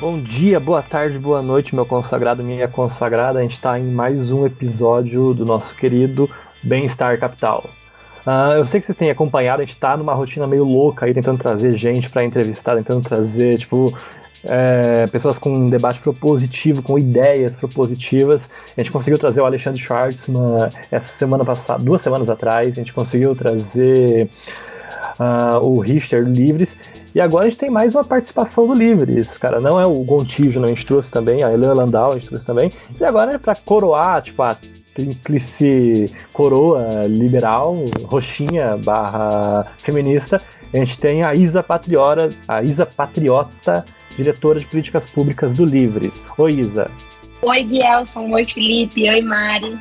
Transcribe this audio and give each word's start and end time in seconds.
Bom 0.00 0.18
dia, 0.18 0.58
boa 0.58 0.80
tarde, 0.80 1.18
boa 1.18 1.42
noite, 1.42 1.74
meu 1.74 1.84
consagrado, 1.84 2.42
minha 2.42 2.66
consagrada. 2.66 3.38
A 3.38 3.42
gente 3.42 3.52
está 3.52 3.78
em 3.78 3.84
mais 3.92 4.30
um 4.30 4.46
episódio 4.46 5.34
do 5.34 5.44
nosso 5.44 5.74
querido 5.74 6.26
Bem-Estar 6.62 7.18
Capital. 7.18 7.66
Uh, 8.26 8.56
eu 8.56 8.66
sei 8.66 8.80
que 8.80 8.86
vocês 8.86 8.96
têm 8.96 9.10
acompanhado, 9.10 9.60
a 9.60 9.64
gente 9.66 9.74
está 9.74 9.98
numa 9.98 10.14
rotina 10.14 10.46
meio 10.46 10.64
louca 10.64 11.04
aí, 11.04 11.12
tentando 11.12 11.36
trazer 11.36 11.72
gente 11.72 12.08
para 12.08 12.24
entrevistar, 12.24 12.76
tentando 12.76 13.02
trazer, 13.02 13.58
tipo, 13.58 13.94
é, 14.44 15.06
pessoas 15.08 15.38
com 15.38 15.50
um 15.50 15.68
debate 15.68 16.00
propositivo, 16.00 16.82
com 16.82 16.98
ideias 16.98 17.54
propositivas. 17.54 18.48
A 18.74 18.80
gente 18.80 18.90
conseguiu 18.90 19.18
trazer 19.18 19.42
o 19.42 19.44
Alexandre 19.44 19.82
Schwartz 19.82 20.28
essa 20.90 21.18
semana 21.18 21.44
passada, 21.44 21.82
duas 21.82 22.00
semanas 22.00 22.30
atrás, 22.30 22.72
a 22.72 22.74
gente 22.74 22.94
conseguiu 22.94 23.36
trazer 23.36 24.30
uh, 25.18 25.64
o 25.64 25.80
Richter 25.80 26.24
Livres. 26.24 26.76
E 27.14 27.20
agora 27.20 27.46
a 27.46 27.48
gente 27.48 27.58
tem 27.58 27.70
mais 27.70 27.94
uma 27.94 28.04
participação 28.04 28.66
do 28.66 28.74
Livres, 28.74 29.36
cara. 29.36 29.60
Não 29.60 29.80
é 29.80 29.86
o 29.86 29.94
Gontijo, 30.04 30.60
não, 30.60 30.66
a 30.66 30.70
gente 30.70 30.86
trouxe 30.86 31.10
também, 31.10 31.42
a 31.42 31.52
Helena 31.52 31.74
Landau 31.74 32.12
a 32.12 32.14
gente 32.14 32.28
trouxe 32.28 32.46
também. 32.46 32.70
E 32.98 33.04
agora 33.04 33.32
é 33.32 33.38
para 33.38 33.54
coroar, 33.54 34.22
tipo, 34.22 34.42
a 34.42 34.56
tríplice 34.94 36.12
coroa 36.32 37.06
liberal, 37.06 37.76
roxinha 38.04 38.76
barra 38.76 39.66
feminista, 39.78 40.40
a 40.72 40.76
gente 40.76 40.98
tem 40.98 41.24
a 41.24 41.34
Isa 41.34 41.62
Patriota, 41.62 42.28
a 42.46 42.62
Isa 42.62 42.86
Patriota, 42.86 43.84
diretora 44.16 44.58
de 44.58 44.66
políticas 44.66 45.06
públicas 45.06 45.54
do 45.54 45.64
Livres. 45.64 46.22
Oi, 46.38 46.52
Isa. 46.52 46.90
Oi, 47.42 47.64
Bielson. 47.64 48.30
Oi, 48.30 48.44
Felipe. 48.44 49.08
Oi, 49.08 49.22
Mari. 49.22 49.78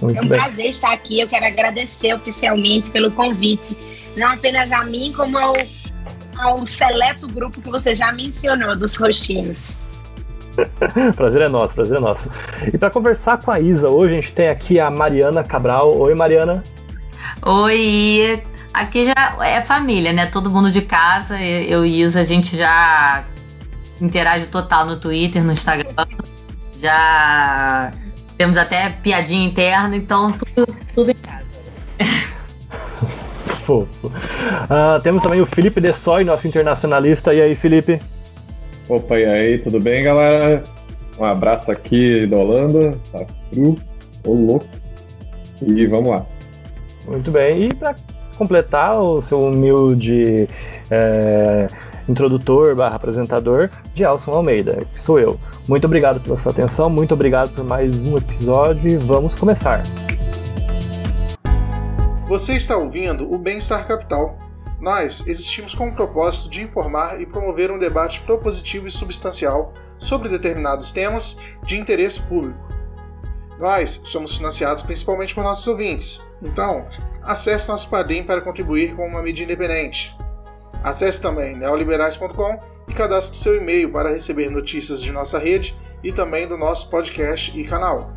Muito 0.00 0.18
é 0.18 0.22
um 0.22 0.28
bem. 0.28 0.38
prazer 0.38 0.66
estar 0.66 0.92
aqui. 0.92 1.20
Eu 1.20 1.26
quero 1.26 1.46
agradecer 1.46 2.14
oficialmente 2.14 2.90
pelo 2.90 3.10
convite, 3.10 3.76
não 4.16 4.28
apenas 4.28 4.72
a 4.72 4.84
mim, 4.84 5.12
como 5.14 5.38
ao, 5.38 5.54
ao 6.38 6.66
seleto 6.66 7.26
grupo 7.28 7.60
que 7.60 7.70
você 7.70 7.94
já 7.94 8.12
mencionou, 8.12 8.76
dos 8.76 8.96
roxinhos. 8.96 9.76
prazer 11.16 11.42
é 11.42 11.48
nosso, 11.48 11.74
prazer 11.74 11.98
é 11.98 12.00
nosso. 12.00 12.30
E 12.72 12.78
para 12.78 12.90
conversar 12.90 13.38
com 13.38 13.50
a 13.50 13.60
Isa, 13.60 13.88
hoje 13.88 14.12
a 14.12 14.20
gente 14.20 14.32
tem 14.32 14.48
aqui 14.48 14.78
a 14.78 14.90
Mariana 14.90 15.42
Cabral. 15.42 15.96
Oi, 15.98 16.14
Mariana. 16.14 16.62
Oi, 17.42 18.42
aqui 18.72 19.06
já 19.06 19.36
é 19.44 19.60
família, 19.60 20.12
né? 20.12 20.26
Todo 20.26 20.50
mundo 20.50 20.70
de 20.70 20.82
casa, 20.82 21.40
eu 21.40 21.84
e 21.84 22.02
Isa, 22.02 22.20
a 22.20 22.24
gente 22.24 22.56
já 22.56 23.24
interage 24.00 24.46
total 24.46 24.86
no 24.86 24.98
Twitter, 24.98 25.42
no 25.42 25.52
Instagram. 25.52 26.06
Já 26.80 27.92
temos 28.36 28.56
até 28.56 28.90
piadinha 28.90 29.46
interna, 29.46 29.96
então 29.96 30.32
tudo, 30.32 30.76
tudo 30.94 31.10
em 31.10 31.14
casa. 31.14 31.44
Fofo. 33.64 34.08
Uh, 34.08 35.00
temos 35.02 35.22
também 35.22 35.40
o 35.40 35.46
Felipe 35.46 35.80
Dessoi, 35.80 36.24
nosso 36.24 36.46
internacionalista. 36.46 37.32
E 37.32 37.40
aí, 37.40 37.54
Felipe? 37.54 38.00
Opa, 38.88 39.18
e 39.18 39.24
aí, 39.24 39.58
tudo 39.58 39.80
bem, 39.80 40.04
galera? 40.04 40.62
Um 41.18 41.24
abraço 41.24 41.70
aqui 41.70 42.26
da 42.26 42.36
Holanda, 42.36 42.98
tá 43.10 43.24
frio, 43.50 43.76
ô 44.26 44.32
louco. 44.32 44.66
E 45.62 45.86
vamos 45.86 46.10
lá. 46.10 46.26
Muito 47.06 47.30
bem, 47.30 47.64
e 47.64 47.74
para 47.74 47.94
completar 48.34 49.00
o 49.00 49.22
seu 49.22 49.40
humilde 49.40 50.48
é, 50.90 51.66
introdutor 52.08 52.74
barra 52.74 52.96
apresentador 52.96 53.70
de 53.94 54.04
Alson 54.04 54.32
Almeida, 54.32 54.84
que 54.92 55.00
sou 55.00 55.18
eu. 55.18 55.38
Muito 55.68 55.86
obrigado 55.86 56.20
pela 56.20 56.36
sua 56.36 56.52
atenção, 56.52 56.90
muito 56.90 57.14
obrigado 57.14 57.54
por 57.54 57.64
mais 57.64 58.00
um 58.00 58.16
episódio 58.16 58.88
e 58.88 58.96
vamos 58.96 59.34
começar. 59.34 59.82
Você 62.28 62.54
está 62.54 62.76
ouvindo 62.76 63.32
o 63.32 63.38
Bem-Estar 63.38 63.86
Capital. 63.86 64.38
Nós 64.80 65.26
existimos 65.26 65.74
com 65.74 65.88
o 65.88 65.94
propósito 65.94 66.50
de 66.50 66.62
informar 66.62 67.20
e 67.20 67.26
promover 67.26 67.70
um 67.70 67.78
debate 67.78 68.20
propositivo 68.20 68.86
e 68.86 68.90
substancial 68.90 69.72
sobre 69.98 70.28
determinados 70.28 70.92
temas 70.92 71.38
de 71.62 71.78
interesse 71.78 72.20
público. 72.20 72.58
Nós 73.58 74.00
somos 74.04 74.36
financiados 74.36 74.82
principalmente 74.82 75.34
por 75.34 75.44
nossos 75.44 75.66
ouvintes, 75.66 76.20
então 76.42 76.86
acesse 77.24 77.68
nosso 77.68 77.88
Padrim 77.88 78.22
para 78.22 78.40
contribuir 78.40 78.94
com 78.94 79.06
uma 79.06 79.22
mídia 79.22 79.44
independente. 79.44 80.14
Acesse 80.82 81.20
também 81.20 81.56
neoliberais.com 81.56 82.60
e 82.88 82.94
cadastre 82.94 83.36
seu 83.36 83.56
e-mail 83.56 83.90
para 83.90 84.10
receber 84.10 84.50
notícias 84.50 85.02
de 85.02 85.12
nossa 85.12 85.38
rede 85.38 85.74
e 86.02 86.12
também 86.12 86.46
do 86.46 86.58
nosso 86.58 86.90
podcast 86.90 87.58
e 87.58 87.64
canal. 87.64 88.10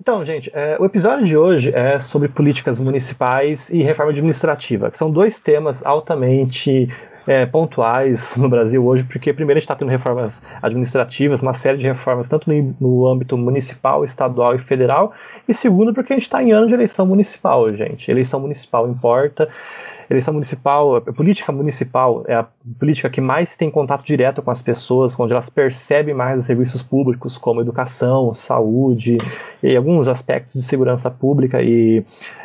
Então, 0.00 0.24
gente, 0.24 0.50
é, 0.54 0.78
o 0.80 0.86
episódio 0.86 1.26
de 1.26 1.36
hoje 1.36 1.70
é 1.74 2.00
sobre 2.00 2.28
políticas 2.28 2.78
municipais 2.78 3.68
e 3.68 3.82
reforma 3.82 4.12
administrativa, 4.12 4.90
que 4.90 4.96
são 4.96 5.10
dois 5.10 5.40
temas 5.40 5.84
altamente 5.84 6.88
é, 7.30 7.46
pontuais 7.46 8.34
no 8.36 8.48
Brasil 8.48 8.84
hoje, 8.84 9.04
porque 9.04 9.32
primeiro 9.32 9.58
a 9.58 9.60
gente 9.60 9.66
está 9.66 9.76
tendo 9.76 9.88
reformas 9.88 10.42
administrativas, 10.60 11.40
uma 11.40 11.54
série 11.54 11.78
de 11.78 11.84
reformas, 11.84 12.28
tanto 12.28 12.52
no, 12.52 12.74
no, 12.80 13.06
âmbito 13.06 13.38
municipal, 13.38 14.04
estadual 14.04 14.56
e 14.56 14.58
federal, 14.58 15.12
e 15.46 15.54
segundo, 15.54 15.94
porque 15.94 16.12
a 16.12 16.16
gente 16.16 16.24
está 16.24 16.42
em 16.42 16.50
ano 16.50 16.66
de 16.66 16.74
eleição 16.74 17.06
municipal, 17.06 17.72
gente. 17.72 18.10
Eleição 18.10 18.40
municipal 18.40 18.88
importa. 18.88 19.48
Eleição 20.10 20.34
municipal, 20.34 20.96
a 20.96 21.00
política 21.00 21.52
municipal 21.52 22.24
é 22.26 22.34
a 22.34 22.46
política 22.80 23.08
que 23.08 23.20
mais 23.20 23.56
tem 23.56 23.70
contato 23.70 24.04
direto 24.04 24.42
com 24.42 24.50
as 24.50 24.60
pessoas, 24.60 25.14
onde 25.16 25.32
elas 25.32 25.48
percebem 25.48 26.12
mais 26.12 26.40
os 26.40 26.46
serviços 26.46 26.82
públicos, 26.82 27.38
como 27.38 27.60
educação, 27.60 28.34
saúde 28.34 29.18
e 29.62 29.76
alguns 29.76 30.08
aspectos 30.08 30.54
de 30.54 30.62
segurança 30.62 31.08
pública 31.08 31.62
e 31.62 32.04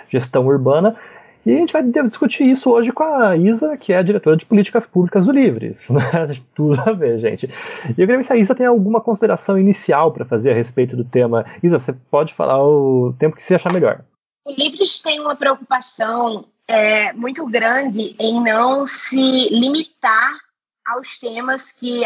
gestão 0.10 0.46
urbana. 0.46 0.96
E 1.46 1.54
a 1.54 1.58
gente 1.58 1.74
vai 1.74 1.84
discutir 1.84 2.44
isso 2.44 2.72
hoje 2.72 2.92
com 2.92 3.04
a 3.04 3.38
Isa, 3.38 3.78
que 3.78 3.94
é 3.94 3.98
a 3.98 4.02
diretora 4.02 4.36
de 4.36 4.46
políticas 4.46 4.86
públicas 4.86 5.26
do 5.26 5.32
Livres. 5.32 5.88
Né? 5.96 6.42
Tudo 6.56 6.82
a 6.82 6.92
ver, 6.92 7.20
gente. 7.20 7.46
E 7.46 7.90
eu 7.90 7.96
queria 7.96 8.18
ver 8.18 8.24
se 8.26 8.34
a 8.34 8.36
Isa 8.36 8.56
tem 8.56 8.66
alguma 8.66 9.00
consideração 9.00 9.58
inicial 9.58 10.12
para 10.12 10.26
fazer 10.26 10.52
a 10.52 10.56
respeito 10.56 10.96
do 10.96 11.06
tema. 11.06 11.46
Isa, 11.62 11.78
você 11.78 11.94
pode 11.94 12.34
falar 12.34 12.62
o 12.64 13.14
tempo 13.18 13.36
que 13.36 13.44
você 13.44 13.56
achar 13.56 13.72
melhor. 13.72 14.04
O 14.44 14.52
Livres 14.52 15.02
tem 15.02 15.20
uma 15.20 15.36
preocupação 15.36 16.46
é, 16.68 17.14
muito 17.14 17.46
grande 17.46 18.16
em 18.20 18.42
não 18.44 18.88
se 18.88 19.50
limitar 19.50 20.38
aos 20.86 21.18
temas 21.18 21.72
que, 21.72 22.02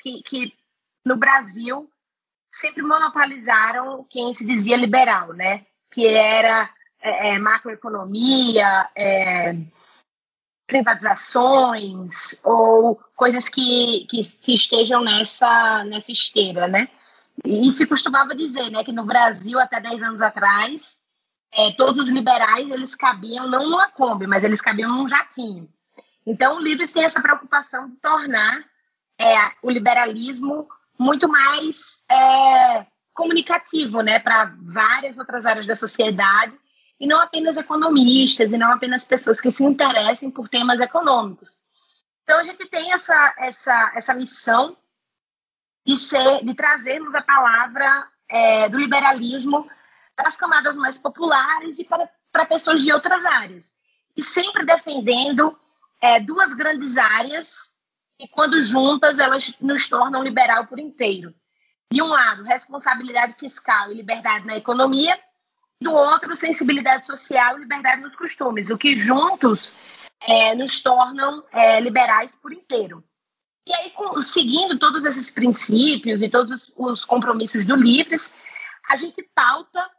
que, 0.00 0.22
que 0.22 0.52
no 1.04 1.16
Brasil 1.16 1.88
sempre 2.52 2.82
monopolizaram 2.82 4.06
quem 4.08 4.32
se 4.32 4.46
dizia 4.46 4.76
liberal, 4.76 5.32
né? 5.32 5.66
Que 5.92 6.06
era 6.06 6.70
é, 7.04 7.34
é, 7.34 7.38
macroeconomia, 7.38 8.88
é, 8.96 9.54
privatizações 10.66 12.40
ou 12.42 12.98
coisas 13.14 13.46
que, 13.46 14.06
que, 14.08 14.22
que, 14.22 14.54
estejam 14.54 15.04
nessa, 15.04 15.84
nessa 15.84 16.10
esteira, 16.10 16.66
né? 16.66 16.88
E 17.44 17.70
se 17.72 17.86
costumava 17.86 18.34
dizer, 18.34 18.70
né, 18.70 18.82
que 18.82 18.92
no 18.92 19.04
Brasil, 19.04 19.60
até 19.60 19.80
10 19.80 20.02
anos 20.02 20.22
atrás, 20.22 21.00
é, 21.52 21.72
todos 21.72 21.98
os 21.98 22.08
liberais, 22.08 22.70
eles 22.70 22.94
cabiam 22.94 23.50
não 23.50 23.68
numa 23.68 23.90
Kombi, 23.90 24.26
mas 24.26 24.42
eles 24.42 24.62
cabiam 24.62 24.90
num 24.90 25.06
jatinho. 25.06 25.68
Então, 26.24 26.56
o 26.56 26.60
Livres 26.60 26.92
tem 26.92 27.04
essa 27.04 27.20
preocupação 27.20 27.90
de 27.90 27.96
tornar 27.96 28.64
é, 29.20 29.52
o 29.62 29.70
liberalismo 29.70 30.66
muito 30.98 31.28
mais 31.28 32.04
é, 32.10 32.86
comunicativo, 33.12 34.00
né, 34.00 34.18
para 34.18 34.54
várias 34.62 35.18
outras 35.18 35.44
áreas 35.44 35.66
da 35.66 35.76
sociedade 35.76 36.54
e 37.04 37.06
não 37.06 37.20
apenas 37.20 37.58
economistas, 37.58 38.50
e 38.50 38.56
não 38.56 38.72
apenas 38.72 39.04
pessoas 39.04 39.38
que 39.38 39.52
se 39.52 39.62
interessem 39.62 40.30
por 40.30 40.48
temas 40.48 40.80
econômicos. 40.80 41.58
Então, 42.22 42.38
a 42.38 42.42
gente 42.42 42.66
tem 42.70 42.94
essa, 42.94 43.34
essa, 43.36 43.92
essa 43.94 44.14
missão 44.14 44.74
de, 45.86 45.98
ser, 45.98 46.42
de 46.42 46.54
trazermos 46.54 47.14
a 47.14 47.20
palavra 47.20 48.08
é, 48.26 48.70
do 48.70 48.78
liberalismo 48.78 49.68
para 50.16 50.28
as 50.28 50.36
camadas 50.36 50.78
mais 50.78 50.96
populares 50.96 51.78
e 51.78 51.84
para, 51.84 52.08
para 52.32 52.46
pessoas 52.46 52.82
de 52.82 52.90
outras 52.90 53.26
áreas. 53.26 53.74
E 54.16 54.22
sempre 54.22 54.64
defendendo 54.64 55.54
é, 56.00 56.18
duas 56.18 56.54
grandes 56.54 56.96
áreas 56.96 57.74
que, 58.18 58.26
quando 58.28 58.62
juntas, 58.62 59.18
elas 59.18 59.54
nos 59.60 59.86
tornam 59.90 60.22
liberal 60.22 60.66
por 60.66 60.78
inteiro. 60.78 61.34
De 61.92 62.00
um 62.00 62.08
lado, 62.08 62.44
responsabilidade 62.44 63.34
fiscal 63.38 63.90
e 63.90 63.94
liberdade 63.94 64.46
na 64.46 64.56
economia, 64.56 65.20
do 65.84 65.92
outro, 65.92 66.34
sensibilidade 66.34 67.06
social 67.06 67.56
e 67.56 67.60
liberdade 67.60 68.02
nos 68.02 68.16
costumes, 68.16 68.70
o 68.70 68.78
que 68.78 68.96
juntos 68.96 69.72
é, 70.20 70.54
nos 70.54 70.82
tornam 70.82 71.44
é, 71.52 71.80
liberais 71.80 72.34
por 72.34 72.52
inteiro. 72.52 73.04
E 73.66 73.72
aí, 73.72 73.90
com, 73.90 74.20
seguindo 74.20 74.78
todos 74.78 75.04
esses 75.04 75.30
princípios 75.30 76.20
e 76.20 76.28
todos 76.28 76.72
os 76.76 77.04
compromissos 77.04 77.64
do 77.64 77.76
Livres, 77.76 78.34
a 78.90 78.96
gente 78.96 79.22
pauta 79.34 79.90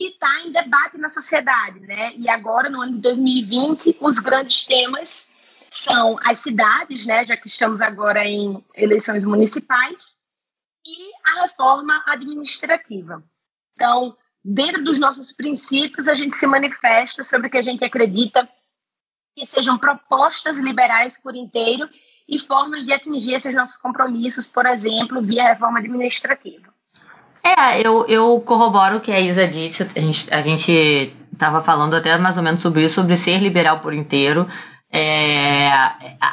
e 0.00 0.12
está 0.12 0.40
em 0.40 0.50
debate 0.50 0.96
na 0.96 1.08
sociedade, 1.08 1.80
né? 1.80 2.14
E 2.16 2.28
agora, 2.28 2.70
no 2.70 2.80
ano 2.80 2.94
de 2.94 3.00
2020, 3.00 3.98
os 4.00 4.18
grandes 4.18 4.64
temas 4.64 5.32
são 5.70 6.18
as 6.24 6.38
cidades, 6.38 7.04
né? 7.04 7.26
Já 7.26 7.36
que 7.36 7.46
estamos 7.46 7.80
agora 7.80 8.24
em 8.24 8.64
eleições 8.74 9.24
municipais, 9.24 10.18
e 10.86 11.10
a 11.24 11.42
reforma 11.42 12.02
administrativa. 12.06 13.22
Então, 13.74 14.16
dentro 14.44 14.82
dos 14.82 14.98
nossos 14.98 15.32
princípios, 15.32 16.08
a 16.08 16.14
gente 16.14 16.36
se 16.36 16.46
manifesta 16.46 17.22
sobre 17.22 17.46
o 17.46 17.50
que 17.50 17.58
a 17.58 17.62
gente 17.62 17.84
acredita 17.84 18.48
que 19.36 19.46
sejam 19.46 19.78
propostas 19.78 20.58
liberais 20.58 21.18
por 21.18 21.36
inteiro 21.36 21.88
e 22.28 22.38
formas 22.38 22.84
de 22.84 22.92
atingir 22.92 23.34
esses 23.34 23.54
nossos 23.54 23.76
compromissos, 23.76 24.46
por 24.46 24.66
exemplo, 24.66 25.20
via 25.22 25.48
reforma 25.48 25.78
administrativa. 25.78 26.68
É, 27.42 27.80
eu, 27.84 28.06
eu 28.06 28.40
corroboro 28.40 28.98
o 28.98 29.00
que 29.00 29.12
a 29.12 29.20
Isa 29.20 29.46
disse. 29.46 29.86
A 30.30 30.40
gente 30.40 31.14
estava 31.32 31.62
falando 31.62 31.94
até 31.94 32.16
mais 32.18 32.36
ou 32.36 32.42
menos 32.42 32.60
sobre 32.60 32.84
isso, 32.84 32.96
sobre 32.96 33.16
ser 33.16 33.38
liberal 33.38 33.80
por 33.80 33.94
inteiro. 33.94 34.46
É, 34.92 35.70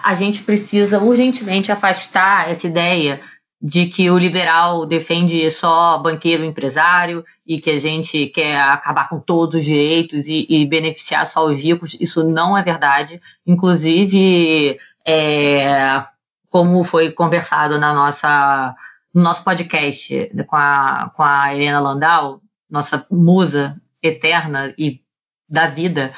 a 0.04 0.14
gente 0.16 0.44
precisa 0.44 1.00
urgentemente 1.00 1.72
afastar 1.72 2.50
essa 2.50 2.68
ideia 2.68 3.22
de 3.62 3.88
que 3.88 4.10
o 4.12 4.18
liberal 4.18 4.86
defende 4.86 5.50
só 5.50 5.98
banqueiro 5.98 6.46
empresário 6.46 7.26
e 7.46 7.60
que 7.60 7.72
a 7.72 7.80
gente 7.80 8.28
quer 8.28 8.60
acabar 8.60 9.10
com 9.10 9.20
todos 9.20 9.56
os 9.56 9.66
direitos 9.66 10.28
e, 10.28 10.46
e 10.48 10.66
beneficiar 10.66 11.26
só 11.26 11.46
os 11.46 11.60
ricos. 11.60 11.98
Isso 12.00 12.24
não 12.24 12.56
é 12.56 12.62
verdade. 12.62 13.20
Inclusive, 13.46 14.78
é, 15.06 16.04
como 16.50 16.84
foi 16.84 17.12
conversado 17.12 17.80
na 17.80 17.94
nossa, 17.94 18.76
no 19.14 19.24
nosso 19.24 19.44
podcast 19.44 20.32
com 20.46 20.56
a, 20.56 21.12
com 21.16 21.24
a 21.24 21.56
Helena 21.56 21.80
Landau, 21.80 22.42
nossa 22.70 23.06
musa 23.10 23.82
eterna 24.04 24.74
e 24.78 25.02
da 25.50 25.68
vida, 25.68 26.14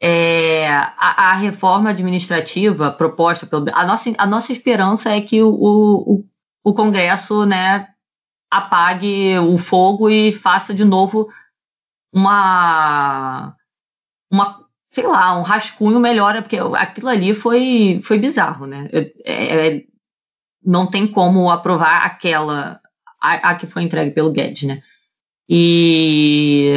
é, 0.00 0.68
a, 0.68 1.30
a, 1.30 1.34
reforma 1.34 1.90
administrativa 1.90 2.90
proposta 2.90 3.46
pelo. 3.46 3.66
A 3.72 3.86
nossa, 3.86 4.12
a 4.18 4.26
nossa 4.26 4.52
esperança 4.52 5.10
é 5.10 5.20
que 5.20 5.42
o, 5.42 5.48
o, 5.48 6.24
o 6.64 6.72
Congresso 6.72 7.44
né, 7.44 7.88
apague 8.50 9.38
o 9.38 9.58
fogo 9.58 10.08
e 10.08 10.32
faça 10.32 10.72
de 10.72 10.84
novo 10.84 11.28
uma. 12.12 13.54
uma 14.32 14.64
sei 14.90 15.06
lá, 15.06 15.36
um 15.36 15.42
rascunho 15.42 15.98
melhor, 15.98 16.40
porque 16.40 16.56
aquilo 16.76 17.08
ali 17.08 17.34
foi, 17.34 18.00
foi 18.02 18.18
bizarro, 18.18 18.64
né? 18.64 18.88
É, 18.92 19.66
é, 19.76 19.84
não 20.64 20.86
tem 20.86 21.04
como 21.06 21.50
aprovar 21.50 22.06
aquela, 22.06 22.80
a, 23.20 23.50
a, 23.50 23.54
que 23.56 23.66
foi 23.66 23.82
entregue 23.82 24.12
pelo 24.12 24.30
Guedes, 24.30 24.62
né? 24.62 24.82
E 25.48 26.72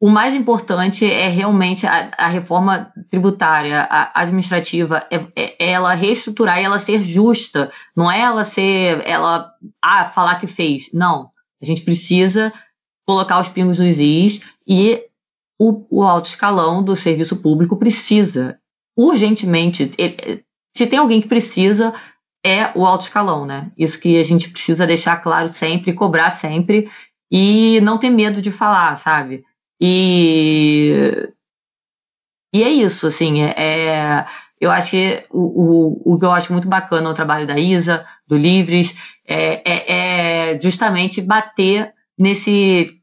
o 0.00 0.10
mais 0.10 0.34
importante 0.34 1.10
é 1.10 1.28
realmente 1.28 1.86
a, 1.86 2.10
a 2.18 2.28
reforma 2.28 2.92
tributária, 3.10 3.80
a 3.82 4.20
administrativa, 4.20 5.06
é, 5.10 5.16
é, 5.34 5.70
ela 5.72 5.94
reestruturar 5.94 6.60
e 6.60 6.64
ela 6.64 6.78
ser 6.78 7.00
justa. 7.00 7.70
Não 7.96 8.10
é 8.10 8.20
ela 8.20 8.44
ser, 8.44 9.02
ela 9.06 9.50
ah, 9.82 10.04
falar 10.04 10.38
que 10.38 10.46
fez. 10.46 10.92
Não. 10.92 11.30
A 11.62 11.64
gente 11.64 11.80
precisa 11.80 12.52
colocar 13.06 13.40
os 13.40 13.48
pingos 13.48 13.78
nos 13.78 13.98
is 13.98 14.44
e 14.66 15.02
o, 15.58 15.86
o 15.90 16.02
alto 16.02 16.26
escalão 16.26 16.82
do 16.82 16.94
serviço 16.94 17.36
público 17.36 17.78
precisa 17.78 18.58
urgentemente. 18.96 19.90
Se 20.76 20.86
tem 20.86 20.98
alguém 20.98 21.22
que 21.22 21.28
precisa, 21.28 21.94
é 22.44 22.70
o 22.74 22.84
alto 22.84 23.04
escalão, 23.04 23.46
né? 23.46 23.72
Isso 23.78 23.98
que 23.98 24.18
a 24.20 24.22
gente 24.22 24.50
precisa 24.50 24.86
deixar 24.86 25.16
claro 25.16 25.48
sempre, 25.48 25.94
cobrar 25.94 26.30
sempre 26.30 26.90
e 27.32 27.80
não 27.80 27.96
ter 27.96 28.10
medo 28.10 28.42
de 28.42 28.50
falar, 28.50 28.94
sabe? 28.96 29.42
E, 29.80 31.30
e 32.54 32.62
é 32.62 32.68
isso, 32.68 33.06
assim, 33.06 33.42
é, 33.42 33.54
é 33.56 34.26
eu 34.60 34.70
acho 34.70 34.90
que 34.90 35.26
o, 35.30 35.40
o, 35.40 36.14
o, 36.14 36.18
que 36.18 36.24
eu 36.24 36.32
acho 36.32 36.52
muito 36.52 36.66
bacana 36.66 37.08
no 37.08 37.14
trabalho 37.14 37.46
da 37.46 37.58
Isa, 37.58 38.06
do 38.26 38.36
Livres, 38.36 39.14
é, 39.26 39.62
é, 39.70 40.52
é 40.54 40.60
justamente 40.60 41.20
bater 41.20 41.92
nesse 42.18 42.98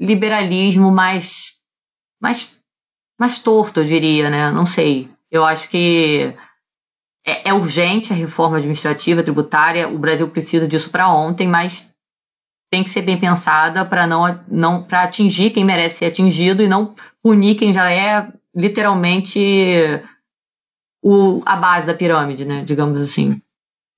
liberalismo 0.00 0.90
mais, 0.90 1.56
mais, 2.20 2.58
mais 3.18 3.38
torto, 3.38 3.80
eu 3.80 3.84
diria, 3.84 4.30
né? 4.30 4.50
Não 4.50 4.64
sei. 4.64 5.10
Eu 5.30 5.44
acho 5.44 5.68
que 5.68 6.34
é, 7.26 7.50
é 7.50 7.54
urgente 7.54 8.12
a 8.12 8.16
reforma 8.16 8.56
administrativa, 8.56 9.22
tributária, 9.22 9.88
o 9.88 9.98
Brasil 9.98 10.28
precisa 10.28 10.66
disso 10.66 10.88
para 10.88 11.12
ontem, 11.12 11.46
mas 11.46 11.87
tem 12.70 12.84
que 12.84 12.90
ser 12.90 13.02
bem 13.02 13.18
pensada 13.18 13.84
para 13.84 14.06
não, 14.06 14.40
não 14.48 14.82
para 14.82 15.02
atingir 15.02 15.50
quem 15.50 15.64
merece 15.64 15.98
ser 15.98 16.06
atingido 16.06 16.62
e 16.62 16.68
não 16.68 16.94
punir 17.22 17.56
quem 17.56 17.72
já 17.72 17.90
é 17.90 18.28
literalmente 18.54 19.40
o, 21.02 21.40
a 21.46 21.56
base 21.56 21.86
da 21.86 21.94
pirâmide, 21.94 22.44
né? 22.44 22.62
Digamos 22.64 23.00
assim. 23.00 23.40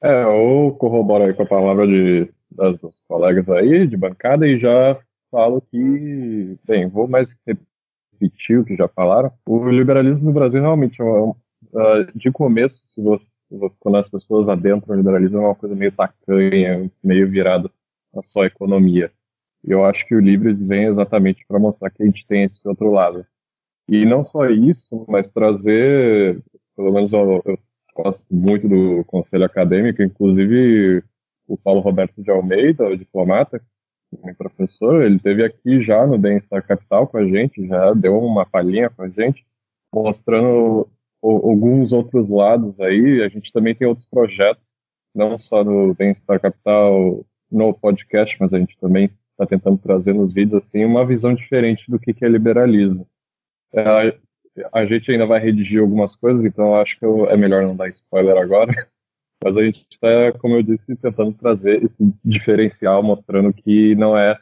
É, 0.03 0.27
ou 0.27 0.75
corroboro 0.75 1.25
aí 1.25 1.35
com 1.35 1.43
a 1.43 1.47
palavra 1.47 1.87
de, 1.87 2.31
das, 2.51 2.79
dos 2.79 2.97
colegas 3.07 3.49
aí 3.49 3.87
de 3.87 3.97
bancada 3.97 4.47
e 4.47 4.59
já 4.59 4.99
falo 5.31 5.63
que, 5.71 6.59
bem, 6.65 6.89
vou 6.89 7.07
mais 7.07 7.31
repetir 7.47 8.59
o 8.59 8.65
que 8.65 8.77
já 8.77 8.89
falaram. 8.89 9.33
O 9.47 9.69
liberalismo 9.69 10.27
no 10.27 10.33
Brasil 10.33 10.61
realmente 10.61 11.01
é 11.01 11.05
um, 11.05 11.31
uh, 11.31 12.07
de 12.15 12.31
começo, 12.31 12.83
se 12.95 13.01
você, 13.01 13.31
quando 13.79 13.99
as 13.99 14.09
pessoas 14.09 14.49
adentram 14.49 14.95
o 14.95 14.99
liberalismo, 14.99 15.39
é 15.39 15.41
uma 15.41 15.55
coisa 15.55 15.75
meio 15.75 15.93
tacanha, 15.93 16.91
meio 17.03 17.29
virada 17.29 17.71
a 18.15 18.23
sua 18.23 18.47
economia. 18.47 19.13
E 19.65 19.71
eu 19.71 19.85
acho 19.85 20.07
que 20.07 20.15
o 20.15 20.21
Livres 20.21 20.61
vem 20.61 20.85
exatamente 20.85 21.45
para 21.47 21.59
mostrar 21.59 21.91
que 21.91 22.03
a 22.03 22.07
gente 22.07 22.27
tem 22.27 22.45
esse 22.45 22.67
outro 22.67 22.91
lado. 22.91 23.27
E 23.89 24.05
não 24.05 24.23
só 24.23 24.47
isso, 24.49 25.05
mas 25.09 25.29
trazer, 25.29 26.43
pelo 26.77 26.93
menos 26.93 27.13
eu, 27.13 27.43
eu 27.45 27.59
gosto 27.95 28.25
muito 28.31 28.69
do 28.69 29.05
conselho 29.05 29.45
acadêmico, 29.45 30.03
inclusive 30.03 31.03
o 31.47 31.57
Paulo 31.57 31.81
Roberto 31.81 32.23
de 32.23 32.31
Almeida, 32.31 32.87
o 32.87 32.97
diplomata, 32.97 33.61
meu 34.25 34.35
professor, 34.35 35.03
ele 35.03 35.19
teve 35.19 35.45
aqui 35.45 35.83
já 35.83 36.07
no 36.07 36.19
Bem-Estar 36.19 36.67
Capital 36.67 37.07
com 37.07 37.19
a 37.19 37.25
gente, 37.25 37.67
já 37.67 37.93
deu 37.93 38.19
uma 38.19 38.45
palhinha 38.45 38.91
com 38.91 39.03
a 39.03 39.09
gente, 39.09 39.47
mostrando 39.93 40.89
alguns 41.23 41.93
outros 41.93 42.29
lados 42.29 42.79
aí. 42.81 43.23
A 43.23 43.29
gente 43.29 43.53
também 43.53 43.75
tem 43.75 43.87
outros 43.87 44.07
projetos, 44.07 44.67
não 45.15 45.37
só 45.39 45.63
no 45.63 45.95
Bem-Estar 45.95 46.41
Capital 46.41 47.25
no 47.51 47.75
podcast, 47.75 48.37
mas 48.41 48.53
a 48.53 48.59
gente 48.59 48.77
também 48.79 49.11
está 49.33 49.47
tentando 49.47 49.79
trazer 49.79 50.15
nos 50.15 50.33
vídeos 50.33 50.63
assim 50.63 50.85
uma 50.85 51.05
visão 51.05 51.35
diferente 51.35 51.91
do 51.91 51.99
que, 51.99 52.13
que 52.13 52.25
é 52.25 52.29
liberalismo. 52.29 53.07
É, 53.73 54.17
a 54.73 54.85
gente 54.85 55.11
ainda 55.11 55.27
vai 55.27 55.41
redigir 55.41 55.81
algumas 55.81 56.15
coisas, 56.17 56.45
então 56.45 56.75
acho 56.75 56.99
que 56.99 57.05
eu, 57.05 57.27
é 57.29 57.37
melhor 57.37 57.63
não 57.63 57.77
dar 57.77 57.89
spoiler 57.89 58.37
agora. 58.37 58.73
Mas 59.43 59.57
a 59.57 59.63
gente 59.63 59.87
está, 59.91 60.39
como 60.39 60.57
eu 60.57 60.63
disse, 60.63 60.95
tentando 60.97 61.33
trazer 61.33 61.83
esse 61.83 62.15
diferencial, 62.23 63.03
mostrando 63.03 63.53
que 63.55 63.95
não 63.95 64.17
é 64.17 64.39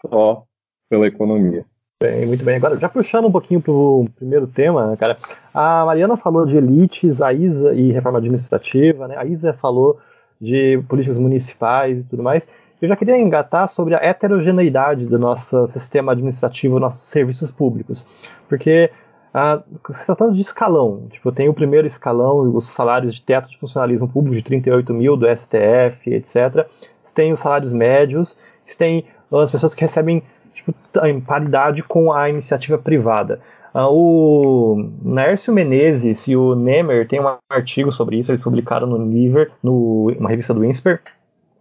só 0.00 0.44
pela 0.88 1.06
economia. 1.06 1.64
Bem, 2.02 2.24
muito 2.24 2.42
bem. 2.42 2.56
Agora, 2.56 2.78
já 2.78 2.88
puxando 2.88 3.26
um 3.26 3.30
pouquinho 3.30 3.60
para 3.60 3.72
o 3.72 4.08
primeiro 4.16 4.46
tema, 4.46 4.96
cara, 4.96 5.18
a 5.52 5.84
Mariana 5.84 6.16
falou 6.16 6.46
de 6.46 6.56
elites, 6.56 7.20
a 7.20 7.30
Isa 7.34 7.74
e 7.74 7.92
reforma 7.92 8.16
administrativa, 8.16 9.06
né? 9.06 9.16
A 9.18 9.26
Isa 9.26 9.52
falou 9.52 10.00
de 10.40 10.82
políticas 10.88 11.18
municipais 11.18 11.98
e 11.98 12.02
tudo 12.04 12.22
mais. 12.22 12.48
Eu 12.80 12.88
já 12.88 12.96
queria 12.96 13.18
engatar 13.18 13.68
sobre 13.68 13.94
a 13.94 13.98
heterogeneidade 13.98 15.04
do 15.04 15.18
nosso 15.18 15.66
sistema 15.66 16.12
administrativo, 16.12 16.80
nossos 16.80 17.02
serviços 17.02 17.52
públicos, 17.52 18.06
porque 18.48 18.90
ah, 19.34 19.62
se 19.92 20.06
tratando 20.06 20.32
de 20.32 20.40
escalão, 20.40 21.06
tipo, 21.10 21.30
tem 21.30 21.48
o 21.48 21.54
primeiro 21.54 21.86
escalão, 21.86 22.56
os 22.56 22.72
salários 22.72 23.14
de 23.14 23.22
teto 23.22 23.50
de 23.50 23.58
funcionalismo 23.58 24.08
público 24.08 24.34
de 24.34 24.42
38 24.42 24.92
mil 24.94 25.16
do 25.16 25.26
STF, 25.26 26.12
etc. 26.12 26.66
Você 27.04 27.14
tem 27.14 27.32
os 27.32 27.38
salários 27.38 27.72
médios, 27.72 28.36
você 28.64 28.78
tem 28.78 29.04
as 29.30 29.50
pessoas 29.50 29.74
que 29.74 29.82
recebem 29.82 30.22
tipo, 30.54 30.74
em 31.04 31.20
paridade 31.20 31.82
com 31.82 32.12
a 32.12 32.28
iniciativa 32.28 32.78
privada. 32.78 33.40
Uh, 33.74 33.88
o 33.90 34.90
Nércio 35.02 35.52
Menezes 35.52 36.26
e 36.26 36.36
o 36.36 36.54
Nemer 36.54 37.06
têm 37.06 37.20
um 37.20 37.36
artigo 37.48 37.92
sobre 37.92 38.18
isso, 38.18 38.32
eles 38.32 38.42
publicaram 38.42 38.86
no 38.86 38.98
Niver, 38.98 39.50
no, 39.62 40.12
uma 40.18 40.28
revista 40.28 40.52
do 40.52 40.64
INSPER, 40.64 41.00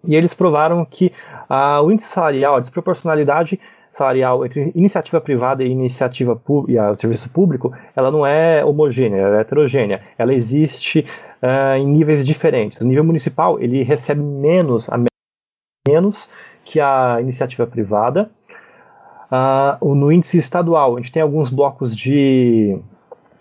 e 0.03 0.15
eles 0.15 0.33
provaram 0.33 0.83
que 0.85 1.13
uh, 1.49 1.83
o 1.83 1.91
índice 1.91 2.09
salarial, 2.09 2.55
a 2.55 2.59
desproporcionalidade 2.59 3.59
salarial 3.91 4.45
entre 4.45 4.71
iniciativa 4.75 5.19
privada 5.19 5.63
e 5.63 5.69
iniciativa 5.69 6.39
e 6.67 6.79
o 6.79 6.95
serviço 6.95 7.29
público, 7.29 7.73
ela 7.95 8.11
não 8.11 8.25
é 8.25 8.63
homogênea, 8.63 9.17
ela 9.17 9.37
é 9.37 9.41
heterogênea. 9.41 10.01
Ela 10.17 10.33
existe 10.33 11.05
uh, 11.41 11.75
em 11.77 11.85
níveis 11.85 12.25
diferentes. 12.25 12.79
O 12.81 12.85
nível 12.85 13.03
municipal 13.03 13.59
ele 13.59 13.83
recebe 13.83 14.21
menos, 14.21 14.89
menos 15.87 16.29
que 16.63 16.79
a 16.79 17.17
iniciativa 17.19 17.65
privada, 17.65 18.29
Uh, 19.31 19.93
no 19.93 20.11
índice 20.11 20.37
estadual, 20.37 20.95
a 20.95 20.99
gente 20.99 21.11
tem 21.11 21.21
alguns 21.21 21.49
blocos 21.49 21.95
de 21.95 22.79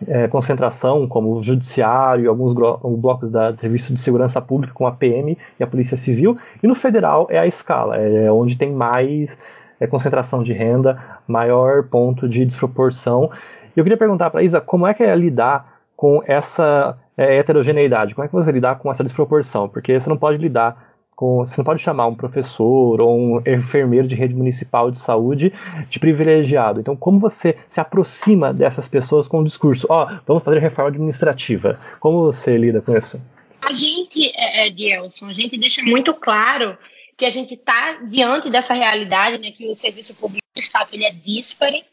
é, 0.06 0.28
concentração, 0.28 1.08
como 1.08 1.34
o 1.34 1.42
judiciário, 1.42 2.28
alguns 2.28 2.52
blocos 2.52 3.30
da 3.30 3.56
Serviço 3.56 3.92
de 3.92 4.00
Segurança 4.00 4.40
Pública, 4.40 4.74
como 4.74 4.88
a 4.88 4.92
PM 4.92 5.36
e 5.58 5.62
a 5.62 5.66
Polícia 5.66 5.96
Civil, 5.96 6.36
e 6.62 6.66
no 6.66 6.74
federal 6.74 7.26
é 7.30 7.38
a 7.38 7.46
escala, 7.46 7.96
é 7.96 8.30
onde 8.30 8.56
tem 8.56 8.70
mais 8.72 9.38
é, 9.80 9.86
concentração 9.86 10.42
de 10.42 10.52
renda, 10.52 11.02
maior 11.26 11.84
ponto 11.84 12.28
de 12.28 12.44
desproporção. 12.44 13.30
Eu 13.76 13.82
queria 13.82 13.98
perguntar 13.98 14.30
para 14.30 14.42
Isa 14.42 14.60
como 14.60 14.86
é 14.86 14.94
que 14.94 15.02
é 15.02 15.14
lidar 15.16 15.78
com 15.96 16.22
essa 16.26 16.96
é, 17.16 17.36
heterogeneidade, 17.38 18.14
como 18.14 18.24
é 18.24 18.28
que 18.28 18.34
você 18.34 18.52
lidar 18.52 18.78
com 18.78 18.90
essa 18.90 19.02
desproporção, 19.02 19.68
porque 19.68 19.98
você 19.98 20.08
não 20.08 20.16
pode 20.16 20.38
lidar 20.38 20.87
com, 21.18 21.44
você 21.44 21.54
não 21.58 21.64
pode 21.64 21.82
chamar 21.82 22.06
um 22.06 22.14
professor 22.14 23.00
ou 23.00 23.18
um 23.18 23.42
enfermeiro 23.44 24.06
de 24.06 24.14
rede 24.14 24.36
municipal 24.36 24.88
de 24.88 24.98
saúde 24.98 25.52
de 25.90 25.98
privilegiado. 25.98 26.78
Então, 26.78 26.94
como 26.94 27.18
você 27.18 27.58
se 27.68 27.80
aproxima 27.80 28.54
dessas 28.54 28.86
pessoas 28.86 29.26
com 29.26 29.40
o 29.40 29.44
discurso, 29.44 29.84
ó, 29.90 30.04
oh, 30.04 30.20
vamos 30.24 30.44
fazer 30.44 30.60
reforma 30.60 30.90
administrativa? 30.90 31.80
Como 31.98 32.22
você 32.22 32.56
lida 32.56 32.80
com 32.80 32.96
isso? 32.96 33.20
A 33.62 33.72
gente, 33.72 34.30
é, 34.32 34.68
é, 34.68 34.68
a 34.68 35.32
gente 35.32 35.58
deixa 35.58 35.82
muito 35.82 36.14
claro 36.14 36.78
que 37.16 37.24
a 37.24 37.30
gente 37.30 37.54
está 37.54 37.94
diante 37.94 38.48
dessa 38.48 38.74
realidade, 38.74 39.38
né, 39.38 39.50
que 39.50 39.66
o 39.66 39.74
serviço 39.74 40.14
público 40.14 40.46
de 40.54 40.62
Estado 40.62 40.90
ele 40.92 41.04
é 41.04 41.10
díspare, 41.10 41.84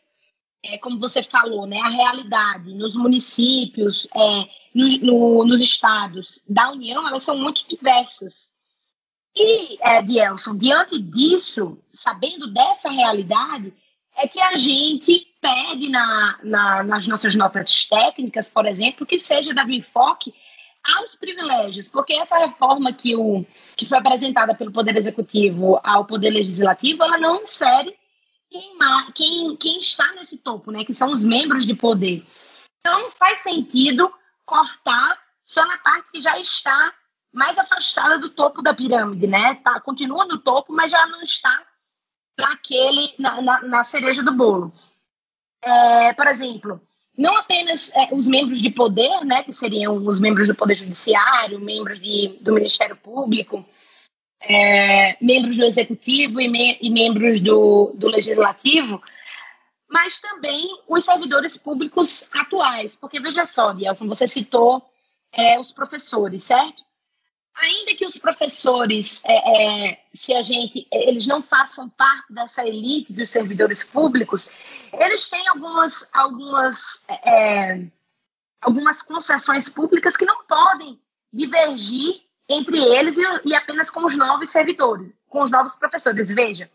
é, 0.63 0.77
como 0.77 1.00
você 1.00 1.24
falou, 1.24 1.65
né, 1.65 1.79
a 1.79 1.89
realidade 1.89 2.75
nos 2.75 2.96
municípios, 2.96 4.08
é, 4.15 4.48
no, 4.72 4.88
no, 5.00 5.46
nos 5.46 5.62
estados 5.62 6.44
da 6.48 6.72
União, 6.72 7.08
elas 7.08 7.24
são 7.24 7.36
muito 7.36 7.67
diversas. 7.67 8.53
E, 9.38 9.77
é, 9.82 10.01
Dielson, 10.01 10.56
diante 10.56 10.98
disso, 10.98 11.77
sabendo 11.89 12.48
dessa 12.48 12.89
realidade, 12.89 13.74
é 14.15 14.27
que 14.27 14.39
a 14.39 14.56
gente 14.56 15.27
pede 15.42 15.89
na, 15.89 16.39
na, 16.42 16.84
nas 16.84 17.08
nossas 17.08 17.36
notas 17.36 17.86
técnicas, 17.86 18.50
por 18.50 18.65
exemplo, 18.65 19.06
que 19.06 19.20
seja 19.20 19.54
dado 19.54 19.72
enfoque 19.72 20.34
aos 20.98 21.15
privilégios, 21.15 21.89
porque 21.89 22.13
essa 22.13 22.38
reforma 22.38 22.94
que, 22.94 23.15
o, 23.15 23.46
que 23.75 23.86
foi 23.86 23.98
apresentada 23.98 24.56
pelo 24.56 24.72
Poder 24.72 24.96
Executivo 24.96 25.80
ao 25.84 26.06
Poder 26.06 26.30
Legislativo, 26.30 27.04
ela 27.04 27.18
não 27.18 27.42
insere 27.42 27.96
quem, 28.50 28.77
quem, 29.13 29.58
quem 29.58 29.80
está 29.80 30.13
nesse 30.13 30.38
topo, 30.38 30.72
né, 30.72 30.86
que 30.86 30.94
são 30.94 31.12
os 31.12 31.25
membros 31.25 31.65
de 31.65 31.74
poder. 31.74 32.25
Então, 32.80 33.12
faz 33.12 33.39
sentido 33.39 34.13
cortar 34.46 35.20
só 35.44 35.65
na 35.65 35.77
parte 35.80 36.12
que 36.13 36.22
já 36.22 36.39
está 36.39 36.94
mais 37.36 37.60
afastada 37.60 38.18
do 38.18 38.30
topo 38.30 38.62
da 38.62 38.74
pirâmide, 38.74 39.27
né? 39.27 39.56
Tá, 39.56 39.80
continua 39.82 40.25
no 40.25 40.38
topo, 40.38 40.72
mas 40.72 40.89
já 40.89 41.06
não 41.06 41.22
está 41.22 41.62
naquele, 42.38 43.13
na, 43.20 43.42
na, 43.42 43.62
na 43.62 43.84
cereja 43.84 44.24
do 44.24 44.32
bolo. 44.32 44.74
É, 45.62 46.13
por 46.13 46.27
exemplo, 46.27 46.82
não 47.18 47.36
apenas 47.36 47.94
é, 47.94 48.10
os 48.13 48.27
membros 48.27 48.62
de 48.62 48.70
poder, 48.70 49.25
né, 49.25 49.44
que 49.44 49.51
seriam 49.51 49.98
os 49.98 50.20
membros 50.20 50.48
do 50.48 50.56
Poder 50.56 50.75
Judiciário, 50.75 51.60
membros 51.60 52.00
de, 52.00 52.38
do 52.39 52.54
Ministério 52.54 52.96
Público, 52.96 53.65
é, 54.42 55.18
membros 55.22 55.58
do 55.58 55.65
Executivo 55.65 56.39
e, 56.39 56.48
me, 56.48 56.77
e 56.82 56.89
membros 56.89 57.42
do, 57.42 57.92
do 57.96 58.08
Legislativo, 58.08 59.01
mas 59.89 60.20
também 60.20 60.68
os 60.88 61.04
servidores 61.04 61.58
públicos 61.58 62.30
atuais. 62.34 62.96
Porque, 62.96 63.20
veja 63.20 63.46
só, 63.46 63.74
Bielson, 63.74 64.08
você 64.08 64.27
citou 64.27 64.86
é, 65.34 65.60
os 65.60 65.74
professores, 65.74 66.44
certo? 66.44 66.85
Ainda 67.55 67.95
que 67.95 68.05
os 68.05 68.17
professores, 68.17 69.24
é, 69.25 69.88
é, 69.89 70.03
se 70.13 70.33
a 70.33 70.41
gente, 70.43 70.88
eles 70.91 71.25
não 71.25 71.41
façam 71.41 71.89
parte 71.89 72.33
dessa 72.33 72.67
elite 72.67 73.13
dos 73.13 73.29
servidores 73.29 73.83
públicos, 73.83 74.50
eles 74.93 75.29
têm 75.29 75.47
algumas, 75.47 76.09
algumas, 76.13 77.05
é, 77.09 77.85
algumas 78.62 79.01
concessões 79.01 79.69
públicas 79.69 80.17
que 80.17 80.25
não 80.25 80.43
podem 80.45 81.00
divergir 81.31 82.21
entre 82.47 82.77
eles 82.77 83.17
e, 83.17 83.24
e, 83.45 83.55
apenas 83.55 83.89
com 83.89 84.05
os 84.05 84.15
novos 84.15 84.50
servidores, 84.50 85.17
com 85.27 85.41
os 85.41 85.50
novos 85.50 85.75
professores. 85.75 86.33
Veja, 86.33 86.69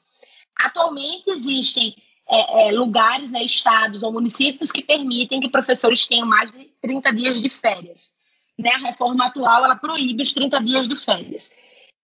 atualmente 0.57 1.31
existem 1.31 1.95
é, 2.27 2.69
é, 2.69 2.73
lugares, 2.73 3.31
né, 3.31 3.43
estados 3.45 4.03
ou 4.03 4.13
municípios 4.13 4.73
que 4.73 4.83
permitem 4.83 5.41
que 5.41 5.49
professores 5.49 6.07
tenham 6.07 6.27
mais 6.27 6.51
de 6.51 6.71
30 6.81 7.13
dias 7.13 7.41
de 7.41 7.49
férias 7.49 8.19
né, 8.61 8.71
a 8.75 8.79
reforma 8.79 9.27
atual 9.27 9.65
ela 9.65 9.77
proíbe 9.77 10.23
os 10.23 10.33
30 10.33 10.61
dias 10.63 10.89
de 10.89 10.97
férias. 10.97 11.51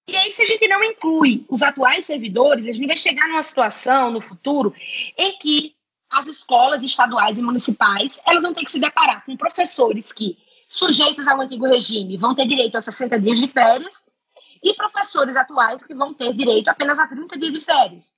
E 0.08 0.16
aí, 0.16 0.32
se 0.32 0.42
a 0.42 0.44
gente 0.44 0.68
não 0.68 0.82
inclui 0.84 1.44
os 1.48 1.62
atuais 1.62 2.04
servidores, 2.04 2.66
a 2.66 2.72
gente 2.72 2.86
vai 2.86 2.96
chegar 2.96 3.28
numa 3.28 3.42
situação 3.42 4.10
no 4.10 4.20
futuro 4.20 4.72
em 5.18 5.36
que 5.36 5.74
as 6.08 6.28
escolas 6.28 6.84
estaduais 6.84 7.38
e 7.38 7.42
municipais 7.42 8.20
elas 8.24 8.44
vão 8.44 8.54
ter 8.54 8.64
que 8.64 8.70
se 8.70 8.78
deparar 8.78 9.24
com 9.24 9.36
professores 9.36 10.12
que, 10.12 10.38
sujeitos 10.68 11.26
ao 11.26 11.40
antigo 11.40 11.66
regime, 11.66 12.16
vão 12.16 12.34
ter 12.34 12.46
direito 12.46 12.76
a 12.76 12.80
60 12.80 13.18
dias 13.18 13.40
de 13.40 13.48
férias 13.48 14.04
e 14.62 14.72
professores 14.74 15.36
atuais 15.36 15.82
que 15.82 15.94
vão 15.94 16.14
ter 16.14 16.32
direito 16.32 16.68
apenas 16.68 16.98
a 16.98 17.06
30 17.08 17.38
dias 17.38 17.52
de 17.52 17.60
férias. 17.60 18.14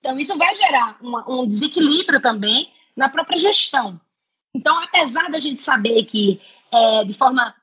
Então, 0.00 0.18
isso 0.18 0.36
vai 0.36 0.54
gerar 0.54 0.98
uma, 1.00 1.24
um 1.30 1.48
desequilíbrio 1.48 2.20
também 2.20 2.70
na 2.94 3.08
própria 3.08 3.38
gestão. 3.38 3.98
Então, 4.54 4.76
apesar 4.82 5.30
da 5.30 5.38
gente 5.38 5.60
saber 5.62 6.04
que 6.04 6.40
é, 6.72 7.04
de 7.04 7.14
forma 7.14 7.54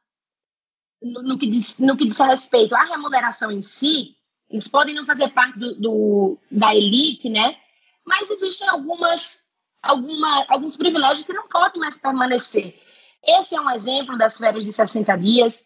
no, 1.02 1.24
no, 1.24 1.38
que 1.38 1.48
diz, 1.48 1.78
no 1.80 1.98
que 1.98 2.06
diz 2.06 2.20
respeito 2.20 2.76
à 2.76 2.84
remuneração 2.84 3.52
em 3.52 3.62
si, 3.62 4.16
eles 4.50 4.68
podem 4.68 4.96
não 4.96 5.06
fazer 5.06 5.30
parte 5.30 5.58
do, 5.58 5.76
do, 5.76 6.38
da 6.50 6.76
elite, 6.76 7.30
né? 7.30 7.58
Mas 8.06 8.30
existem 8.30 8.68
algumas, 8.68 9.44
alguma, 9.82 10.46
alguns 10.48 10.76
privilégios 10.76 11.26
que 11.26 11.34
não 11.34 11.48
podem 11.48 11.80
mais 11.80 11.98
permanecer. 11.98 12.80
Esse 13.24 13.56
é 13.56 13.62
um 13.62 13.70
exemplo 13.70 14.18
das 14.18 14.38
férias 14.38 14.66
de 14.66 14.74
60 14.74 15.16
dias. 15.18 15.66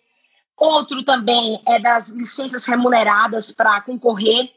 Outro 0.58 1.04
também 1.04 1.62
é 1.66 1.80
das 1.80 2.10
licenças 2.10 2.66
remuneradas 2.66 3.52
para 3.52 3.82
concorrer 3.82 4.54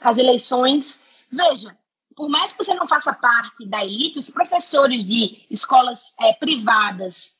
às 0.00 0.18
eleições. 0.18 1.02
Veja, 1.30 1.76
por 2.16 2.28
mais 2.28 2.52
que 2.52 2.64
você 2.64 2.74
não 2.74 2.88
faça 2.88 3.12
parte 3.12 3.66
da 3.66 3.84
elite, 3.84 4.18
os 4.18 4.30
professores 4.30 5.06
de 5.06 5.46
escolas 5.50 6.14
é, 6.20 6.32
privadas 6.32 7.37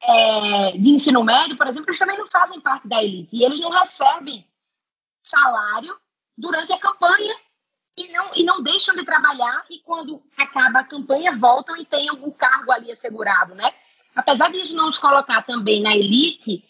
é, 0.00 0.72
de 0.72 0.88
ensino 0.90 1.24
médio, 1.24 1.56
por 1.56 1.66
exemplo, 1.66 1.88
eles 1.88 1.98
também 1.98 2.18
não 2.18 2.26
fazem 2.26 2.60
parte 2.60 2.86
da 2.86 3.02
elite. 3.02 3.36
E 3.36 3.44
eles 3.44 3.60
não 3.60 3.70
recebem 3.70 4.46
salário 5.22 5.96
durante 6.36 6.72
a 6.72 6.78
campanha 6.78 7.34
e 7.96 8.08
não, 8.08 8.30
e 8.34 8.44
não 8.44 8.62
deixam 8.62 8.94
de 8.94 9.04
trabalhar. 9.04 9.64
E 9.70 9.80
quando 9.80 10.22
acaba 10.36 10.80
a 10.80 10.84
campanha, 10.84 11.36
voltam 11.36 11.76
e 11.76 11.84
têm 11.84 12.10
o 12.10 12.32
cargo 12.32 12.70
ali 12.72 12.92
assegurado, 12.92 13.54
né? 13.54 13.72
Apesar 14.14 14.50
de 14.50 14.74
não 14.74 14.86
nos 14.86 14.98
colocar 14.98 15.42
também 15.42 15.80
na 15.80 15.96
elite 15.96 16.64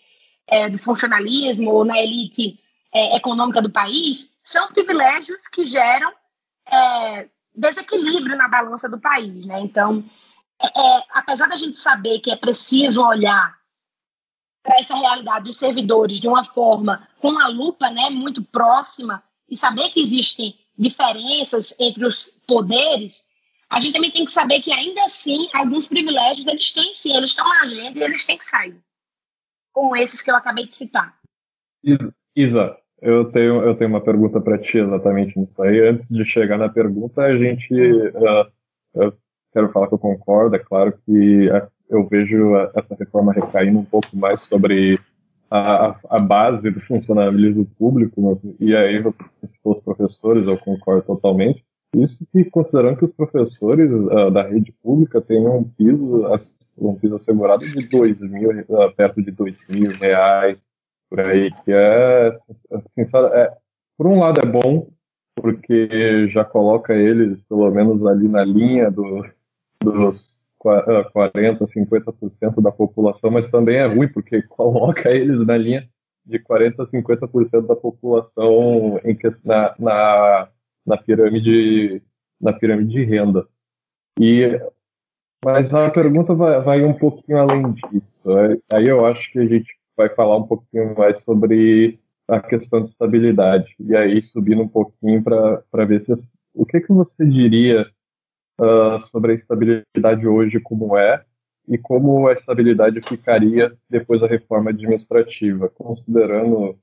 é, 0.47 0.69
do 0.69 0.79
funcionalismo 0.79 1.71
ou 1.71 1.85
na 1.85 1.99
elite 1.99 2.59
é, 2.93 3.17
econômica 3.17 3.61
do 3.61 3.71
país, 3.71 4.37
são 4.43 4.69
privilégios 4.69 5.47
que 5.47 5.65
geram 5.65 6.13
é, 6.67 7.29
desequilíbrio 7.55 8.37
na 8.37 8.49
balança 8.49 8.89
do 8.89 8.99
país, 8.99 9.45
né? 9.45 9.61
Então, 9.61 10.05
é, 10.63 11.05
apesar 11.13 11.49
da 11.49 11.57
gente 11.57 11.79
saber 11.79 12.19
que 12.21 12.31
é 12.31 12.37
preciso 12.37 13.03
olhar 13.03 13.57
para 14.63 14.77
essa 14.77 14.97
realidade 14.97 15.47
dos 15.47 15.59
servidores 15.59 16.21
de 16.21 16.29
uma 16.29 16.45
forma 16.45 17.09
com 17.21 17.39
a 17.39 17.49
lupa 17.49 17.91
né, 17.91 18.11
muito 18.11 18.43
próxima 18.43 19.23
e 19.49 19.57
saber 19.57 19.89
que 19.91 20.01
existem 20.01 20.55
diferenças 20.77 21.75
entre 21.81 22.05
os 22.05 22.29
poderes, 22.47 23.27
a 23.71 23.81
gente 23.81 23.95
também 23.95 24.11
tem 24.11 24.25
que 24.25 24.31
saber 24.31 24.61
que 24.61 24.73
ainda 24.73 25.03
assim 25.05 25.49
alguns 25.55 25.87
privilégios 25.87 26.47
eles 26.47 26.73
têm 26.73 26.95
sim, 26.95 27.17
eles 27.17 27.31
estão 27.31 27.49
na 27.49 27.63
agenda 27.63 27.99
e 27.99 28.03
eles 28.03 28.27
têm 28.27 28.39
que 28.39 28.45
sair. 28.45 28.77
Com 29.73 29.97
esses 29.97 30.23
que 30.23 30.31
eu 30.31 30.37
acabei 30.37 30.67
de 30.67 30.75
citar. 30.75 31.17
Isa, 32.35 32.77
eu 33.01 33.31
tenho, 33.31 33.63
eu 33.63 33.77
tenho 33.77 33.91
uma 33.91 34.03
pergunta 34.03 34.41
para 34.41 34.59
ti 34.59 34.79
exatamente 34.79 35.39
nisso 35.39 35.61
aí. 35.63 35.89
Antes 35.89 36.07
de 36.09 36.25
chegar 36.25 36.59
na 36.59 36.69
pergunta, 36.69 37.23
a 37.23 37.37
gente 37.37 37.73
uh, 37.73 38.43
uh, 38.95 39.13
quero 39.53 39.71
falar 39.71 39.89
que 39.89 39.95
eu 39.95 39.99
concordo. 39.99 40.57
É 40.57 40.59
claro 40.59 40.93
que 41.05 41.51
é, 41.51 41.67
eu 41.91 42.07
vejo 42.07 42.57
essa 42.75 42.95
reforma 42.95 43.33
recaindo 43.33 43.79
um 43.79 43.85
pouco 43.85 44.17
mais 44.17 44.41
sobre 44.41 44.99
a, 45.51 45.97
a 46.11 46.19
base 46.19 46.71
do 46.71 46.81
funcionalismo 46.81 47.67
público, 47.79 48.39
e 48.61 48.77
aí 48.77 49.01
você 49.01 49.23
citou 49.45 49.73
os 49.73 49.83
professores, 49.83 50.47
eu 50.47 50.59
concordo 50.59 51.03
totalmente. 51.03 51.65
Isso 51.97 52.19
que 52.31 52.45
considerando 52.45 52.99
que 52.99 53.07
os 53.07 53.13
professores 53.13 53.91
uh, 53.91 54.31
da 54.31 54.43
rede 54.43 54.73
pública 54.83 55.23
têm 55.23 55.47
um 55.49 55.65
piso, 55.65 56.27
um 56.77 56.95
piso 56.95 57.15
assegurado 57.15 57.67
de 57.67 57.89
dois 57.89 58.21
mil, 58.21 58.51
uh, 58.51 58.95
perto 58.95 59.23
de 59.23 59.31
dois 59.31 59.59
mil 59.71 59.91
reais, 59.93 60.63
por 61.09 61.21
aí, 61.21 61.51
que 61.65 61.73
é, 61.73 62.29
assim, 62.29 63.17
é, 63.33 63.53
por 63.97 64.07
um 64.07 64.19
lado 64.19 64.39
é 64.41 64.45
bom, 64.45 64.91
porque 65.35 66.29
já 66.29 66.45
coloca 66.45 66.95
eles, 66.95 67.41
pelo 67.49 67.71
menos 67.71 68.05
ali 68.05 68.29
na 68.29 68.45
linha 68.45 68.91
do, 68.91 69.25
dos 69.83 70.39
40, 70.59 71.65
50% 71.65 72.61
da 72.61 72.73
população, 72.73 73.31
mas 73.31 73.49
também 73.49 73.77
é 73.77 73.87
ruim 73.87 74.09
porque 74.13 74.43
coloca 74.49 75.15
eles 75.15 75.47
na 75.47 75.57
linha 75.57 75.89
de 76.27 76.39
40 76.39 76.83
a 76.83 76.87
50% 76.87 77.67
da 77.67 77.77
população 77.77 79.01
em 79.05 79.15
que, 79.15 79.29
na, 79.45 79.75
na, 79.79 80.49
na, 80.85 80.97
pirâmide 80.99 82.03
na 82.41 82.53
pirâmide 82.53 82.91
de 82.91 83.05
renda. 83.05 83.47
E 84.21 84.61
mas 85.45 85.73
a 85.73 85.89
pergunta 85.89 86.35
vai, 86.35 86.61
vai 86.61 86.85
um 86.85 86.93
pouquinho 86.93 87.39
além 87.39 87.73
disso. 87.73 88.13
Aí 88.73 88.89
eu 88.89 89.07
acho 89.07 89.31
que 89.33 89.39
a 89.39 89.47
gente 89.47 89.73
vai 89.97 90.09
falar 90.09 90.37
um 90.37 90.47
pouquinho 90.47 90.97
mais 90.99 91.21
sobre 91.21 91.99
a 92.27 92.41
questão 92.41 92.83
de 92.83 92.89
estabilidade. 92.89 93.75
E 93.81 93.97
aí 93.97 94.21
subindo 94.21 94.63
um 94.63 94.69
pouquinho 94.69 95.23
para 95.23 95.85
ver 95.87 96.01
se 96.01 96.13
o 96.53 96.67
que 96.67 96.81
que 96.81 96.93
você 96.93 97.25
diria 97.25 97.87
uh, 98.59 98.99
sobre 98.99 99.33
a 99.33 99.35
estabilidade 99.35 100.27
hoje 100.27 100.61
como 100.61 100.97
é 100.97 101.25
e 101.67 101.77
como 101.77 102.29
a 102.29 102.33
estabilidade 102.33 103.01
ficaria 103.07 103.77
depois 103.89 104.21
da 104.21 104.27
reforma 104.27 104.71
administrativa, 104.71 105.69
considerando 105.69 106.79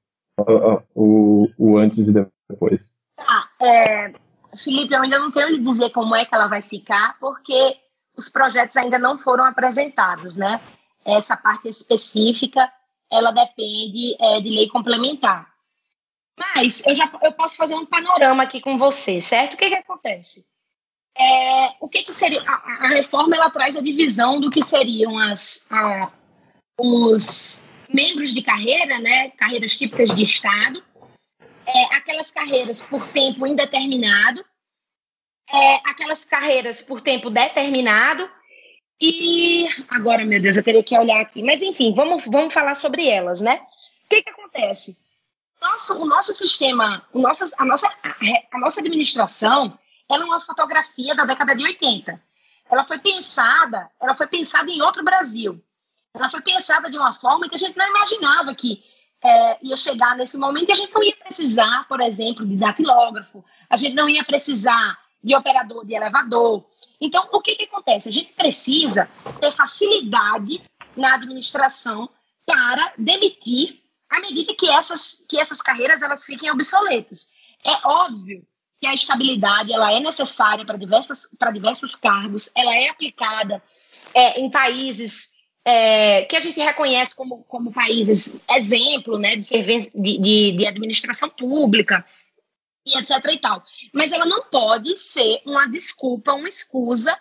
o, 0.93 1.49
o 1.57 1.77
antes 1.77 2.07
e 2.07 2.11
depois. 2.49 2.91
Ah, 3.17 3.47
é, 3.61 4.13
Felipe, 4.55 4.93
eu 4.93 5.01
ainda 5.01 5.17
não 5.17 5.31
tenho 5.31 5.49
lhe 5.49 5.59
dizer 5.59 5.89
como 5.89 6.15
é 6.15 6.25
que 6.25 6.35
ela 6.35 6.47
vai 6.47 6.61
ficar, 6.61 7.17
porque 7.19 7.77
os 8.17 8.29
projetos 8.29 8.77
ainda 8.77 8.99
não 8.99 9.17
foram 9.17 9.43
apresentados, 9.43 10.37
né? 10.37 10.59
Essa 11.03 11.35
parte 11.35 11.67
específica, 11.67 12.71
ela 13.11 13.31
depende 13.31 14.15
é, 14.19 14.41
de 14.41 14.49
lei 14.49 14.67
complementar. 14.67 15.47
Mas 16.37 16.85
eu 16.85 16.93
já 16.93 17.09
eu 17.23 17.31
posso 17.31 17.55
fazer 17.55 17.75
um 17.75 17.85
panorama 17.85 18.43
aqui 18.43 18.59
com 18.59 18.77
você, 18.77 19.21
certo? 19.21 19.53
O 19.53 19.57
que, 19.57 19.69
que 19.69 19.75
acontece? 19.75 20.45
É, 21.17 21.75
o 21.79 21.87
que, 21.87 22.03
que 22.03 22.13
seria 22.13 22.41
a, 22.41 22.85
a, 22.85 22.87
reforma? 22.89 23.35
Ela 23.35 23.49
traz 23.49 23.77
a 23.77 23.81
divisão 23.81 24.39
do 24.39 24.49
que 24.49 24.63
seriam 24.63 25.17
as 25.17 25.65
a, 25.71 26.11
os 26.77 27.61
membros 27.93 28.33
de 28.33 28.41
carreira, 28.41 28.99
né? 28.99 29.29
Carreiras 29.31 29.77
típicas 29.77 30.13
de 30.13 30.23
Estado, 30.23 30.83
é, 31.65 31.95
aquelas 31.95 32.31
carreiras 32.31 32.81
por 32.81 33.07
tempo 33.07 33.47
indeterminado, 33.47 34.43
é, 35.49 35.75
aquelas 35.89 36.25
carreiras 36.25 36.81
por 36.81 36.99
tempo 36.99 37.29
determinado 37.29 38.29
e 38.99 39.67
agora, 39.89 40.23
meu 40.23 40.41
Deus, 40.41 40.55
eu 40.55 40.63
teria 40.63 40.83
que 40.83 40.97
olhar 40.97 41.19
aqui. 41.19 41.43
Mas 41.43 41.61
enfim, 41.61 41.93
vamos, 41.93 42.25
vamos 42.25 42.53
falar 42.53 42.75
sobre 42.75 43.07
elas, 43.07 43.41
né? 43.41 43.61
O 44.05 44.09
que, 44.09 44.21
que 44.21 44.29
acontece? 44.29 44.97
Nosso, 45.61 45.93
o 45.93 46.05
nosso 46.05 46.33
sistema, 46.33 47.05
o 47.11 47.19
nosso, 47.19 47.45
a, 47.57 47.65
nossa, 47.65 47.91
a, 48.51 48.59
nossa 48.59 48.79
administração, 48.79 49.77
ela 50.09 50.23
é 50.23 50.25
uma 50.25 50.39
fotografia 50.39 51.15
da 51.15 51.25
década 51.25 51.55
de 51.55 51.63
80. 51.63 52.21
Ela 52.69 52.85
foi 52.85 52.99
pensada, 52.99 53.89
ela 53.99 54.15
foi 54.15 54.27
pensada 54.27 54.69
em 54.71 54.81
outro 54.81 55.03
Brasil. 55.03 55.63
Ela 56.13 56.29
foi 56.29 56.41
pensada 56.41 56.89
de 56.89 56.97
uma 56.97 57.13
forma 57.13 57.49
que 57.49 57.55
a 57.55 57.59
gente 57.59 57.77
não 57.77 57.87
imaginava 57.87 58.55
que 58.55 58.83
é, 59.23 59.57
ia 59.61 59.77
chegar 59.77 60.15
nesse 60.15 60.37
momento 60.37 60.67
que 60.67 60.71
a 60.71 60.75
gente 60.75 60.93
não 60.93 61.03
ia 61.03 61.15
precisar, 61.15 61.87
por 61.87 61.99
exemplo, 62.01 62.45
de 62.45 62.55
datilógrafo, 62.55 63.43
a 63.69 63.77
gente 63.77 63.93
não 63.93 64.07
ia 64.07 64.23
precisar 64.23 64.97
de 65.23 65.35
operador 65.35 65.85
de 65.85 65.95
elevador. 65.95 66.65
Então, 67.01 67.27
o 67.33 67.41
que, 67.41 67.55
que 67.55 67.63
acontece? 67.63 68.09
A 68.09 68.11
gente 68.11 68.33
precisa 68.33 69.09
ter 69.41 69.51
facilidade 69.51 70.61
na 70.95 71.15
administração 71.15 72.09
para 72.45 72.93
demitir 72.97 73.81
à 74.09 74.19
medida 74.19 74.53
que 74.53 74.69
essas, 74.69 75.25
que 75.27 75.39
essas 75.39 75.61
carreiras 75.61 76.01
elas 76.01 76.23
fiquem 76.23 76.51
obsoletas. 76.51 77.29
É 77.63 77.87
óbvio 77.87 78.45
que 78.85 78.87
a 78.87 78.93
estabilidade 78.93 79.73
ela 79.73 79.91
é 79.91 79.99
necessária 79.99 80.63
para 80.63 80.77
diversos, 80.77 81.27
para 81.39 81.49
diversos 81.49 81.95
cargos, 81.95 82.51
ela 82.53 82.75
é 82.75 82.87
aplicada 82.87 83.61
é, 84.13 84.39
em 84.39 84.49
países 84.49 85.33
é, 85.65 86.21
que 86.25 86.35
a 86.35 86.39
gente 86.39 86.59
reconhece 86.59 87.15
como, 87.15 87.43
como 87.45 87.73
países 87.73 88.35
exemplo 88.47 89.17
né, 89.17 89.35
de, 89.37 89.63
de, 89.95 90.17
de, 90.19 90.51
de 90.51 90.67
administração 90.67 91.27
pública, 91.29 92.05
e 92.85 92.95
etc 92.99 93.25
e 93.33 93.39
tal. 93.39 93.63
Mas 93.91 94.11
ela 94.11 94.27
não 94.27 94.43
pode 94.43 94.95
ser 94.99 95.41
uma 95.47 95.65
desculpa, 95.67 96.33
uma 96.33 96.47
excusa 96.47 97.17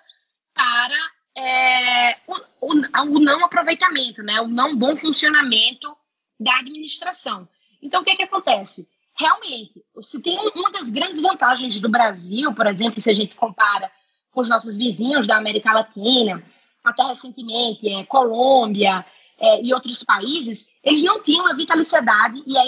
para 0.52 1.11
é, 1.35 2.18
o, 2.26 2.37
o, 2.61 2.73
o, 3.16 3.21
não 3.21 3.42
aproveitamento, 3.42 4.23
né, 4.23 4.38
o 4.42 4.49
não 4.49 4.76
bom 4.76 4.94
funcionamento 4.94 5.97
da 6.38 6.59
administração. 6.59 7.49
Então, 7.80 8.02
o 8.02 8.04
que, 8.04 8.11
é 8.11 8.16
que 8.16 8.23
acontece? 8.25 8.87
Realmente, 9.16 9.85
se 10.00 10.21
tem 10.21 10.38
uma 10.54 10.73
das 10.73 10.90
grandes 10.90 11.21
vantagens 11.21 11.78
do 11.78 11.88
Brasil, 11.88 12.52
por 12.52 12.66
exemplo, 12.66 13.00
se 13.00 13.11
a 13.11 13.14
gente 13.14 13.35
compara 13.35 13.90
com 14.33 14.40
os 14.40 14.49
nossos 14.49 14.76
vizinhos 14.76 15.26
da 15.26 15.37
América 15.37 15.73
Latina, 15.73 16.42
até 16.83 17.04
recentemente, 17.04 17.88
é, 17.88 18.04
Colômbia 18.04 19.06
é, 19.38 19.62
e 19.62 19.73
outros 19.73 20.02
países, 20.02 20.71
eles 20.83 21.02
não 21.02 21.23
tinham 21.23 21.47
a 21.47 21.54
vitaliciedade 21.54 22.42
e 22.47 22.59
a 22.59 22.64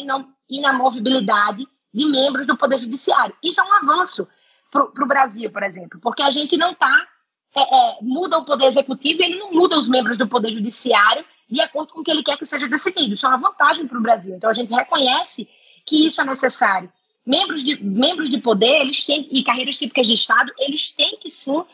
inamovibilidade 0.48 1.66
de 1.92 2.06
membros 2.06 2.46
do 2.46 2.56
Poder 2.56 2.78
Judiciário. 2.78 3.34
Isso 3.42 3.60
é 3.60 3.64
um 3.64 3.72
avanço 3.72 4.28
para 4.70 4.84
o 4.84 5.06
Brasil, 5.06 5.50
por 5.50 5.62
exemplo, 5.62 5.98
porque 6.00 6.22
a 6.22 6.30
gente 6.30 6.56
não 6.56 6.72
está. 6.72 7.06
É, 7.54 7.60
é, 7.60 7.98
muda 8.02 8.38
o 8.38 8.44
Poder 8.44 8.66
Executivo 8.66 9.22
ele 9.22 9.38
não 9.38 9.50
muda 9.50 9.78
os 9.78 9.88
membros 9.88 10.18
do 10.18 10.26
Poder 10.26 10.50
Judiciário 10.50 11.24
de 11.48 11.60
acordo 11.60 11.94
com 11.94 12.00
o 12.00 12.04
que 12.04 12.10
ele 12.10 12.22
quer 12.22 12.36
que 12.36 12.44
seja 12.44 12.68
decidido. 12.68 13.14
Isso 13.14 13.24
é 13.24 13.28
uma 13.30 13.38
vantagem 13.38 13.86
para 13.86 13.96
o 13.96 14.02
Brasil. 14.02 14.34
Então 14.34 14.50
a 14.50 14.52
gente 14.52 14.72
reconhece 14.72 15.48
que 15.86 16.06
isso 16.06 16.20
é 16.20 16.24
necessário. 16.24 16.92
Membros 17.24 17.64
de, 17.64 17.82
membros 17.82 18.28
de 18.28 18.38
poder 18.38 18.80
eles 18.80 19.04
têm, 19.04 19.28
e 19.30 19.42
carreiras 19.42 19.78
típicas 19.78 20.06
de 20.06 20.14
Estado, 20.14 20.52
eles 20.58 20.92
têm 20.92 21.16
que 21.18 21.30
sim 21.30 21.64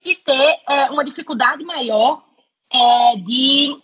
que 0.00 0.14
ter 0.14 0.60
é, 0.68 0.90
uma 0.90 1.04
dificuldade 1.04 1.62
maior 1.62 2.24
é, 2.70 3.16
de, 3.16 3.76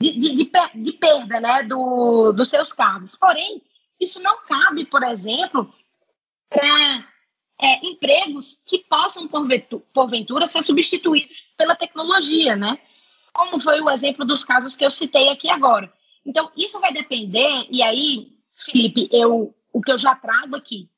de, 0.00 0.12
de, 0.12 0.50
de, 0.74 0.92
perda 0.92 1.40
né, 1.40 1.62
do, 1.62 2.32
dos 2.32 2.48
seus 2.48 2.72
cargos. 2.72 3.14
Porém, 3.14 3.62
isso 4.00 4.20
não 4.20 4.38
cabe, 4.44 4.84
por 4.84 5.02
exemplo, 5.02 5.72
para 6.48 7.06
é, 7.60 7.86
empregos 7.86 8.60
que 8.66 8.78
possam, 8.78 9.28
porventura, 9.92 10.46
ser 10.46 10.62
substituídos 10.62 11.52
pela 11.56 11.76
tecnologia, 11.76 12.56
né? 12.56 12.78
Como 13.32 13.60
foi 13.60 13.80
o 13.80 13.90
exemplo 13.90 14.24
dos 14.24 14.44
casos 14.44 14.76
que 14.76 14.84
eu 14.84 14.90
citei 14.90 15.28
aqui 15.28 15.48
agora. 15.48 15.92
Então, 16.24 16.50
isso 16.56 16.80
vai 16.80 16.92
depender, 16.92 17.66
e 17.70 17.82
aí, 17.82 18.35
Felipe, 18.66 19.08
eu, 19.12 19.54
o 19.72 19.80
que 19.80 19.92
eu 19.92 19.98
já 19.98 20.14
trago 20.14 20.56
aqui 20.56 20.88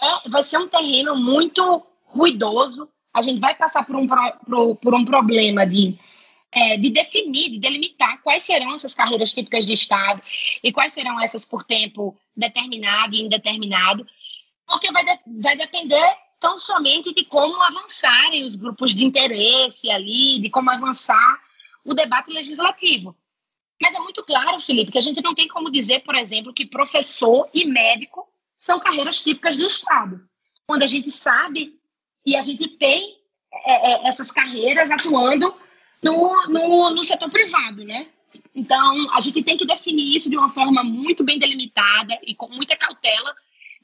é, 0.00 0.28
vai 0.28 0.42
ser 0.42 0.58
um 0.58 0.68
terreno 0.68 1.16
muito 1.16 1.86
ruidoso. 2.04 2.88
A 3.12 3.22
gente 3.22 3.40
vai 3.40 3.54
passar 3.54 3.84
por 3.86 3.96
um, 3.96 4.06
por, 4.06 4.76
por 4.76 4.94
um 4.94 5.04
problema 5.04 5.66
de 5.66 5.98
é, 6.54 6.76
de 6.76 6.90
definir, 6.90 7.50
de 7.50 7.58
delimitar 7.58 8.22
quais 8.22 8.44
serão 8.44 8.74
essas 8.74 8.94
carreiras 8.94 9.32
típicas 9.32 9.66
de 9.66 9.72
Estado 9.72 10.22
e 10.62 10.72
quais 10.72 10.92
serão 10.92 11.20
essas 11.20 11.44
por 11.44 11.64
tempo 11.64 12.16
determinado 12.36 13.16
e 13.16 13.22
indeterminado, 13.22 14.06
porque 14.64 14.92
vai, 14.92 15.04
de, 15.04 15.18
vai 15.42 15.56
depender 15.56 16.16
tão 16.38 16.58
somente 16.58 17.12
de 17.12 17.24
como 17.24 17.60
avançarem 17.60 18.44
os 18.44 18.54
grupos 18.54 18.94
de 18.94 19.04
interesse 19.04 19.90
ali, 19.90 20.38
de 20.38 20.48
como 20.48 20.70
avançar 20.70 21.40
o 21.84 21.92
debate 21.92 22.32
legislativo. 22.32 23.16
Mas 23.80 23.94
é 23.94 23.98
muito 23.98 24.22
claro, 24.22 24.60
Felipe, 24.60 24.92
que 24.92 24.98
a 24.98 25.02
gente 25.02 25.22
não 25.22 25.34
tem 25.34 25.48
como 25.48 25.70
dizer, 25.70 26.00
por 26.00 26.14
exemplo, 26.14 26.52
que 26.52 26.66
professor 26.66 27.48
e 27.52 27.64
médico 27.64 28.28
são 28.56 28.78
carreiras 28.80 29.22
típicas 29.22 29.58
do 29.58 29.66
Estado, 29.66 30.26
quando 30.66 30.82
a 30.82 30.86
gente 30.86 31.10
sabe 31.10 31.78
e 32.24 32.36
a 32.36 32.42
gente 32.42 32.68
tem 32.68 33.18
é, 33.52 33.92
é, 33.92 34.08
essas 34.08 34.30
carreiras 34.30 34.90
atuando 34.90 35.54
no, 36.02 36.46
no, 36.48 36.90
no 36.90 37.04
setor 37.04 37.30
privado, 37.30 37.84
né? 37.84 38.06
Então, 38.54 39.14
a 39.14 39.20
gente 39.20 39.42
tem 39.42 39.56
que 39.56 39.66
definir 39.66 40.16
isso 40.16 40.30
de 40.30 40.36
uma 40.36 40.48
forma 40.48 40.82
muito 40.82 41.24
bem 41.24 41.38
delimitada 41.38 42.18
e 42.26 42.34
com 42.34 42.48
muita 42.48 42.76
cautela 42.76 43.34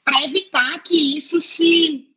para 0.03 0.23
evitar 0.23 0.79
que 0.79 1.17
isso 1.17 1.39
se 1.39 2.07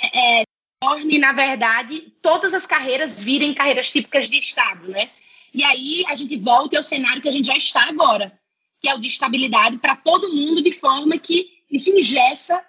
é, 0.00 0.40
é, 0.40 0.44
torne, 0.80 1.18
na 1.18 1.32
verdade, 1.32 2.00
todas 2.22 2.54
as 2.54 2.66
carreiras 2.66 3.22
virem 3.22 3.54
carreiras 3.54 3.90
típicas 3.90 4.28
de 4.28 4.38
Estado, 4.38 4.88
né? 4.88 5.10
E 5.52 5.64
aí 5.64 6.04
a 6.08 6.14
gente 6.14 6.36
volta 6.36 6.76
ao 6.76 6.82
cenário 6.82 7.20
que 7.20 7.28
a 7.28 7.32
gente 7.32 7.46
já 7.46 7.56
está 7.56 7.88
agora, 7.88 8.38
que 8.80 8.88
é 8.88 8.94
o 8.94 8.98
de 8.98 9.08
estabilidade 9.08 9.78
para 9.78 9.96
todo 9.96 10.32
mundo, 10.32 10.62
de 10.62 10.72
forma 10.72 11.18
que 11.18 11.48
isso 11.70 11.90
ingessa 11.90 12.64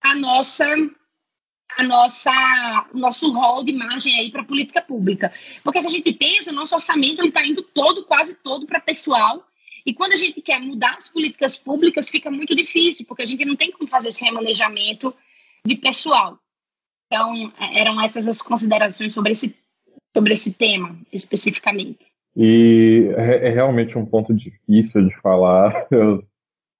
a 0.00 0.14
nossa 0.14 0.64
a 1.76 1.82
nossa, 1.82 2.86
nosso 2.94 3.32
rol 3.32 3.64
de 3.64 3.72
margem 3.72 4.16
aí 4.18 4.30
para 4.30 4.44
política 4.44 4.80
pública. 4.80 5.32
Porque 5.62 5.80
se 5.82 5.88
a 5.88 5.90
gente 5.90 6.12
pensa, 6.12 6.52
nosso 6.52 6.74
orçamento 6.74 7.24
está 7.24 7.44
indo 7.44 7.62
todo, 7.62 8.04
quase 8.04 8.36
todo 8.36 8.66
para 8.66 8.80
pessoal, 8.80 9.44
e 9.84 9.92
quando 9.92 10.12
a 10.12 10.16
gente 10.16 10.40
quer 10.40 10.60
mudar 10.60 10.94
as 10.94 11.08
políticas 11.08 11.56
públicas, 11.56 12.08
fica 12.08 12.30
muito 12.30 12.54
difícil, 12.54 13.04
porque 13.06 13.22
a 13.22 13.26
gente 13.26 13.44
não 13.44 13.56
tem 13.56 13.70
como 13.70 13.88
fazer 13.88 14.08
esse 14.08 14.24
remanejamento 14.24 15.14
de 15.64 15.74
pessoal. 15.74 16.38
Então, 17.06 17.52
eram 17.74 18.00
essas 18.00 18.26
as 18.26 18.40
considerações 18.40 19.12
sobre 19.12 19.32
esse, 19.32 19.54
sobre 20.16 20.32
esse 20.32 20.52
tema, 20.54 20.98
especificamente. 21.12 22.13
E 22.36 23.12
é, 23.16 23.48
é 23.48 23.50
realmente 23.50 23.96
um 23.96 24.04
ponto 24.04 24.34
difícil 24.34 25.06
de 25.06 25.20
falar. 25.20 25.86
Eu 25.92 26.22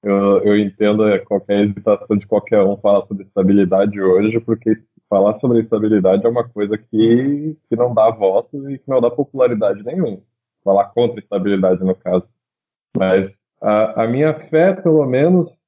eu, 0.04 0.42
eu 0.44 0.58
entendo 0.58 1.02
qualquer 1.24 1.62
hesitação 1.62 2.16
de 2.16 2.26
qualquer 2.26 2.62
um 2.62 2.76
falar 2.76 3.06
sobre 3.06 3.24
estabilidade 3.24 3.98
hoje, 3.98 4.38
porque 4.38 4.70
falar 5.08 5.32
sobre 5.34 5.60
estabilidade 5.60 6.26
é 6.26 6.28
uma 6.28 6.46
coisa 6.46 6.76
que, 6.76 7.56
que 7.68 7.74
não 7.74 7.94
dá 7.94 8.10
voto 8.10 8.70
e 8.70 8.78
que 8.78 8.88
não 8.88 9.00
dá 9.00 9.10
popularidade 9.10 9.82
nenhuma. 9.82 10.20
Falar 10.62 10.84
contra 10.90 11.18
estabilidade, 11.18 11.82
no 11.82 11.94
caso. 11.94 12.28
Mas 12.94 13.40
a, 13.62 14.04
a 14.04 14.06
minha 14.06 14.34
fé, 14.50 14.74
pelo 14.74 15.06
menos, 15.06 15.58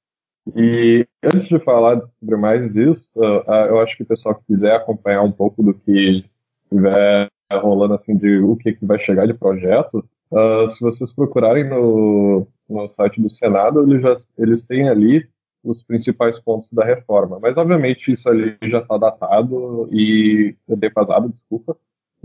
e 0.55 1.07
antes 1.23 1.49
de 1.49 1.59
falar 1.59 2.03
sobre 2.21 2.37
mais 2.37 2.77
isso, 2.77 3.09
uh, 3.17 3.51
eu 3.69 3.81
acho 3.81 3.97
que 3.97 4.03
o 4.03 4.07
pessoal 4.07 4.35
que 4.35 4.55
quiser 4.55 4.77
acompanhar 4.77 5.23
um 5.23 5.33
pouco 5.33 5.63
do 5.63 5.73
que 5.73 6.27
estiver 6.65 7.31
rolando 7.53 7.95
assim 7.95 8.17
de 8.17 8.39
o 8.39 8.57
que, 8.57 8.73
que 8.73 8.85
vai 8.85 8.99
chegar 8.99 9.27
de 9.27 9.35
projeto, 9.35 10.05
uh, 10.31 10.69
se 10.69 10.81
vocês 10.81 11.13
procurarem 11.13 11.69
no, 11.69 12.47
no 12.69 12.87
site 12.87 13.21
do 13.21 13.29
Senado, 13.29 13.83
eles, 13.83 14.03
já, 14.03 14.13
eles 14.39 14.63
têm 14.63 14.89
ali 14.89 15.27
os 15.63 15.83
principais 15.83 16.39
pontos 16.41 16.71
da 16.71 16.85
reforma. 16.85 17.39
Mas, 17.41 17.57
obviamente, 17.57 18.11
isso 18.11 18.29
ali 18.29 18.57
já 18.63 18.79
está 18.79 18.97
datado 18.97 19.89
e 19.93 20.57
defasado, 20.69 21.29
desculpa, 21.29 21.77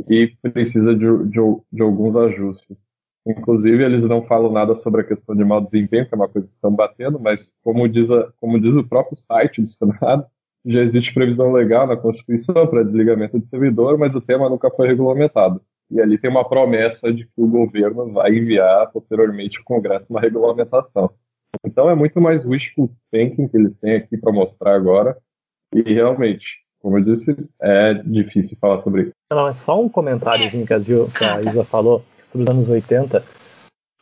e 0.09 0.27
precisa 0.41 0.95
de, 0.95 1.05
de, 1.25 1.39
de, 1.71 1.81
alguns 1.81 2.15
ajustes. 2.15 2.77
Inclusive, 3.25 3.83
eles 3.83 4.03
não 4.03 4.23
falam 4.23 4.51
nada 4.51 4.73
sobre 4.73 5.01
a 5.01 5.03
questão 5.03 5.35
de 5.35 5.43
mau 5.43 5.61
desempenho, 5.61 6.07
que 6.07 6.13
é 6.13 6.17
uma 6.17 6.29
coisa 6.29 6.47
que 6.47 6.53
estão 6.53 6.71
batendo, 6.71 7.19
mas 7.19 7.55
como 7.63 7.87
diz, 7.87 8.09
a, 8.09 8.31
como 8.39 8.59
diz 8.59 8.73
o 8.75 8.87
próprio 8.87 9.15
site 9.15 9.61
do 9.61 9.67
Senado, 9.67 10.25
já 10.65 10.81
existe 10.81 11.13
previsão 11.13 11.51
legal 11.51 11.87
na 11.87 11.97
Constituição 11.97 12.67
para 12.67 12.83
desligamento 12.83 13.39
de 13.39 13.47
servidor, 13.47 13.97
mas 13.97 14.13
o 14.13 14.21
tema 14.21 14.49
nunca 14.49 14.69
foi 14.69 14.87
regulamentado. 14.87 15.61
E 15.89 15.99
ali 15.99 16.17
tem 16.17 16.29
uma 16.29 16.47
promessa 16.47 17.11
de 17.11 17.25
que 17.25 17.31
o 17.37 17.47
governo 17.47 18.11
vai 18.13 18.31
enviar 18.31 18.89
posteriormente 18.91 19.57
ao 19.57 19.65
Congresso 19.65 20.07
uma 20.09 20.21
regulamentação. 20.21 21.09
Então 21.65 21.89
é 21.89 21.95
muito 21.95 22.21
mais 22.21 22.45
wishful 22.45 22.89
thinking 23.11 23.47
que 23.47 23.57
eles 23.57 23.75
têm 23.75 23.95
aqui 23.95 24.17
para 24.17 24.31
mostrar 24.31 24.75
agora. 24.75 25.17
E 25.73 25.81
realmente, 25.81 26.45
como 26.79 26.97
eu 26.97 27.03
disse, 27.03 27.35
é 27.61 27.93
difícil 27.93 28.57
falar 28.59 28.81
sobre 28.83 29.03
isso. 29.03 29.11
Não, 29.29 29.47
é 29.47 29.53
só 29.53 29.81
um 29.81 29.89
comentário 29.89 30.49
que 30.65 30.73
a, 30.73 30.79
Gil, 30.79 31.09
que 31.09 31.23
a 31.23 31.41
Isa 31.41 31.63
falou 31.65 32.03
sobre 32.29 32.43
os 32.43 32.55
anos 32.55 32.69
80. 32.69 33.23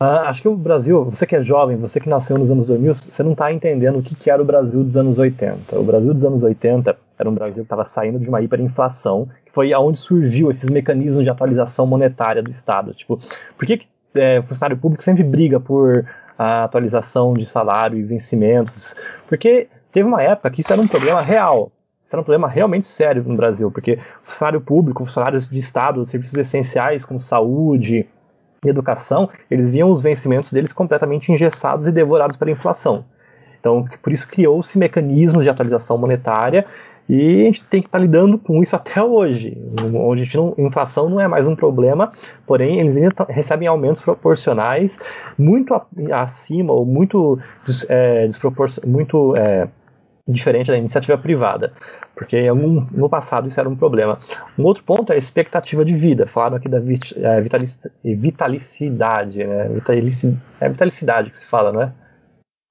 Ah, 0.01 0.29
acho 0.29 0.41
que 0.41 0.47
o 0.47 0.55
Brasil, 0.55 1.03
você 1.03 1.27
que 1.27 1.35
é 1.35 1.41
jovem, 1.41 1.75
você 1.75 1.99
que 1.99 2.07
nasceu 2.07 2.37
nos 2.37 2.49
anos 2.49 2.65
2000, 2.65 2.95
você 2.95 3.21
não 3.21 3.33
está 3.33 3.51
entendendo 3.51 3.99
o 3.99 4.01
que, 4.01 4.15
que 4.15 4.31
era 4.31 4.41
o 4.41 4.45
Brasil 4.45 4.81
dos 4.81 4.95
anos 4.95 5.17
80. 5.17 5.77
O 5.77 5.83
Brasil 5.83 6.13
dos 6.13 6.23
anos 6.23 6.41
80 6.41 6.97
era 7.17 7.29
um 7.29 7.33
Brasil 7.33 7.55
que 7.55 7.61
estava 7.63 7.83
saindo 7.83 8.17
de 8.17 8.29
uma 8.29 8.41
hiperinflação, 8.41 9.27
que 9.45 9.51
foi 9.51 9.73
aonde 9.73 9.99
surgiu 9.99 10.49
esses 10.49 10.69
mecanismos 10.69 11.25
de 11.25 11.29
atualização 11.29 11.85
monetária 11.85 12.41
do 12.41 12.49
Estado. 12.49 12.93
Tipo, 12.93 13.19
por 13.57 13.65
que 13.65 13.81
é, 14.15 14.39
o 14.39 14.43
funcionário 14.43 14.77
público 14.77 15.03
sempre 15.03 15.21
briga 15.21 15.59
por 15.59 16.05
a 16.37 16.63
atualização 16.63 17.33
de 17.33 17.45
salário 17.45 17.97
e 17.97 18.03
vencimentos? 18.03 18.95
Porque 19.27 19.67
teve 19.91 20.07
uma 20.07 20.23
época 20.23 20.49
que 20.49 20.61
isso 20.61 20.71
era 20.71 20.81
um 20.81 20.87
problema 20.87 21.21
real. 21.21 21.73
Isso 22.05 22.15
era 22.15 22.21
um 22.21 22.23
problema 22.23 22.47
realmente 22.47 22.87
sério 22.87 23.21
no 23.27 23.35
Brasil, 23.35 23.69
porque 23.69 23.99
funcionário 24.23 24.61
público, 24.61 25.03
funcionários 25.03 25.49
de 25.49 25.59
Estado, 25.59 26.05
serviços 26.05 26.35
essenciais 26.35 27.03
como 27.03 27.19
saúde, 27.19 28.07
e 28.63 28.69
educação, 28.69 29.29
eles 29.49 29.69
viam 29.69 29.91
os 29.91 30.01
vencimentos 30.01 30.51
deles 30.51 30.73
completamente 30.73 31.31
engessados 31.31 31.87
e 31.87 31.91
devorados 31.91 32.37
pela 32.37 32.51
inflação. 32.51 33.05
Então, 33.59 33.85
por 34.01 34.13
isso 34.13 34.27
criou-se 34.27 34.77
mecanismos 34.77 35.43
de 35.43 35.49
atualização 35.49 35.97
monetária 35.97 36.65
e 37.09 37.41
a 37.41 37.45
gente 37.45 37.63
tem 37.63 37.81
que 37.81 37.87
estar 37.87 37.97
lidando 37.97 38.37
com 38.37 38.61
isso 38.61 38.75
até 38.75 39.01
hoje, 39.01 39.57
onde 39.95 40.21
a 40.21 40.25
gente 40.25 40.37
não, 40.37 40.53
inflação 40.59 41.09
não 41.09 41.19
é 41.19 41.27
mais 41.27 41.47
um 41.47 41.55
problema, 41.55 42.11
porém 42.45 42.79
eles 42.79 42.95
ainda 42.95 43.25
recebem 43.27 43.67
aumentos 43.67 43.99
proporcionais 43.99 44.99
muito 45.35 45.73
acima 46.11 46.71
ou 46.71 46.85
muito 46.85 47.39
é, 47.89 48.29
muito 48.85 49.33
é, 49.35 49.67
diferente 50.29 50.67
da 50.67 50.77
iniciativa 50.77 51.17
privada, 51.17 51.73
porque 52.15 52.49
no 52.51 53.09
passado 53.09 53.47
isso 53.47 53.59
era 53.59 53.67
um 53.67 53.75
problema. 53.75 54.19
Um 54.57 54.63
outro 54.63 54.83
ponto 54.83 55.11
é 55.11 55.15
a 55.15 55.19
expectativa 55.19 55.83
de 55.83 55.95
vida. 55.95 56.27
Falaram 56.27 56.57
aqui 56.57 56.69
da 56.69 56.77
é, 56.77 57.41
vitalicidade, 58.15 59.43
né? 59.43 59.69
é 60.61 60.69
vitalicidade 60.69 61.31
que 61.31 61.37
se 61.37 61.45
fala, 61.45 61.71
não 61.71 61.81
é? 61.81 61.91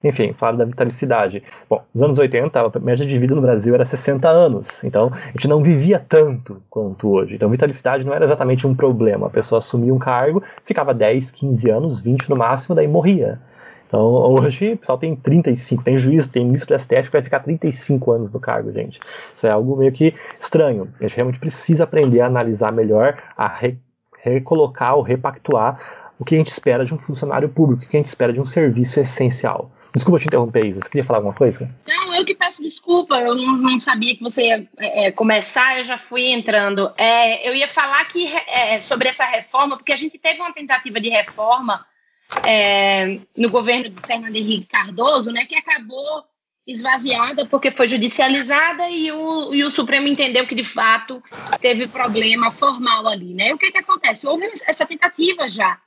Enfim, 0.05 0.33
falaram 0.33 0.59
da 0.59 0.65
vitalicidade. 0.65 1.43
Bom, 1.69 1.83
nos 1.93 2.05
anos 2.05 2.19
80, 2.21 2.61
a 2.61 2.79
média 2.79 3.05
de 3.05 3.19
vida 3.19 3.35
no 3.35 3.41
Brasil 3.41 3.75
era 3.75 3.85
60 3.85 4.29
anos, 4.29 4.85
então 4.85 5.11
a 5.13 5.33
gente 5.33 5.49
não 5.49 5.61
vivia 5.61 5.99
tanto 5.99 6.63
quanto 6.71 7.11
hoje. 7.11 7.35
Então, 7.35 7.51
vitalicidade 7.51 8.07
não 8.07 8.15
era 8.15 8.25
exatamente 8.25 8.65
um 8.65 8.77
problema. 8.77 9.27
A 9.27 9.31
pessoa 9.31 9.59
assumia 9.59 9.93
um 9.93 9.99
cargo, 9.99 10.41
ficava 10.65 10.95
10, 10.95 11.33
15 11.33 11.71
anos, 11.71 12.01
20 12.01 12.31
no 12.31 12.37
máximo, 12.37 12.77
daí 12.77 12.87
morria. 12.87 13.41
Então, 13.89 14.03
hoje, 14.03 14.75
o 14.75 14.77
pessoal 14.77 14.99
tem 14.99 15.17
35, 15.17 15.83
tem 15.83 15.97
juiz, 15.97 16.29
tem 16.29 16.45
ministro 16.45 16.69
da 16.69 16.79
STF 16.79 17.05
que 17.05 17.13
vai 17.13 17.23
ficar 17.23 17.41
35 17.41 18.13
anos 18.13 18.31
no 18.31 18.39
cargo, 18.39 18.71
gente. 18.71 19.01
Isso 19.35 19.47
é 19.47 19.51
algo 19.51 19.77
meio 19.77 19.91
que 19.91 20.15
estranho. 20.39 20.93
A 21.01 21.03
gente 21.05 21.17
realmente 21.17 21.41
precisa 21.41 21.85
aprender 21.85 22.21
a 22.21 22.27
analisar 22.27 22.71
melhor, 22.71 23.21
a 23.37 23.49
re 23.49 23.79
recolocar 24.21 24.97
ou 24.97 25.03
repactuar 25.03 25.79
o 26.19 26.25
que 26.25 26.35
a 26.35 26.39
gente 26.39 26.49
espera 26.49 26.85
de 26.85 26.93
um 26.93 26.99
funcionário 26.99 27.49
público, 27.49 27.85
o 27.85 27.89
que 27.89 27.97
a 27.97 28.01
gente 28.01 28.09
espera 28.09 28.33
de 28.33 28.41
um 28.41 28.45
serviço 28.45 29.01
essencial. 29.01 29.71
Desculpa 29.95 30.19
te 30.19 30.27
interromper, 30.27 30.67
Isa. 30.67 30.81
Você 30.81 30.91
queria 30.91 31.05
falar 31.05 31.21
alguma 31.21 31.35
coisa? 31.35 31.73
Não, 31.87 32.15
eu 32.15 32.25
que 32.25 32.35
peço 32.35 32.61
desculpa. 32.61 33.17
Eu 33.21 33.35
não, 33.35 33.57
não 33.57 33.81
sabia 33.81 34.15
que 34.15 34.23
você 34.23 34.43
ia 34.43 34.69
é, 34.79 35.11
começar, 35.11 35.79
eu 35.79 35.85
já 35.85 35.97
fui 35.97 36.27
entrando. 36.27 36.93
É, 36.99 37.49
eu 37.49 37.55
ia 37.55 37.67
falar 37.67 38.05
que, 38.07 38.27
é, 38.49 38.79
sobre 38.81 39.09
essa 39.09 39.25
reforma, 39.25 39.77
porque 39.77 39.93
a 39.93 39.97
gente 39.97 40.19
teve 40.19 40.41
uma 40.41 40.53
tentativa 40.53 41.01
de 41.01 41.09
reforma 41.09 41.87
é, 42.45 43.21
no 43.37 43.51
governo 43.51 43.89
de 43.89 44.07
Fernando 44.07 44.37
Henrique 44.37 44.67
Cardoso, 44.67 45.31
né, 45.31 45.45
que 45.45 45.55
acabou 45.55 46.25
esvaziada 46.67 47.47
porque 47.47 47.71
foi 47.71 47.89
judicializada 47.89 48.91
e 48.91 49.11
o, 49.11 49.55
e 49.55 49.65
o 49.65 49.71
Supremo 49.71 50.07
entendeu 50.07 50.47
que 50.47 50.55
de 50.55 50.65
fato 50.65 51.23
teve 51.61 51.89
problema 51.89 52.51
formal 52.51 53.09
ali, 53.09 53.33
né? 53.33 53.55
O 53.55 53.59
que 53.59 53.73
que 53.73 53.79
acontece? 53.79 54.27
Houve 54.27 54.47
essa 54.67 54.85
tentativa 54.85 55.49
já 55.49 55.81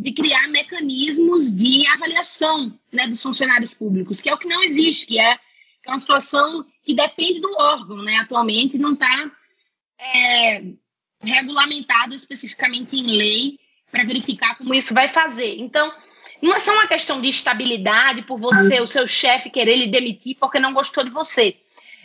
de 0.00 0.10
criar 0.12 0.48
mecanismos 0.48 1.52
de 1.52 1.86
avaliação 1.88 2.76
né, 2.90 3.06
dos 3.06 3.22
funcionários 3.22 3.74
públicos, 3.74 4.22
que 4.22 4.30
é 4.30 4.34
o 4.34 4.38
que 4.38 4.48
não 4.48 4.62
existe, 4.62 5.06
que 5.06 5.20
é, 5.20 5.36
que 5.36 5.88
é 5.88 5.90
uma 5.90 5.98
situação 5.98 6.64
que 6.82 6.94
depende 6.94 7.38
do 7.40 7.52
órgão, 7.52 7.98
né? 7.98 8.16
Atualmente 8.16 8.78
não 8.78 8.94
está 8.94 9.30
é, 9.98 10.62
regulamentado 11.20 12.14
especificamente 12.14 12.96
em 12.96 13.06
lei 13.06 13.58
para 13.92 14.04
verificar 14.04 14.56
como 14.56 14.74
isso 14.74 14.94
vai 14.94 15.06
fazer. 15.06 15.58
Então, 15.58 15.92
não 16.40 16.54
é 16.54 16.58
só 16.58 16.72
uma 16.72 16.88
questão 16.88 17.20
de 17.20 17.28
estabilidade 17.28 18.22
por 18.22 18.38
você, 18.40 18.80
o 18.80 18.86
seu 18.86 19.06
chefe 19.06 19.50
querer 19.50 19.76
lhe 19.76 19.86
demitir 19.86 20.36
porque 20.40 20.58
não 20.58 20.72
gostou 20.72 21.04
de 21.04 21.10
você, 21.10 21.56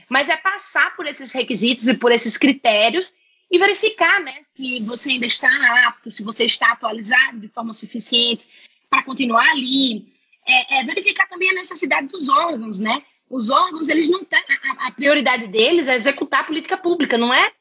mas 0.10 0.28
é 0.28 0.36
passar 0.36 0.96
por 0.96 1.08
esses 1.08 1.32
requisitos 1.32 1.88
e 1.88 1.94
por 1.94 2.12
esses 2.12 2.38
critérios 2.38 3.16
e 3.50 3.58
verificar, 3.58 4.20
né, 4.20 4.34
se 4.44 4.82
você 4.82 5.12
ainda 5.12 5.26
está 5.26 5.50
apto, 5.88 6.12
se 6.12 6.22
você 6.22 6.44
está 6.44 6.74
atualizado 6.74 7.40
de 7.40 7.48
forma 7.48 7.72
suficiente 7.72 8.46
para 8.90 9.04
continuar 9.04 9.50
ali. 9.50 10.06
É, 10.50 10.80
é, 10.80 10.84
verificar 10.84 11.28
também 11.28 11.50
a 11.50 11.54
necessidade 11.54 12.08
dos 12.08 12.30
órgãos, 12.30 12.80
né? 12.80 13.04
Os 13.30 13.50
órgãos, 13.50 13.90
eles 13.90 14.10
não 14.10 14.24
têm 14.24 14.40
a, 14.40 14.88
a 14.88 14.92
prioridade 14.92 15.48
deles 15.48 15.90
é 15.90 15.96
executar 15.96 16.40
a 16.40 16.44
política 16.46 16.78
pública, 16.78 17.18
não 17.18 17.34
é 17.34 17.52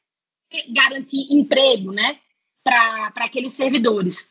garantir 0.69 1.27
emprego, 1.33 1.91
né? 1.91 2.21
Para 2.67 3.25
aqueles 3.25 3.53
servidores. 3.53 4.29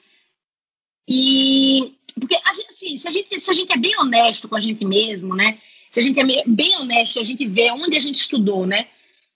E 1.08 1.95
porque 2.19 2.38
assim, 2.45 2.98
se 2.98 3.08
a 3.08 3.12
gente 3.12 3.39
se 3.39 3.50
a 3.50 3.54
gente 3.54 3.71
é 3.71 3.78
bem 3.78 3.98
honesto 3.98 4.50
com 4.50 4.56
a 4.56 4.60
gente 4.60 4.84
mesmo, 4.86 5.34
né? 5.36 5.60
Se 5.89 6.02
a 6.02 6.04
gente 6.04 6.19
é 6.19 6.43
bem 6.45 6.76
honesto, 6.78 7.19
a 7.19 7.24
gente 7.24 7.48
vê 7.48 7.71
onde 7.71 7.95
a 7.95 8.00
gente 8.00 8.15
estudou, 8.15 8.67
né? 8.67 8.88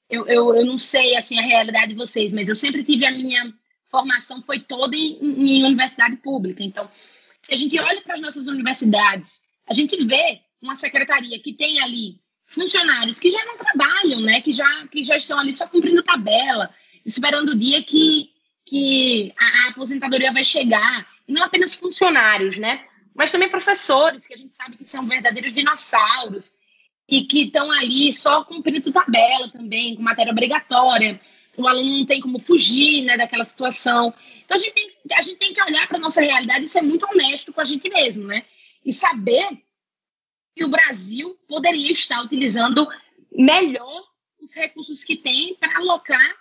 Eu, 0.10 0.28
eu, 0.28 0.56
eu 0.56 0.66
não 0.66 0.78
sei 0.78 1.16
assim 1.16 1.40
a 1.40 1.44
realidade 1.44 1.90
de 1.90 1.94
vocês, 1.94 2.34
mas 2.34 2.50
eu 2.50 2.56
sempre 2.56 2.84
tive 2.84 3.06
a 3.06 3.12
minha 3.12 3.54
formação 3.90 4.42
foi 4.42 4.60
toda 4.60 4.96
em, 4.96 5.18
em 5.22 5.64
universidade 5.64 6.18
pública. 6.18 6.64
Então, 6.64 6.90
se 7.42 7.54
a 7.54 7.58
gente 7.58 7.80
olha 7.80 8.02
para 8.02 8.16
as 8.16 8.22
nossas 8.22 8.48
universidades, 8.48 9.42
a 9.68 9.74
gente 9.74 9.96
vê 10.06 10.42
uma 10.62 10.76
secretaria 10.76 11.40
que 11.40 11.54
tem 11.54 11.80
ali 11.82 12.20
funcionários 12.46 13.20
que 13.20 13.30
já 13.32 13.44
não 13.46 13.56
trabalham, 13.56 14.20
né? 14.22 14.42
Que 14.42 14.52
já 14.52 14.88
que 14.88 15.04
já 15.04 15.16
estão 15.16 15.40
ali 15.40 15.56
só 15.56 15.68
cumprindo 15.68 16.04
tabela, 16.04 16.74
esperando 17.06 17.50
o 17.52 17.58
dia 17.58 17.82
que 17.84 18.32
que 18.70 19.34
a, 19.36 19.70
aposentadoria 19.70 20.32
vai 20.32 20.44
chegar, 20.44 21.08
e 21.28 21.34
não 21.34 21.44
apenas 21.44 21.76
funcionários, 21.76 22.58
né? 22.58 22.86
Mas 23.16 23.32
também 23.32 23.50
professores, 23.50 24.28
que 24.28 24.34
a 24.36 24.38
gente 24.38 24.54
sabe 24.54 24.78
que 24.78 24.86
são 24.86 25.08
verdadeiros 25.08 25.54
dinossauros 25.54 26.52
e 27.08 27.24
que 27.24 27.46
estão 27.46 27.72
ali 27.72 28.14
só 28.14 28.44
cumprindo 28.44 28.92
tabela 28.92 29.50
também, 29.50 29.96
com 29.96 30.04
matéria 30.04 30.32
obrigatória. 30.32 31.20
O 31.58 31.68
aluno 31.68 31.98
não 31.98 32.06
tem 32.06 32.22
como 32.22 32.40
fugir 32.40 33.04
né, 33.04 33.18
daquela 33.18 33.44
situação. 33.44 34.14
Então 34.46 34.56
a 34.56 34.60
gente 34.60 34.74
tem, 34.74 34.92
a 35.18 35.22
gente 35.24 35.38
tem 35.38 35.54
que 35.54 35.64
olhar 35.64 35.88
para 35.88 35.98
a 35.98 36.02
nossa 36.02 36.22
realidade 36.22 36.64
e 36.64 36.68
ser 36.68 36.84
muito 36.84 37.08
honesto 37.08 37.52
com 37.52 37.60
a 37.60 37.64
gente 37.64 37.90
mesmo, 37.90 38.28
né? 38.28 38.46
E 38.86 38.94
saber 38.94 39.50
que 40.56 40.64
o 40.64 40.70
Brasil 40.70 41.36
poderia 41.48 41.92
estar 41.92 42.22
utilizando 42.22 42.88
melhor 43.32 44.04
os 44.40 44.54
recursos 44.54 45.04
que 45.04 45.18
tem 45.18 45.56
para 45.56 45.76
alocar 45.78 46.39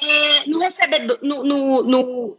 é, 0.00 0.48
no 0.48 0.58
recebedor, 0.58 1.18
no, 1.22 1.44
no, 1.44 1.82
no, 1.82 2.38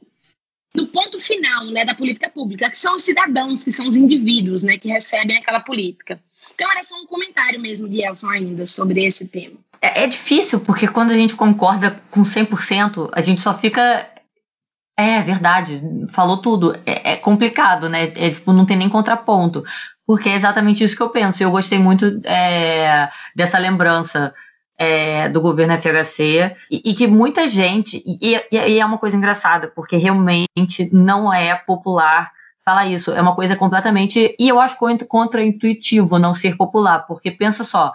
no, 0.76 0.88
ponto 0.88 1.20
final 1.20 1.66
né, 1.66 1.86
da 1.86 1.94
política 1.94 2.30
pública, 2.30 2.70
que 2.70 2.78
são 2.78 2.96
os 2.96 3.04
cidadãos, 3.04 3.64
que 3.64 3.72
são 3.72 3.88
os 3.88 3.96
indivíduos 3.96 4.64
né, 4.64 4.78
que 4.78 4.88
recebem 4.90 5.38
aquela 5.38 5.60
política. 5.60 6.20
Então, 6.54 6.70
era 6.72 6.84
só 6.84 6.96
um 6.96 7.06
comentário 7.06 7.60
mesmo 7.60 7.88
de 7.88 8.02
Elson 8.02 8.30
ainda 8.30 8.66
sobre 8.66 9.04
esse 9.04 9.28
tema. 9.28 9.58
É, 9.82 10.04
é 10.04 10.08
difícil, 10.08 10.60
porque 10.60 10.88
quando 10.88 11.12
a 11.12 11.16
gente 11.16 11.36
concorda 11.36 12.02
com 12.10 12.24
100%, 12.24 13.10
a 13.12 13.22
gente 13.22 13.42
só 13.42 13.58
fica. 13.58 14.10
É 14.96 15.22
verdade, 15.22 15.82
falou 16.10 16.38
tudo. 16.38 16.76
É, 16.86 17.14
é 17.14 17.16
complicado, 17.16 17.90
né? 17.90 18.04
É, 18.16 18.30
tipo, 18.30 18.54
não 18.54 18.66
tem 18.66 18.78
nem 18.78 18.88
contraponto. 18.88 19.64
Porque 20.06 20.30
é 20.30 20.36
exatamente 20.36 20.84
isso 20.84 20.96
que 20.96 21.02
eu 21.02 21.10
penso. 21.10 21.42
Eu 21.42 21.50
gostei 21.50 21.80
muito 21.80 22.06
é, 22.26 23.10
dessa 23.36 23.58
lembrança 23.58 24.34
é, 24.84 25.30
do 25.30 25.40
governo 25.40 25.78
FHC 25.78 26.56
e, 26.70 26.82
e, 26.92 26.94
que 26.94 27.08
muita 27.08 27.48
gente, 27.48 28.04
e, 28.06 28.36
e, 28.52 28.80
é 28.80 28.86
uma 28.86 28.98
coisa 28.98 29.16
engraçada, 29.16 29.70
porque 29.70 29.96
realmente 29.96 30.90
não 30.92 31.34
é 31.34 31.56
popular 31.56 32.32
falar 32.66 32.86
isso, 32.88 33.12
é 33.12 33.22
uma 33.22 33.36
coisa 33.36 33.56
completamente, 33.56 34.36
e 34.40 34.48
eu 34.48 34.60
acho 34.60 34.78
contra-intuitivo 35.08 36.18
não 36.18 36.34
ser 36.34 36.56
popular, 36.56 37.06
porque 37.08 37.30
pensa 37.30 37.64
só, 37.64 37.92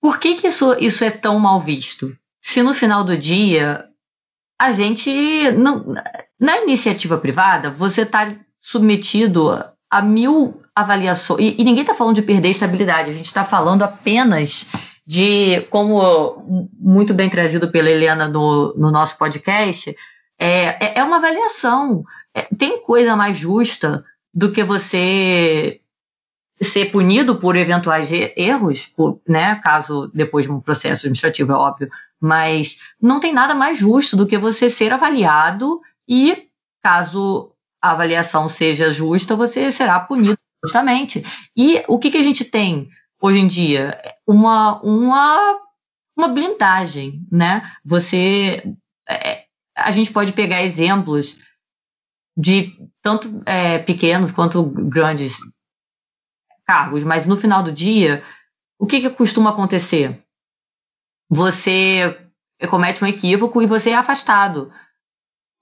por 0.00 0.18
que, 0.18 0.34
que 0.36 0.48
isso, 0.48 0.74
isso 0.78 1.04
é 1.04 1.10
tão 1.10 1.38
mal 1.38 1.60
visto? 1.60 2.14
Se 2.42 2.62
no 2.62 2.74
final 2.74 3.04
do 3.04 3.16
dia 3.16 3.86
a 4.60 4.72
gente 4.72 5.10
não, 5.52 5.94
na 6.38 6.58
iniciativa 6.58 7.18
privada 7.18 7.70
você 7.70 8.02
está 8.02 8.34
submetido 8.60 9.50
a 9.90 10.02
mil 10.02 10.62
avaliações 10.74 11.40
e, 11.40 11.60
e 11.60 11.64
ninguém 11.64 11.82
está 11.82 11.94
falando 11.94 12.16
de 12.16 12.22
perder 12.22 12.48
estabilidade. 12.50 13.10
A 13.10 13.14
gente 13.14 13.26
está 13.26 13.44
falando 13.44 13.82
apenas 13.82 14.66
de, 15.06 15.60
como 15.70 16.68
muito 16.78 17.12
bem 17.12 17.28
trazido 17.28 17.70
pela 17.70 17.90
Helena 17.90 18.26
no, 18.26 18.74
no 18.74 18.90
nosso 18.90 19.18
podcast, 19.18 19.94
é, 20.38 20.86
é, 20.86 20.98
é 20.98 21.04
uma 21.04 21.16
avaliação. 21.16 22.04
É, 22.34 22.42
tem 22.56 22.82
coisa 22.82 23.14
mais 23.14 23.36
justa 23.36 24.04
do 24.32 24.50
que 24.50 24.64
você 24.64 25.80
ser 26.60 26.86
punido 26.86 27.36
por 27.36 27.56
eventuais 27.56 28.08
erros, 28.36 28.86
por, 28.86 29.20
né, 29.28 29.56
caso 29.56 30.10
depois 30.14 30.46
de 30.46 30.52
um 30.52 30.60
processo 30.60 31.02
administrativo, 31.02 31.52
é 31.52 31.56
óbvio, 31.56 31.90
mas 32.20 32.78
não 33.00 33.20
tem 33.20 33.32
nada 33.32 33.54
mais 33.54 33.78
justo 33.78 34.16
do 34.16 34.26
que 34.26 34.38
você 34.38 34.70
ser 34.70 34.92
avaliado 34.92 35.80
e, 36.08 36.48
caso 36.82 37.50
a 37.82 37.90
avaliação 37.90 38.48
seja 38.48 38.90
justa, 38.90 39.36
você 39.36 39.70
será 39.70 40.00
punido 40.00 40.38
justamente. 40.64 41.22
E 41.54 41.82
o 41.86 41.98
que, 41.98 42.10
que 42.10 42.16
a 42.16 42.22
gente 42.22 42.44
tem 42.44 42.88
hoje 43.24 43.38
em 43.38 43.46
dia? 43.46 43.98
Uma, 44.26 44.82
uma, 44.82 45.58
uma 46.14 46.28
blindagem, 46.28 47.26
né? 47.32 47.62
Você. 47.82 48.62
É, 49.08 49.44
a 49.74 49.90
gente 49.90 50.12
pode 50.12 50.32
pegar 50.32 50.62
exemplos 50.62 51.38
de 52.36 52.76
tanto 53.02 53.42
é, 53.46 53.78
pequenos 53.78 54.30
quanto 54.30 54.62
grandes 54.62 55.38
cargos, 56.66 57.02
mas 57.02 57.26
no 57.26 57.36
final 57.36 57.62
do 57.62 57.72
dia, 57.72 58.22
o 58.78 58.86
que, 58.86 59.00
que 59.00 59.10
costuma 59.10 59.50
acontecer? 59.50 60.22
Você 61.30 62.30
comete 62.70 63.02
um 63.02 63.06
equívoco 63.06 63.62
e 63.62 63.66
você 63.66 63.90
é 63.90 63.94
afastado. 63.94 64.72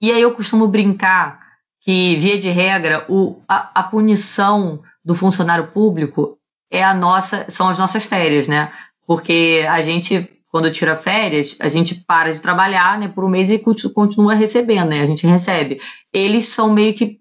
E 0.01 0.11
aí 0.11 0.21
eu 0.21 0.35
costumo 0.35 0.67
brincar 0.67 1.39
que, 1.81 2.15
via 2.17 2.37
de 2.37 2.49
regra, 2.49 3.05
o, 3.09 3.41
a, 3.47 3.81
a 3.81 3.83
punição 3.83 4.83
do 5.03 5.15
funcionário 5.15 5.71
público 5.71 6.39
é 6.73 6.83
a 6.83 6.93
nossa, 6.93 7.45
são 7.49 7.69
as 7.69 7.77
nossas 7.77 8.05
férias, 8.05 8.47
né? 8.47 8.71
Porque 9.05 9.65
a 9.69 9.81
gente, 9.81 10.29
quando 10.49 10.71
tira 10.71 10.95
férias, 10.95 11.57
a 11.59 11.67
gente 11.67 11.95
para 12.05 12.33
de 12.33 12.39
trabalhar 12.39 12.97
né, 12.99 13.07
por 13.07 13.23
um 13.23 13.29
mês 13.29 13.49
e 13.49 13.59
continua 13.93 14.33
recebendo, 14.33 14.89
né? 14.89 15.01
A 15.01 15.05
gente 15.05 15.25
recebe. 15.25 15.79
Eles 16.11 16.47
são 16.49 16.73
meio 16.73 16.93
que 16.93 17.19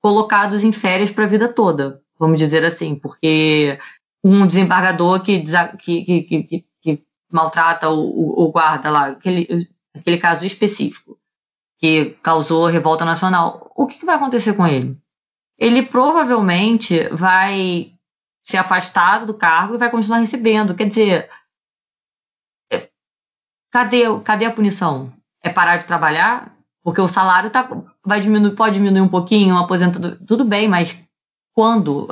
colocados 0.00 0.64
em 0.64 0.72
férias 0.72 1.10
para 1.10 1.24
a 1.24 1.28
vida 1.28 1.48
toda 1.48 2.00
vamos 2.18 2.38
dizer 2.38 2.64
assim, 2.64 2.96
porque 2.96 3.78
um 4.24 4.46
desembargador 4.46 5.22
que, 5.22 5.40
que, 5.78 6.22
que, 6.22 6.42
que, 6.82 7.04
maltrata 7.30 7.90
o, 7.90 8.42
o, 8.42 8.50
guarda 8.50 8.90
lá, 8.90 9.08
aquele, 9.08 9.46
aquele 9.94 10.18
caso 10.18 10.44
específico, 10.44 11.18
que 11.78 12.16
causou 12.22 12.66
revolta 12.66 13.04
nacional, 13.04 13.70
o 13.76 13.86
que, 13.86 13.98
que 13.98 14.06
vai 14.06 14.16
acontecer 14.16 14.54
com 14.54 14.66
ele? 14.66 14.96
Ele 15.58 15.82
provavelmente 15.82 17.06
vai 17.10 17.92
se 18.48 18.56
afastar 18.56 19.26
do 19.26 19.34
cargo 19.34 19.74
e 19.74 19.78
vai 19.78 19.90
continuar 19.90 20.20
recebendo. 20.20 20.74
Quer 20.74 20.88
dizer, 20.88 21.30
cadê, 23.70 24.04
cadê 24.24 24.46
a 24.46 24.50
punição? 24.50 25.12
É 25.42 25.50
parar 25.50 25.76
de 25.76 25.86
trabalhar? 25.86 26.56
Porque 26.82 26.98
o 26.98 27.06
salário 27.06 27.50
tá, 27.50 27.68
vai 28.02 28.20
diminuir, 28.20 28.56
pode 28.56 28.76
diminuir 28.76 29.02
um 29.02 29.08
pouquinho, 29.08 29.54
um 29.54 29.58
aposentado, 29.58 30.16
tudo 30.24 30.46
bem, 30.46 30.66
mas 30.66 31.06
quando? 31.54 32.08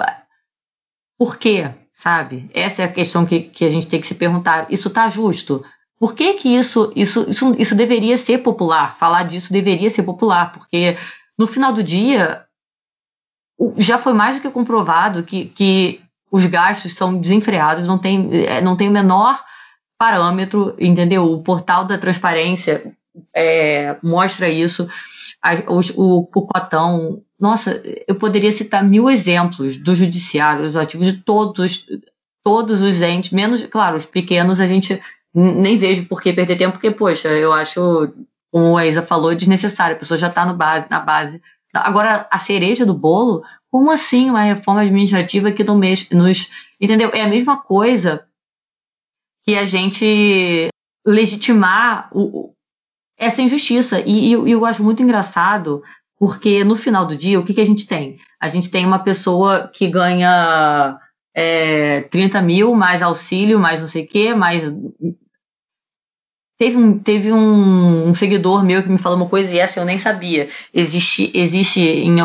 Por 1.18 1.38
quê? 1.38 1.72
Sabe? 1.90 2.50
Essa 2.52 2.82
é 2.82 2.84
a 2.84 2.92
questão 2.92 3.24
que, 3.24 3.40
que 3.40 3.64
a 3.64 3.70
gente 3.70 3.86
tem 3.86 3.98
que 3.98 4.06
se 4.06 4.14
perguntar. 4.14 4.70
Isso 4.70 4.88
está 4.88 5.08
justo? 5.08 5.64
Por 5.98 6.14
que, 6.14 6.34
que 6.34 6.54
isso, 6.54 6.92
isso, 6.94 7.24
isso, 7.30 7.54
isso 7.58 7.74
deveria 7.74 8.18
ser 8.18 8.42
popular? 8.42 8.94
Falar 8.98 9.22
disso 9.22 9.54
deveria 9.54 9.88
ser 9.88 10.02
popular, 10.02 10.52
porque 10.52 10.98
no 11.38 11.46
final 11.46 11.72
do 11.72 11.82
dia 11.82 12.44
já 13.78 13.96
foi 13.96 14.12
mais 14.12 14.36
do 14.36 14.42
que 14.42 14.50
comprovado 14.50 15.22
que, 15.22 15.46
que 15.46 16.05
os 16.30 16.46
gastos 16.46 16.94
são 16.94 17.18
desenfreados, 17.18 17.86
não 17.86 17.98
tem, 17.98 18.30
é, 18.46 18.60
não 18.60 18.76
tem 18.76 18.88
o 18.88 18.92
menor 18.92 19.42
parâmetro, 19.98 20.74
entendeu? 20.78 21.24
O 21.24 21.42
portal 21.42 21.84
da 21.84 21.96
transparência 21.96 22.94
é, 23.34 23.96
mostra 24.02 24.48
isso. 24.48 24.88
A, 25.42 25.54
o, 25.68 26.18
o, 26.18 26.46
cotão 26.46 27.22
nossa, 27.38 27.82
eu 28.08 28.14
poderia 28.14 28.50
citar 28.50 28.82
mil 28.82 29.10
exemplos 29.10 29.76
do 29.76 29.94
judiciário, 29.94 30.64
os 30.64 30.76
ativos 30.76 31.06
de 31.06 31.18
todos, 31.18 31.86
todos 32.42 32.80
os 32.80 33.02
entes, 33.02 33.30
menos, 33.30 33.62
claro, 33.64 33.96
os 33.96 34.06
pequenos 34.06 34.58
a 34.58 34.66
gente 34.66 35.00
nem 35.34 35.76
vejo 35.76 36.06
por 36.06 36.22
que 36.22 36.32
perder 36.32 36.56
tempo, 36.56 36.72
porque, 36.72 36.90
poxa, 36.90 37.28
eu 37.28 37.52
acho, 37.52 38.08
como 38.50 38.76
a 38.78 38.86
Isa 38.86 39.02
falou, 39.02 39.34
desnecessário, 39.34 39.94
a 39.94 39.98
pessoa 39.98 40.16
já 40.16 40.28
está 40.28 40.46
base, 40.46 40.86
na 40.88 41.00
base. 41.00 41.42
Agora, 41.74 42.26
a 42.30 42.38
cereja 42.38 42.86
do 42.86 42.94
bolo, 42.94 43.42
como 43.76 43.90
assim 43.90 44.30
uma 44.30 44.40
reforma 44.40 44.80
administrativa 44.80 45.52
que 45.52 45.62
não 45.62 45.78
nos. 45.78 46.50
Entendeu? 46.80 47.10
É 47.12 47.20
a 47.20 47.28
mesma 47.28 47.58
coisa 47.58 48.26
que 49.44 49.54
a 49.54 49.66
gente 49.66 50.68
legitimar 51.06 52.08
o, 52.10 52.54
essa 53.18 53.42
injustiça. 53.42 54.00
E, 54.06 54.30
e 54.30 54.50
eu 54.50 54.64
acho 54.64 54.82
muito 54.82 55.02
engraçado 55.02 55.82
porque 56.18 56.64
no 56.64 56.74
final 56.74 57.06
do 57.06 57.14
dia, 57.14 57.38
o 57.38 57.44
que, 57.44 57.52
que 57.52 57.60
a 57.60 57.66
gente 57.66 57.86
tem? 57.86 58.18
A 58.40 58.48
gente 58.48 58.70
tem 58.70 58.86
uma 58.86 58.98
pessoa 58.98 59.68
que 59.68 59.88
ganha 59.88 60.98
é, 61.34 62.00
30 62.00 62.40
mil, 62.40 62.74
mais 62.74 63.02
auxílio, 63.02 63.58
mais 63.58 63.82
não 63.82 63.88
sei 63.88 64.04
o 64.04 64.08
quê, 64.08 64.32
mais. 64.32 64.74
Teve, 66.58 66.78
um, 66.78 66.98
teve 66.98 67.30
um, 67.30 68.08
um, 68.08 68.14
seguidor 68.14 68.64
meu 68.64 68.82
que 68.82 68.88
me 68.88 68.96
falou 68.96 69.18
uma 69.18 69.28
coisa 69.28 69.52
e 69.52 69.58
essa 69.58 69.80
eu 69.80 69.84
nem 69.84 69.98
sabia. 69.98 70.48
Existe, 70.72 71.30
existe 71.34 71.80
em, 71.80 72.22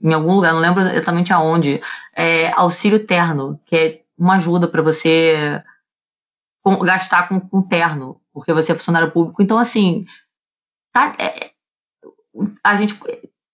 em 0.00 0.12
algum 0.12 0.34
lugar, 0.34 0.52
não 0.52 0.60
lembro 0.60 0.82
exatamente 0.82 1.32
aonde, 1.32 1.80
é, 2.16 2.50
auxílio 2.52 3.04
terno, 3.04 3.60
que 3.66 3.76
é 3.76 4.02
uma 4.16 4.36
ajuda 4.36 4.68
para 4.68 4.82
você 4.82 5.62
gastar 6.82 7.28
com, 7.28 7.40
com 7.40 7.62
terno, 7.62 8.20
porque 8.32 8.52
você 8.52 8.72
é 8.72 8.74
funcionário 8.74 9.10
público. 9.10 9.42
Então, 9.42 9.58
assim, 9.58 10.04
tá, 10.92 11.14
é, 11.18 11.50
a 12.62 12.76
gente 12.76 12.98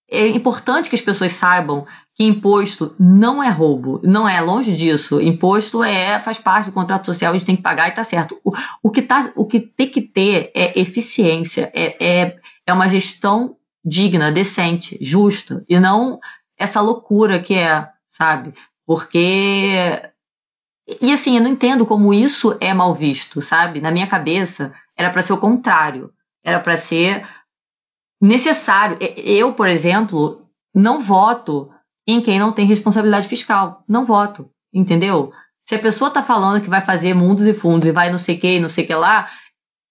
é 0.09 0.27
importante 0.27 0.89
que 0.89 0.95
as 0.95 1.01
pessoas 1.01 1.33
saibam 1.33 1.85
que 2.13 2.23
imposto 2.23 2.95
não 2.99 3.43
é 3.43 3.49
roubo, 3.49 3.99
não 4.03 4.27
é 4.27 4.39
longe 4.39 4.75
disso. 4.75 5.19
Imposto 5.21 5.83
é 5.83 6.19
faz 6.21 6.37
parte 6.37 6.67
do 6.67 6.71
contrato 6.71 7.05
social, 7.05 7.33
a 7.33 7.37
gente 7.37 7.45
tem 7.45 7.55
que 7.55 7.61
pagar 7.61 7.87
e 7.87 7.89
está 7.89 8.03
certo. 8.03 8.39
O, 8.43 8.53
o, 8.83 8.89
que 8.89 9.01
tá, 9.01 9.31
o 9.35 9.45
que 9.45 9.59
tem 9.59 9.89
que 9.89 10.01
ter 10.01 10.51
é 10.55 10.79
eficiência, 10.79 11.71
é, 11.73 12.05
é, 12.05 12.37
é 12.65 12.73
uma 12.73 12.87
gestão 12.87 13.57
digna, 13.85 14.31
decente, 14.31 14.97
justa, 14.99 15.63
e 15.69 15.79
não 15.79 16.19
essa 16.57 16.81
loucura 16.81 17.39
que 17.39 17.53
é, 17.53 17.87
sabe? 18.09 18.53
Porque. 18.85 20.01
E 21.01 21.11
assim, 21.11 21.37
eu 21.37 21.43
não 21.43 21.51
entendo 21.51 21.85
como 21.85 22.13
isso 22.13 22.55
é 22.59 22.73
mal 22.73 22.93
visto, 22.93 23.41
sabe? 23.41 23.81
Na 23.81 23.91
minha 23.91 24.07
cabeça, 24.07 24.73
era 24.95 25.09
para 25.09 25.21
ser 25.21 25.33
o 25.33 25.37
contrário. 25.37 26.11
Era 26.43 26.59
para 26.59 26.77
ser 26.77 27.27
necessário. 28.21 28.97
Eu, 29.17 29.53
por 29.53 29.67
exemplo, 29.67 30.47
não 30.73 30.99
voto 30.99 31.71
em 32.07 32.21
quem 32.21 32.39
não 32.39 32.51
tem 32.51 32.67
responsabilidade 32.67 33.27
fiscal. 33.27 33.83
Não 33.87 34.05
voto, 34.05 34.49
entendeu? 34.71 35.33
Se 35.63 35.73
a 35.73 35.79
pessoa 35.79 36.09
está 36.09 36.21
falando 36.21 36.61
que 36.61 36.69
vai 36.69 36.81
fazer 36.81 37.15
mundos 37.15 37.47
e 37.47 37.53
fundos 37.53 37.87
e 37.87 37.91
vai 37.91 38.11
não 38.11 38.19
sei 38.19 38.35
o 38.35 38.39
que, 38.39 38.59
não 38.59 38.69
sei 38.69 38.83
o 38.83 38.87
que 38.87 38.93
lá, 38.93 39.27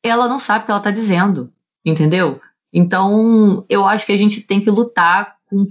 ela 0.05 0.29
não 0.29 0.39
sabe 0.39 0.63
o 0.63 0.67
que 0.67 0.71
ela 0.71 0.79
está 0.79 0.93
dizendo, 0.93 1.53
entendeu? 1.85 2.41
Então, 2.75 3.65
eu 3.69 3.87
acho 3.87 4.05
que 4.05 4.11
a 4.11 4.19
gente 4.19 4.41
tem 4.41 4.61
que 4.61 4.69
lutar 4.69 5.37
com, 5.47 5.65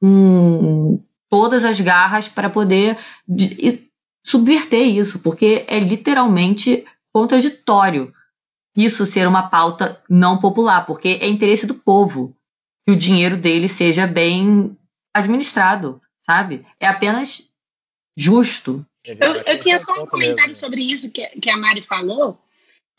com 0.00 1.04
todas 1.28 1.64
as 1.64 1.78
garras 1.78 2.28
para 2.28 2.48
poder 2.48 2.96
de, 3.28 3.90
subverter 4.24 4.86
isso, 4.86 5.18
porque 5.18 5.66
é 5.68 5.78
literalmente 5.78 6.86
contraditório 7.12 8.10
isso 8.74 9.04
ser 9.04 9.28
uma 9.28 9.50
pauta 9.50 10.02
não 10.08 10.38
popular, 10.38 10.86
porque 10.86 11.18
é 11.20 11.28
interesse 11.28 11.66
do 11.66 11.74
povo 11.74 12.34
que 12.86 12.94
o 12.94 12.96
dinheiro 12.96 13.36
dele 13.36 13.68
seja 13.68 14.06
bem 14.06 14.74
administrado, 15.12 16.00
sabe? 16.22 16.64
É 16.78 16.86
apenas 16.86 17.52
justo. 18.16 18.86
Eu, 19.04 19.34
eu 19.46 19.60
tinha 19.60 19.78
só 19.78 20.02
um 20.02 20.06
comentário 20.06 20.54
sobre 20.54 20.80
isso 20.80 21.10
que, 21.10 21.26
que 21.26 21.50
a 21.50 21.56
Mari 21.56 21.82
falou, 21.82 22.38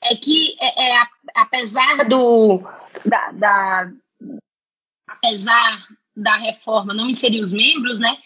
é 0.03 0.15
que 0.15 0.55
é, 0.59 0.91
é 0.91 1.07
apesar 1.35 2.05
do 2.07 2.61
da, 3.05 3.31
da, 3.31 3.91
apesar 5.07 5.87
da 6.15 6.37
reforma 6.37 6.93
não 6.93 7.09
inserir 7.09 7.41
os 7.41 7.53
membros, 7.53 7.99
né, 7.99 8.17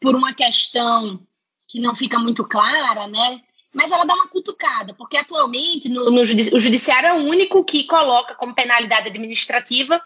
por 0.00 0.14
uma 0.14 0.32
questão 0.34 1.20
que 1.68 1.80
não 1.80 1.94
fica 1.94 2.18
muito 2.18 2.44
clara, 2.44 3.08
né, 3.08 3.42
mas 3.72 3.90
ela 3.90 4.04
dá 4.04 4.14
uma 4.14 4.28
cutucada, 4.28 4.94
porque 4.94 5.16
atualmente 5.16 5.88
no, 5.88 6.10
no 6.10 6.24
judici 6.24 6.54
o 6.54 6.58
judiciário 6.58 7.08
é 7.08 7.12
o 7.12 7.24
único 7.26 7.64
que 7.64 7.84
coloca 7.84 8.34
como 8.34 8.54
penalidade 8.54 9.08
administrativa 9.08 10.02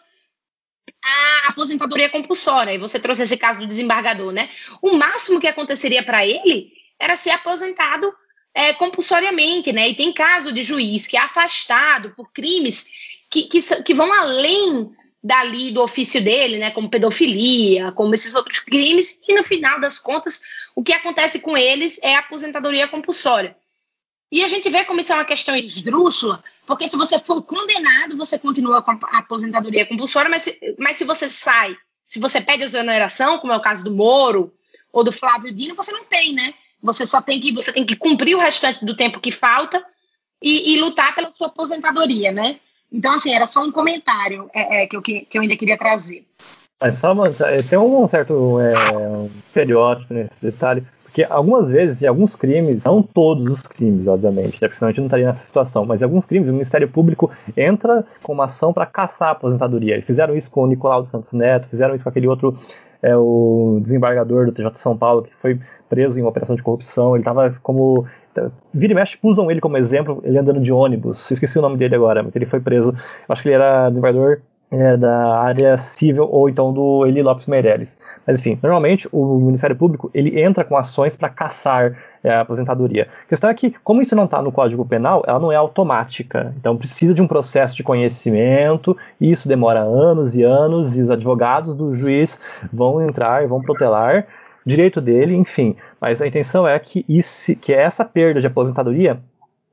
a 1.02 1.48
aposentadoria 1.48 2.10
compulsória. 2.10 2.74
E 2.74 2.78
você 2.78 2.98
trouxe 2.98 3.22
esse 3.22 3.36
caso 3.36 3.60
do 3.60 3.66
desembargador, 3.66 4.32
né? 4.32 4.50
O 4.82 4.96
máximo 4.96 5.40
que 5.40 5.46
aconteceria 5.46 6.02
para 6.02 6.26
ele 6.26 6.72
era 6.98 7.16
ser 7.16 7.30
aposentado 7.30 8.12
é, 8.54 8.72
compulsoriamente, 8.72 9.72
né? 9.72 9.88
E 9.88 9.94
tem 9.94 10.12
caso 10.12 10.52
de 10.52 10.62
juiz 10.62 11.06
que 11.06 11.16
é 11.16 11.20
afastado 11.20 12.10
por 12.16 12.32
crimes 12.32 12.86
que, 13.30 13.44
que, 13.44 13.60
que 13.82 13.94
vão 13.94 14.12
além 14.12 14.90
dali 15.22 15.70
do 15.70 15.82
ofício 15.82 16.22
dele, 16.22 16.56
né, 16.56 16.70
como 16.70 16.88
pedofilia, 16.88 17.92
como 17.92 18.14
esses 18.14 18.34
outros 18.34 18.58
crimes, 18.58 19.18
e 19.28 19.34
no 19.34 19.42
final 19.42 19.78
das 19.78 19.98
contas, 19.98 20.40
o 20.74 20.82
que 20.82 20.94
acontece 20.94 21.40
com 21.40 21.56
eles 21.56 22.00
é 22.02 22.14
a 22.14 22.20
aposentadoria 22.20 22.88
compulsória. 22.88 23.54
E 24.32 24.42
a 24.42 24.48
gente 24.48 24.70
vê 24.70 24.84
como 24.84 25.00
isso 25.00 25.12
é 25.12 25.16
uma 25.16 25.24
questão 25.24 25.54
esdrúxula, 25.54 26.42
porque 26.66 26.88
se 26.88 26.96
você 26.96 27.18
for 27.18 27.42
condenado, 27.42 28.16
você 28.16 28.38
continua 28.38 28.80
com 28.80 28.92
a 28.92 29.18
aposentadoria 29.18 29.84
compulsória, 29.84 30.30
mas 30.30 30.42
se, 30.42 30.58
mas 30.78 30.96
se 30.96 31.04
você 31.04 31.28
sai, 31.28 31.76
se 32.04 32.18
você 32.18 32.40
pede 32.40 32.62
exoneração, 32.62 33.38
como 33.38 33.52
é 33.52 33.56
o 33.56 33.60
caso 33.60 33.84
do 33.84 33.90
Moro 33.90 34.52
ou 34.92 35.04
do 35.04 35.12
Flávio 35.12 35.54
Dino, 35.54 35.74
você 35.74 35.92
não 35.92 36.04
tem, 36.04 36.32
né? 36.32 36.54
Você 36.82 37.04
só 37.04 37.20
tem 37.20 37.40
que 37.40 37.52
você 37.52 37.72
tem 37.72 37.84
que 37.84 37.96
cumprir 37.96 38.34
o 38.34 38.40
restante 38.40 38.84
do 38.84 38.96
tempo 38.96 39.20
que 39.20 39.30
falta 39.30 39.84
e, 40.42 40.74
e 40.74 40.80
lutar 40.80 41.14
pela 41.14 41.30
sua 41.30 41.48
aposentadoria, 41.48 42.32
né? 42.32 42.56
Então, 42.92 43.12
assim, 43.12 43.32
era 43.32 43.46
só 43.46 43.62
um 43.62 43.70
comentário 43.70 44.50
é, 44.52 44.82
é, 44.82 44.86
que, 44.86 44.96
eu, 44.96 45.02
que, 45.02 45.20
que 45.20 45.38
eu 45.38 45.42
ainda 45.42 45.56
queria 45.56 45.78
trazer. 45.78 46.24
Mas 46.80 46.98
só 46.98 47.12
uma, 47.12 47.28
é, 47.28 47.62
tem 47.62 47.78
um 47.78 48.08
certo 48.08 48.58
é, 48.58 48.92
um 48.92 49.30
estereótipo 49.46 50.14
nesse 50.14 50.34
detalhe, 50.40 50.82
porque 51.04 51.26
algumas 51.28 51.68
vezes, 51.68 52.00
em 52.00 52.06
alguns 52.06 52.34
crimes, 52.34 52.84
não 52.84 53.02
todos 53.02 53.50
os 53.50 53.62
crimes, 53.62 54.06
obviamente, 54.06 54.54
né, 54.54 54.68
porque 54.68 54.76
senão 54.76 54.88
a 54.88 54.92
gente 54.92 55.00
não 55.00 55.06
estaria 55.06 55.26
nessa 55.26 55.44
situação, 55.44 55.84
mas 55.84 56.00
em 56.00 56.04
alguns 56.04 56.24
crimes 56.24 56.48
o 56.48 56.52
Ministério 56.52 56.88
Público 56.88 57.30
entra 57.56 58.06
com 58.22 58.32
uma 58.32 58.44
ação 58.44 58.72
para 58.72 58.86
caçar 58.86 59.28
a 59.28 59.32
aposentadoria. 59.32 59.94
Eles 59.94 60.06
fizeram 60.06 60.36
isso 60.36 60.50
com 60.50 60.62
o 60.62 60.66
Nicolau 60.66 61.04
Santos 61.06 61.32
Neto, 61.32 61.68
fizeram 61.68 61.94
isso 61.94 62.04
com 62.04 62.10
aquele 62.10 62.28
outro, 62.28 62.58
é, 63.02 63.16
o 63.16 63.80
desembargador 63.82 64.46
do 64.46 64.52
TJ 64.52 64.72
São 64.76 64.96
Paulo, 64.96 65.22
que 65.22 65.34
foi 65.36 65.58
preso 65.88 66.18
em 66.18 66.22
uma 66.22 66.30
operação 66.30 66.54
de 66.54 66.62
corrupção. 66.62 67.16
Ele 67.16 67.22
estava 67.22 67.50
como 67.62 68.06
Vira 68.72 68.92
e 68.92 68.94
mexe, 68.94 69.18
usam 69.22 69.50
ele 69.50 69.60
como 69.60 69.76
exemplo, 69.76 70.20
ele 70.24 70.38
andando 70.38 70.60
de 70.60 70.72
ônibus. 70.72 71.30
Esqueci 71.30 71.58
o 71.58 71.62
nome 71.62 71.76
dele 71.76 71.96
agora, 71.96 72.22
mas 72.22 72.34
ele 72.36 72.46
foi 72.46 72.60
preso. 72.60 72.94
Acho 73.28 73.42
que 73.42 73.48
ele 73.48 73.56
era 73.56 73.88
desembargador 73.88 74.40
é, 74.70 74.96
da 74.96 75.40
área 75.40 75.76
civil 75.76 76.28
ou 76.30 76.48
então 76.48 76.72
do 76.72 77.04
Eli 77.04 77.22
Lopes 77.22 77.46
Meirelles. 77.46 77.98
Mas 78.26 78.40
enfim, 78.40 78.58
normalmente 78.62 79.08
o 79.10 79.38
Ministério 79.38 79.74
Público 79.74 80.10
ele 80.14 80.40
entra 80.40 80.64
com 80.64 80.76
ações 80.76 81.16
para 81.16 81.28
caçar 81.28 81.96
é, 82.22 82.30
a 82.30 82.40
aposentadoria. 82.40 83.08
A 83.24 83.28
questão 83.28 83.50
é 83.50 83.54
que, 83.54 83.74
como 83.82 84.00
isso 84.00 84.14
não 84.14 84.26
está 84.26 84.40
no 84.40 84.52
Código 84.52 84.84
Penal, 84.84 85.24
ela 85.26 85.40
não 85.40 85.50
é 85.50 85.56
automática. 85.56 86.54
Então 86.58 86.76
precisa 86.76 87.12
de 87.12 87.22
um 87.22 87.26
processo 87.26 87.74
de 87.74 87.82
conhecimento, 87.82 88.96
e 89.20 89.30
isso 89.30 89.48
demora 89.48 89.80
anos 89.80 90.36
e 90.36 90.42
anos, 90.42 90.96
e 90.96 91.02
os 91.02 91.10
advogados 91.10 91.74
do 91.74 91.92
juiz 91.92 92.40
vão 92.72 93.02
entrar 93.02 93.42
e 93.42 93.46
vão 93.46 93.60
protelar 93.60 94.26
direito 94.64 95.00
dele, 95.00 95.34
enfim. 95.34 95.74
Mas 96.00 96.22
a 96.22 96.26
intenção 96.26 96.68
é 96.68 96.78
que, 96.78 97.04
isso, 97.08 97.56
que 97.56 97.72
essa 97.72 98.04
perda 98.04 98.40
de 98.40 98.46
aposentadoria, 98.46 99.20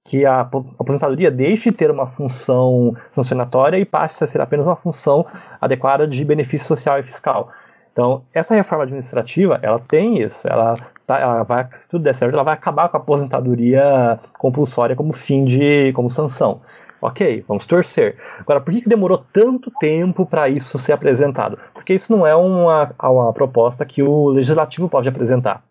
que 0.08 0.26
a 0.26 0.40
aposentadoria 0.40 1.30
deixe 1.30 1.70
de 1.70 1.76
ter 1.76 1.92
uma 1.92 2.08
função 2.08 2.96
sancionatória 3.12 3.78
e 3.78 3.84
passe 3.84 4.24
a 4.24 4.28
ser 4.28 4.40
apenas 4.40 4.66
uma 4.66 4.76
função 4.78 5.26
adequada 5.60 6.08
de 6.08 6.24
benefício 6.24 6.66
social 6.66 6.98
e 6.98 7.04
fiscal. 7.04 7.52
Então, 7.92 8.22
essa 8.34 8.56
reforma 8.56 8.86
administrativa, 8.86 9.60
ela 9.62 9.80
tem 9.80 10.22
isso, 10.22 10.48
ela, 10.48 10.78
tá, 11.06 11.20
ela 11.20 11.44
vai, 11.44 11.68
se 11.76 11.90
tudo 11.90 12.06
der 12.06 12.16
certo, 12.16 12.34
ela 12.34 12.44
vai 12.44 12.54
acabar 12.54 12.88
com 12.88 12.96
a 12.96 13.02
aposentadoria 13.02 14.18
compulsória 14.38 14.96
como 14.96 15.12
fim 15.12 15.44
de, 15.44 15.92
como 15.92 16.10
sanção. 16.10 16.62
Ok, 17.02 17.44
vamos 17.46 17.66
torcer. 17.66 18.16
Agora, 18.40 18.62
por 18.62 18.74
que, 18.74 18.82
que 18.82 18.90
demorou 18.90 19.26
tanto 19.34 19.70
tempo 19.78 20.26
para 20.26 20.48
isso 20.48 20.80
ser 20.80 20.94
apresentado? 20.94 21.60
Porque 21.74 21.94
isso 21.94 22.16
não 22.16 22.26
é 22.26 22.34
uma, 22.34 22.92
uma 23.04 23.34
proposta 23.34 23.86
que 23.86 24.02
o 24.02 24.30
legislativo 24.30 24.88
pode 24.88 25.10
apresentar. 25.10 25.64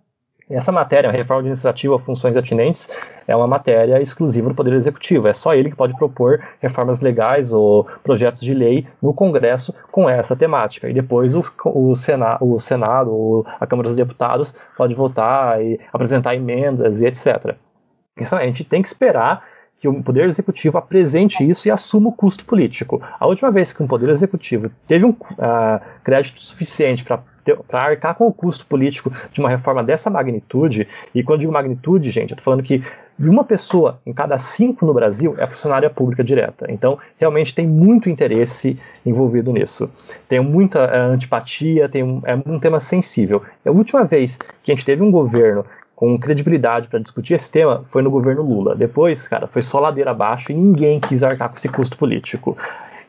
Essa 0.49 0.71
matéria, 0.71 1.11
reforma 1.11 1.41
administrativa, 1.41 1.99
funções 1.99 2.37
atinentes, 2.37 2.89
é 3.27 3.35
uma 3.35 3.49
matéria 3.49 4.01
exclusiva 4.01 4.49
do 4.49 4.55
Poder 4.55 4.75
Executivo. 4.75 5.27
É 5.27 5.33
só 5.33 5.53
ele 5.53 5.71
que 5.71 5.77
pode 5.77 5.97
propor 5.97 6.41
reformas 6.61 7.01
legais 7.01 7.53
ou 7.53 7.85
projetos 8.05 8.41
de 8.41 8.55
lei 8.55 8.87
no 9.03 9.13
Congresso 9.13 9.75
com 9.91 10.09
essa 10.09 10.37
temática. 10.37 10.89
E 10.89 10.95
depois 10.95 11.35
o, 11.35 11.43
o, 11.65 11.97
Sena, 11.97 12.39
o 12.41 12.61
Senado 12.61 13.45
a 13.59 13.67
Câmara 13.67 13.89
dos 13.89 13.97
Deputados 13.97 14.55
pode 14.77 14.95
votar 14.95 15.61
e 15.61 15.81
apresentar 15.93 16.37
emendas 16.37 17.01
e 17.01 17.07
etc. 17.07 17.57
Então, 18.17 18.39
a 18.39 18.47
gente 18.47 18.63
tem 18.63 18.81
que 18.81 18.89
esperar 18.89 19.43
que 19.79 19.89
o 19.89 20.03
Poder 20.03 20.29
Executivo 20.29 20.79
apresente 20.79 21.43
isso 21.49 21.67
e 21.67 21.73
assuma 21.73 22.09
o 22.09 22.13
custo 22.13 22.45
político. 22.45 23.03
A 23.19 23.27
última 23.27 23.51
vez 23.51 23.73
que 23.73 23.83
um 23.83 23.87
Poder 23.89 24.11
Executivo 24.11 24.71
teve 24.87 25.05
um 25.05 25.11
uh, 25.11 25.81
crédito 26.05 26.41
suficiente 26.41 27.05
para 27.05 27.21
arcar 27.73 28.15
com 28.15 28.27
o 28.27 28.33
custo 28.33 28.67
político 28.67 29.13
de 29.31 29.41
uma 29.41 29.49
reforma 29.49 29.83
dessa 29.83 30.11
magnitude, 30.11 30.89
e 31.15 31.23
quando 31.23 31.41
digo 31.41 31.53
magnitude, 31.53 32.11
gente, 32.11 32.31
eu 32.31 32.35
estou 32.35 32.45
falando 32.45 32.63
que 32.63 32.83
uma 33.19 33.45
pessoa 33.45 33.99
em 34.05 34.13
cada 34.13 34.39
cinco 34.39 34.85
no 34.85 34.93
Brasil 34.93 35.35
é 35.39 35.47
funcionária 35.47 35.89
pública 35.89 36.23
direta. 36.23 36.67
Então, 36.69 36.99
realmente 37.19 37.55
tem 37.55 37.67
muito 37.67 38.11
interesse 38.11 38.79
envolvido 39.07 39.53
nisso. 39.53 39.91
Tem 40.29 40.39
muita 40.41 40.85
uh, 40.85 41.13
antipatia, 41.13 41.89
tem 41.89 42.03
um, 42.03 42.21
é 42.25 42.35
um 42.35 42.59
tema 42.59 42.79
sensível. 42.79 43.43
A 43.65 43.71
última 43.71 44.05
vez 44.05 44.37
que 44.63 44.71
a 44.71 44.75
gente 44.75 44.85
teve 44.85 45.03
um 45.03 45.11
governo 45.11 45.65
com 45.95 46.19
credibilidade 46.19 46.89
para 46.89 46.99
discutir 46.99 47.35
esse 47.35 47.51
tema 47.51 47.87
foi 47.91 48.03
no 48.03 48.11
governo 48.11 48.43
Lula. 48.43 48.77
Depois, 48.77 49.27
cara, 49.27 49.47
foi 49.47 49.63
só 49.63 49.81
ladeira 49.81 50.11
abaixo 50.11 50.53
e 50.53 50.55
ninguém 50.55 51.01
quis 51.01 51.23
arcar 51.23 51.49
com 51.49 51.57
esse 51.57 51.71
custo 51.71 51.97
político. 51.97 52.57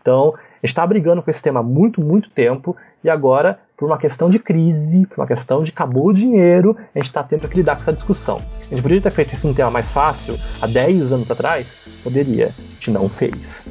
Então, 0.01 0.33
está 0.63 0.85
brigando 0.85 1.21
com 1.21 1.29
esse 1.29 1.41
tema 1.41 1.59
há 1.59 1.63
muito, 1.63 2.01
muito 2.01 2.29
tempo 2.29 2.75
e 3.03 3.09
agora, 3.09 3.59
por 3.75 3.85
uma 3.85 3.97
questão 3.97 4.29
de 4.29 4.39
crise, 4.39 5.05
por 5.05 5.19
uma 5.19 5.27
questão 5.27 5.63
de 5.63 5.71
acabou 5.71 6.07
o 6.07 6.13
dinheiro, 6.13 6.75
a 6.93 6.97
gente 6.97 7.07
está 7.07 7.23
tendo 7.23 7.47
que 7.47 7.55
lidar 7.55 7.75
com 7.75 7.81
essa 7.81 7.93
discussão. 7.93 8.37
A 8.37 8.63
gente 8.63 8.81
poderia 8.81 9.01
ter 9.01 9.11
feito 9.11 9.33
isso 9.33 9.47
num 9.47 9.53
tema 9.53 9.71
mais 9.71 9.89
fácil 9.89 10.35
há 10.61 10.67
10 10.67 11.11
anos 11.11 11.31
atrás? 11.31 12.01
Poderia. 12.03 12.47
A 12.47 12.51
gente 12.51 12.91
não 12.91 13.07
fez. 13.07 13.67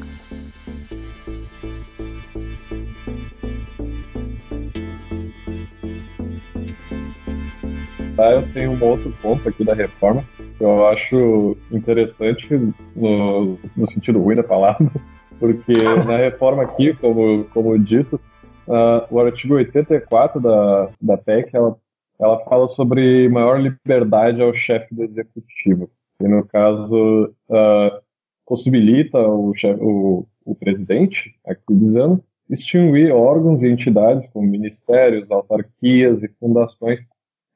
Tá, 8.16 8.32
eu 8.32 8.48
tenho 8.54 8.70
um 8.70 8.82
outro 8.82 9.12
ponto 9.20 9.46
aqui 9.46 9.62
da 9.62 9.74
reforma 9.74 10.24
que 10.56 10.64
eu 10.64 10.86
acho 10.86 11.56
interessante 11.70 12.48
no, 12.94 13.58
no 13.76 13.86
sentido 13.86 14.18
ruim 14.20 14.34
da 14.34 14.42
palavra, 14.42 14.90
porque 15.38 15.72
na 16.06 16.16
reforma 16.16 16.62
aqui, 16.62 16.94
como, 16.94 17.44
como 17.52 17.78
dito, 17.78 18.20
uh, 18.66 19.06
o 19.10 19.20
artigo 19.20 19.54
84 19.54 20.40
da, 20.40 20.90
da 21.00 21.16
PEC, 21.16 21.54
ela, 21.54 21.76
ela 22.18 22.44
fala 22.44 22.66
sobre 22.68 23.28
maior 23.28 23.60
liberdade 23.60 24.42
ao 24.42 24.54
chefe 24.54 24.94
do 24.94 25.04
executivo. 25.04 25.90
E 26.20 26.26
no 26.26 26.46
caso, 26.46 27.34
uh, 27.48 28.00
possibilita 28.46 29.18
o, 29.18 29.54
chefe, 29.54 29.80
o, 29.82 30.26
o 30.44 30.54
presidente, 30.54 31.34
aqui 31.46 31.74
dizendo, 31.74 32.22
extinguir 32.48 33.12
órgãos 33.12 33.60
e 33.60 33.66
entidades 33.66 34.26
como 34.32 34.48
ministérios, 34.48 35.30
autarquias 35.30 36.22
e 36.22 36.28
fundações 36.40 37.00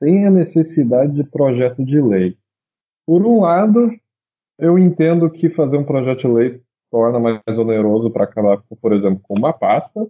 sem 0.02 0.26
a 0.26 0.30
necessidade 0.30 1.12
de 1.12 1.24
projeto 1.24 1.84
de 1.84 2.00
lei. 2.00 2.36
Por 3.06 3.24
um 3.24 3.40
lado, 3.40 3.90
eu 4.58 4.78
entendo 4.78 5.30
que 5.30 5.48
fazer 5.50 5.76
um 5.76 5.84
projeto 5.84 6.22
de 6.22 6.28
lei 6.28 6.62
torna 6.90 7.18
mais 7.18 7.58
oneroso 7.58 8.10
para 8.10 8.24
acabar, 8.24 8.62
por 8.80 8.92
exemplo, 8.92 9.20
com 9.22 9.38
uma 9.38 9.52
pasta, 9.52 10.06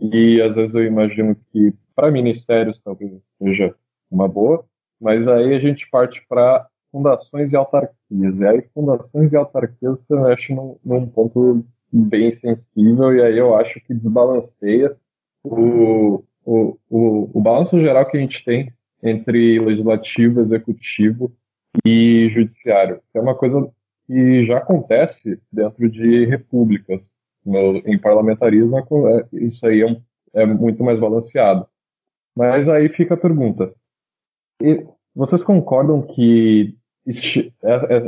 e 0.00 0.40
às 0.40 0.54
vezes 0.54 0.74
eu 0.74 0.84
imagino 0.84 1.36
que 1.52 1.74
para 1.94 2.10
ministérios 2.10 2.80
talvez 2.80 3.12
seja 3.38 3.74
uma 4.10 4.28
boa, 4.28 4.64
mas 5.00 5.26
aí 5.26 5.54
a 5.54 5.58
gente 5.58 5.88
parte 5.90 6.24
para 6.28 6.66
fundações 6.90 7.52
e 7.52 7.56
autarquias. 7.56 8.38
E 8.38 8.46
aí 8.46 8.62
fundações 8.74 9.32
e 9.32 9.36
autarquias 9.36 10.00
você 10.00 10.14
mexe 10.14 10.54
num, 10.54 10.76
num 10.84 11.06
ponto 11.06 11.64
bem 11.92 12.30
sensível, 12.30 13.14
e 13.14 13.22
aí 13.22 13.38
eu 13.38 13.54
acho 13.56 13.80
que 13.80 13.94
desbalanceia 13.94 14.96
o, 15.42 16.22
o, 16.44 16.78
o, 16.88 17.30
o 17.38 17.40
balanço 17.40 17.80
geral 17.80 18.06
que 18.06 18.16
a 18.16 18.20
gente 18.20 18.44
tem 18.44 18.72
entre 19.02 19.58
legislativo, 19.58 20.40
executivo 20.40 21.32
e 21.84 22.28
judiciário. 22.32 23.00
É 23.14 23.20
uma 23.20 23.34
coisa 23.34 23.70
que 24.10 24.44
já 24.44 24.58
acontece 24.58 25.40
dentro 25.52 25.88
de 25.88 26.24
repúblicas. 26.26 27.12
No, 27.46 27.78
em 27.86 27.98
parlamentarismo, 27.98 28.76
é 28.76 28.82
é, 28.82 29.44
isso 29.44 29.64
aí 29.64 29.80
é, 29.80 29.86
um, 29.86 30.02
é, 30.34 30.44
muito 30.44 30.82
mais 30.82 30.98
balanceado. 30.98 31.66
Mas 32.36 32.68
aí 32.68 32.88
fica 32.88 33.14
a 33.14 33.16
pergunta: 33.16 33.72
vocês 35.14 35.42
concordam 35.42 36.02
que 36.02 36.76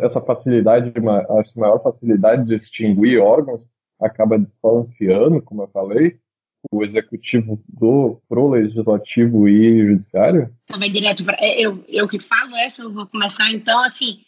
essa 0.02 0.20
facilidade, 0.20 0.92
essa 1.38 1.52
maior 1.56 1.82
facilidade 1.82 2.44
de 2.44 2.54
extinguir 2.54 3.18
órgãos 3.18 3.66
acaba 4.00 4.38
desbalanceando, 4.38 5.40
como 5.40 5.62
eu 5.62 5.68
falei, 5.68 6.18
o 6.70 6.82
executivo 6.82 7.62
do 7.66 8.20
pro 8.28 8.50
legislativo 8.50 9.48
e 9.48 9.86
judiciário? 9.86 10.52
Vai 10.76 10.90
direto 10.90 11.24
para 11.24 11.36
é, 11.40 11.58
eu, 11.60 11.82
eu 11.88 12.06
que 12.06 12.18
falo 12.18 12.54
essa, 12.56 12.82
eu 12.82 12.92
vou 12.92 13.06
começar 13.06 13.50
então 13.50 13.82
assim, 13.82 14.20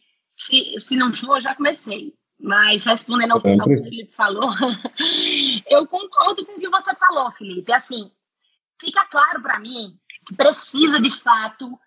se, 0.45 0.75
se 0.79 0.97
não 0.97 1.13
for, 1.13 1.41
já 1.41 1.55
comecei. 1.55 2.15
Mas 2.39 2.85
respondendo 2.85 3.33
ao, 3.33 3.37
ao 3.39 3.43
que 3.43 3.75
o 3.75 3.85
Felipe 3.85 4.13
falou, 4.15 4.51
eu 5.71 5.87
concordo 5.87 6.45
com 6.45 6.53
o 6.53 6.61
que 6.61 6.69
você 6.69 6.95
falou, 6.95 7.33
Felipe. 7.33 7.73
Assim, 7.73 8.11
fica 8.79 9.07
claro 9.07 9.41
para 9.41 9.59
mim 9.59 9.99
que 10.27 10.35
precisa 10.35 11.01
de 11.01 11.11
fato. 11.11 11.79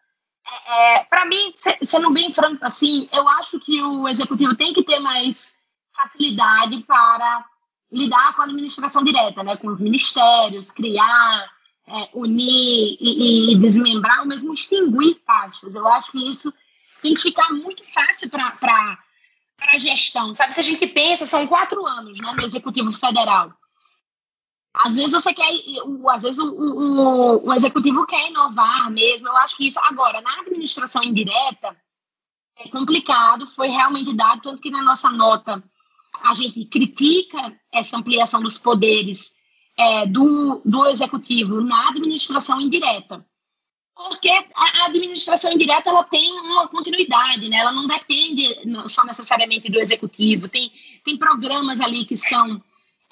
É, 0.47 0.95
é 0.95 1.03
para 1.03 1.25
mim, 1.25 1.53
sendo 1.83 2.11
bem 2.11 2.33
franco 2.33 2.65
assim, 2.65 3.07
eu 3.13 3.27
acho 3.29 3.59
que 3.59 3.81
o 3.81 4.07
executivo 4.07 4.55
tem 4.55 4.73
que 4.73 4.83
ter 4.83 4.99
mais 4.99 5.53
facilidade 5.95 6.81
para 6.83 7.45
lidar 7.91 8.35
com 8.35 8.41
a 8.41 8.45
administração 8.45 9.03
direta, 9.03 9.43
né, 9.43 9.55
com 9.57 9.67
os 9.67 9.79
ministérios, 9.79 10.71
criar, 10.71 11.51
é, 11.87 12.09
unir 12.13 12.97
e, 12.99 13.51
e, 13.51 13.55
desmembrar, 13.59 14.21
ou 14.21 14.25
mesmo 14.25 14.53
extinguir 14.53 15.15
pastas. 15.25 15.75
Eu 15.75 15.87
acho 15.87 16.11
que 16.11 16.29
isso 16.29 16.53
tem 17.07 17.13
que 17.13 17.21
ficar 17.21 17.51
muito 17.53 17.83
fácil 17.83 18.29
para 18.29 18.97
a 19.73 19.77
gestão. 19.77 20.33
Sabe, 20.33 20.53
se 20.53 20.59
a 20.59 20.63
gente 20.63 20.85
pensa, 20.87 21.25
são 21.25 21.47
quatro 21.47 21.85
anos 21.85 22.19
né, 22.19 22.33
no 22.33 22.43
Executivo 22.43 22.91
Federal. 22.91 23.53
Às 24.73 24.97
vezes 24.97 25.13
você 25.13 25.33
quer, 25.33 25.49
às 26.09 26.23
vezes 26.23 26.37
o, 26.37 26.53
o, 26.53 27.47
o, 27.47 27.53
executivo 27.53 28.05
quer 28.05 28.29
inovar 28.29 28.91
mesmo. 28.91 29.27
Eu 29.27 29.37
acho 29.37 29.57
que 29.57 29.67
isso 29.67 29.79
agora 29.81 30.21
na 30.21 30.41
administração 30.41 31.03
indireta 31.03 31.75
é 32.59 32.67
complicado. 32.69 33.47
Foi 33.47 33.69
realmente 33.69 34.15
dado 34.15 34.41
tanto 34.41 34.61
que 34.61 34.69
na 34.69 34.83
nossa 34.83 35.09
nota 35.09 35.63
a 36.23 36.33
gente 36.35 36.63
critica 36.65 37.59
essa 37.73 37.97
ampliação 37.97 38.41
dos 38.41 38.59
poderes 38.59 39.33
é, 39.75 40.05
do, 40.05 40.61
do 40.63 40.85
executivo 40.85 41.61
na 41.61 41.89
administração 41.89 42.61
indireta. 42.61 43.25
Porque 43.97 44.29
a 44.29 44.85
administração 44.85 45.51
indireta 45.51 45.89
ela 45.89 46.03
tem 46.03 46.31
uma 46.39 46.67
continuidade, 46.67 47.49
né? 47.49 47.57
ela 47.57 47.71
não 47.71 47.87
depende 47.87 48.43
só 48.87 49.03
necessariamente 49.03 49.71
do 49.71 49.79
executivo. 49.79 50.47
Tem, 50.47 50.71
tem 51.03 51.17
programas 51.17 51.81
ali 51.81 52.05
que 52.05 52.15
são 52.15 52.61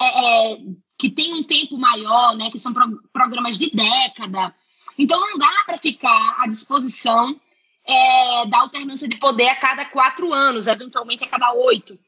é, 0.00 0.52
é, 0.52 0.58
que 0.96 1.10
tem 1.10 1.34
um 1.34 1.42
tempo 1.42 1.76
maior, 1.76 2.36
né? 2.36 2.50
que 2.50 2.58
são 2.58 2.72
pro, 2.72 3.02
programas 3.12 3.58
de 3.58 3.68
década. 3.70 4.54
Então 4.96 5.20
não 5.20 5.36
dá 5.36 5.64
para 5.66 5.76
ficar 5.76 6.36
à 6.38 6.46
disposição 6.46 7.38
é, 7.84 8.46
da 8.46 8.60
alternância 8.60 9.08
de 9.08 9.16
poder 9.16 9.48
a 9.48 9.56
cada 9.56 9.84
quatro 9.86 10.32
anos, 10.32 10.68
eventualmente 10.68 11.24
a 11.24 11.28
cada 11.28 11.52
oito. 11.52 11.98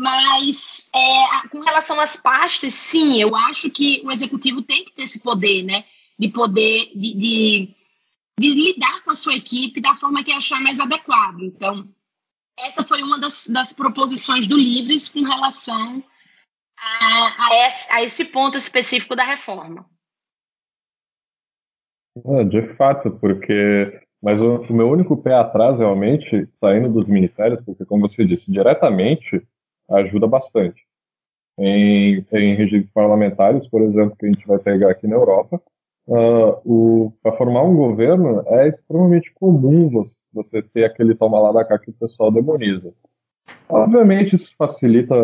Mas 0.00 0.90
é, 0.94 1.48
com 1.48 1.60
relação 1.60 2.00
às 2.00 2.16
pastas, 2.16 2.72
sim, 2.72 3.20
eu 3.20 3.36
acho 3.36 3.70
que 3.70 4.00
o 4.04 4.10
executivo 4.10 4.62
tem 4.62 4.84
que 4.84 4.92
ter 4.92 5.02
esse 5.02 5.20
poder, 5.20 5.62
né? 5.62 5.84
De 6.18 6.28
poder 6.28 6.90
de, 6.94 7.14
de, 7.14 7.74
de 8.38 8.50
lidar 8.54 9.02
com 9.04 9.10
a 9.10 9.14
sua 9.14 9.34
equipe 9.34 9.80
da 9.80 9.94
forma 9.94 10.24
que 10.24 10.32
achar 10.32 10.60
mais 10.60 10.80
adequado. 10.80 11.40
Então, 11.40 11.88
essa 12.58 12.82
foi 12.82 13.02
uma 13.02 13.18
das, 13.18 13.48
das 13.48 13.72
proposições 13.72 14.46
do 14.46 14.56
Livres 14.56 15.08
com 15.08 15.22
relação 15.22 16.02
a, 16.78 17.46
a, 17.46 17.66
esse, 17.66 17.92
a 17.92 18.02
esse 18.02 18.24
ponto 18.24 18.56
específico 18.56 19.14
da 19.14 19.24
reforma. 19.24 19.86
É, 22.24 22.44
de 22.44 22.74
fato, 22.76 23.10
porque. 23.12 24.00
Mas 24.22 24.38
o, 24.38 24.58
o 24.58 24.72
meu 24.72 24.88
único 24.88 25.16
pé 25.16 25.34
atrás, 25.34 25.78
realmente, 25.78 26.48
saindo 26.60 26.88
dos 26.88 27.06
ministérios, 27.06 27.60
porque, 27.64 27.84
como 27.84 28.06
você 28.06 28.24
disse, 28.24 28.50
diretamente 28.50 29.42
ajuda 29.90 30.26
bastante. 30.26 30.80
Em, 31.58 32.24
em 32.32 32.54
regimes 32.54 32.88
parlamentares, 32.90 33.66
por 33.68 33.82
exemplo, 33.82 34.16
que 34.16 34.26
a 34.26 34.28
gente 34.28 34.46
vai 34.46 34.58
pegar 34.58 34.90
aqui 34.90 35.06
na 35.06 35.16
Europa, 35.16 35.60
uh, 36.06 37.12
para 37.22 37.36
formar 37.36 37.62
um 37.62 37.76
governo 37.76 38.42
é 38.46 38.68
extremamente 38.68 39.32
comum 39.34 39.88
você, 39.90 40.16
você 40.32 40.62
ter 40.62 40.84
aquele 40.84 41.14
toma 41.14 41.40
lá 41.40 41.52
da 41.52 41.64
cá 41.64 41.78
que 41.78 41.90
o 41.90 41.94
pessoal 41.94 42.30
demoniza. 42.30 42.92
Obviamente 43.68 44.34
isso 44.34 44.52
facilita, 44.56 45.14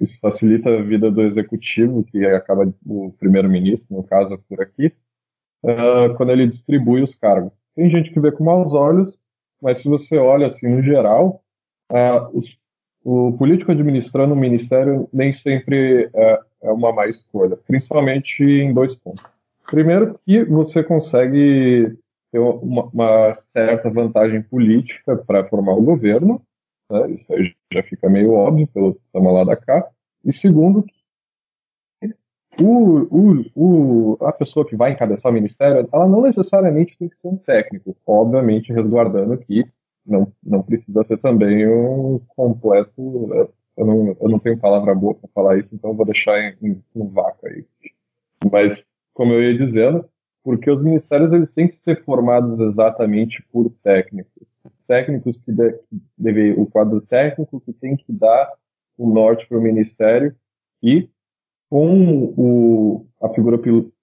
isso 0.00 0.18
facilita 0.20 0.70
a 0.70 0.82
vida 0.82 1.10
do 1.10 1.22
executivo, 1.22 2.04
que 2.04 2.24
acaba 2.26 2.72
o 2.86 3.12
primeiro-ministro, 3.18 3.96
no 3.96 4.02
caso 4.02 4.38
por 4.48 4.60
aqui, 4.60 4.92
uh, 5.64 6.14
quando 6.16 6.32
ele 6.32 6.46
distribui 6.46 7.02
os 7.02 7.14
cargos. 7.14 7.56
Tem 7.74 7.90
gente 7.90 8.10
que 8.10 8.20
vê 8.20 8.32
com 8.32 8.44
maus 8.44 8.72
olhos, 8.72 9.18
mas 9.62 9.78
se 9.78 9.88
você 9.88 10.16
olha 10.16 10.46
assim 10.46 10.68
no 10.68 10.82
geral, 10.82 11.42
uh, 11.92 12.36
os 12.36 12.58
o 13.04 13.32
político 13.32 13.72
administrando 13.72 14.34
o 14.34 14.36
ministério 14.36 15.08
nem 15.12 15.32
sempre 15.32 16.10
é, 16.14 16.40
é 16.62 16.70
uma 16.70 16.92
má 16.92 17.06
escolha, 17.06 17.56
principalmente 17.56 18.42
em 18.42 18.72
dois 18.72 18.94
pontos. 18.94 19.24
Primeiro, 19.70 20.18
que 20.26 20.44
você 20.44 20.82
consegue 20.82 21.96
ter 22.32 22.38
uma, 22.38 22.84
uma 22.86 23.32
certa 23.32 23.90
vantagem 23.90 24.42
política 24.42 25.16
para 25.16 25.48
formar 25.48 25.74
o 25.74 25.82
governo, 25.82 26.42
né? 26.90 27.10
isso 27.10 27.32
aí 27.32 27.54
já 27.72 27.82
fica 27.82 28.08
meio 28.08 28.32
óbvio 28.32 28.66
pelo 28.68 29.00
toma 29.12 29.32
lá 29.32 29.44
da 29.44 29.56
cá. 29.56 29.88
E 30.24 30.32
segundo, 30.32 30.84
o, 32.58 33.06
o, 33.10 33.44
o, 33.54 34.24
a 34.24 34.32
pessoa 34.32 34.66
que 34.66 34.76
vai 34.76 34.92
encabeçar 34.92 35.30
o 35.30 35.34
ministério, 35.34 35.88
ela 35.92 36.08
não 36.08 36.22
necessariamente 36.22 36.96
tem 36.98 37.08
que 37.08 37.16
ser 37.16 37.28
um 37.28 37.36
técnico, 37.36 37.96
obviamente 38.06 38.72
resguardando 38.72 39.38
que 39.38 39.64
não, 40.04 40.32
não 40.42 40.62
precisa 40.62 41.02
ser 41.04 41.18
também 41.18 41.66
um 41.68 42.20
completo. 42.28 43.52
Eu 43.76 43.86
não, 43.86 44.16
eu 44.20 44.28
não 44.28 44.38
tenho 44.38 44.58
palavra 44.58 44.94
boa 44.94 45.14
para 45.14 45.30
falar 45.34 45.58
isso, 45.58 45.74
então 45.74 45.94
vou 45.94 46.04
deixar 46.04 46.38
em, 46.60 46.82
um 46.94 47.08
vácuo 47.08 47.46
aí. 47.46 47.64
Mas, 48.50 48.89
como 49.14 49.32
eu 49.32 49.42
ia 49.42 49.56
dizendo, 49.56 50.08
porque 50.42 50.70
os 50.70 50.82
ministérios 50.82 51.32
eles 51.32 51.52
têm 51.52 51.66
que 51.66 51.74
ser 51.74 52.02
formados 52.04 52.58
exatamente 52.58 53.44
por 53.52 53.70
técnicos. 53.82 54.46
Técnicos 54.86 55.36
que, 55.36 55.52
de, 55.52 55.72
que 55.72 56.00
deve, 56.16 56.52
o 56.52 56.66
quadro 56.66 57.00
técnico 57.00 57.60
que 57.60 57.72
tem 57.72 57.96
que 57.96 58.12
dar 58.12 58.50
o 58.96 59.08
norte 59.08 59.46
para 59.46 59.58
o 59.58 59.62
ministério 59.62 60.34
e 60.82 61.08
com 61.68 62.24
o, 62.36 63.06
a 63.22 63.28
figura 63.28 63.58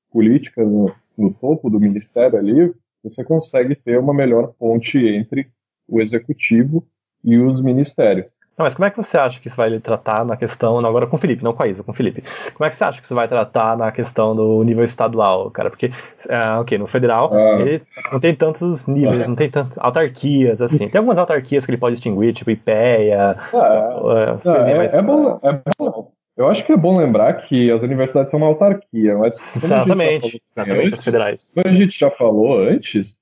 política 0.09 0.63
no, 0.63 0.93
no 1.17 1.33
topo 1.33 1.69
do 1.69 1.79
ministério 1.79 2.39
ali, 2.39 2.73
você 3.03 3.23
consegue 3.23 3.75
ter 3.75 3.99
uma 3.99 4.13
melhor 4.13 4.53
ponte 4.57 4.97
entre 4.97 5.49
o 5.87 5.99
executivo 5.99 6.87
e 7.23 7.37
os 7.37 7.61
ministérios. 7.61 8.36
Não, 8.57 8.63
mas 8.63 8.73
como 8.73 8.85
é 8.85 8.89
que 8.89 8.97
você 8.97 9.17
acha 9.17 9.39
que 9.39 9.47
isso 9.47 9.55
vai 9.55 9.79
tratar 9.79 10.25
na 10.25 10.35
questão, 10.35 10.81
não 10.81 10.89
agora 10.89 11.05
com 11.05 11.15
o 11.15 11.19
Felipe, 11.19 11.43
não 11.43 11.53
com 11.53 11.61
a 11.61 11.67
Isa, 11.67 11.83
com 11.83 11.91
o 11.91 11.93
Felipe. 11.93 12.23
Como 12.55 12.65
é 12.65 12.69
que 12.69 12.75
você 12.75 12.83
acha 12.83 12.99
que 12.99 13.05
isso 13.05 13.13
vai 13.13 13.27
tratar 13.27 13.77
na 13.77 13.91
questão 13.91 14.35
do 14.35 14.63
nível 14.63 14.83
estadual, 14.83 15.51
cara? 15.51 15.69
Porque, 15.69 15.87
uh, 15.87 16.61
ok, 16.61 16.75
no 16.79 16.87
federal, 16.87 17.31
ah. 17.31 17.61
ele 17.61 17.83
não 18.11 18.19
tem 18.19 18.33
tantos 18.33 18.87
níveis, 18.87 19.21
ah. 19.21 19.27
não 19.27 19.35
tem 19.35 19.47
tantas 19.51 19.77
autarquias, 19.77 20.59
assim. 20.59 20.89
Tem 20.89 20.97
algumas 20.97 21.19
autarquias 21.19 21.65
que 21.65 21.71
ele 21.71 21.77
pode 21.77 21.93
extinguir, 21.95 22.33
tipo 22.33 22.49
IPEA, 22.49 23.37
ah, 23.53 23.99
uh, 24.03 24.49
é, 24.49 24.97
é, 24.97 25.01
bom, 25.03 25.39
é 25.43 25.61
bom. 25.77 26.11
Eu 26.35 26.47
acho 26.47 26.65
que 26.65 26.71
é 26.71 26.77
bom 26.77 26.97
lembrar 26.97 27.33
que 27.43 27.71
as 27.71 27.83
universidades 27.83 28.31
são 28.31 28.39
uma 28.39 28.47
autarquia, 28.47 29.17
mas. 29.17 29.35
Exatamente, 29.55 30.41
exatamente, 30.49 30.93
as 30.95 31.03
federais. 31.03 31.53
Como 31.53 31.67
a 31.67 31.77
gente 31.77 31.99
já 31.99 32.09
falou 32.09 32.59
antes, 32.59 33.19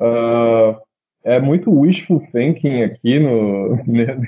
uh, 0.00 0.76
é 1.28 1.38
muito 1.38 1.70
wishful 1.70 2.20
thinking 2.32 2.82
aqui 2.82 3.18
no, 3.18 3.76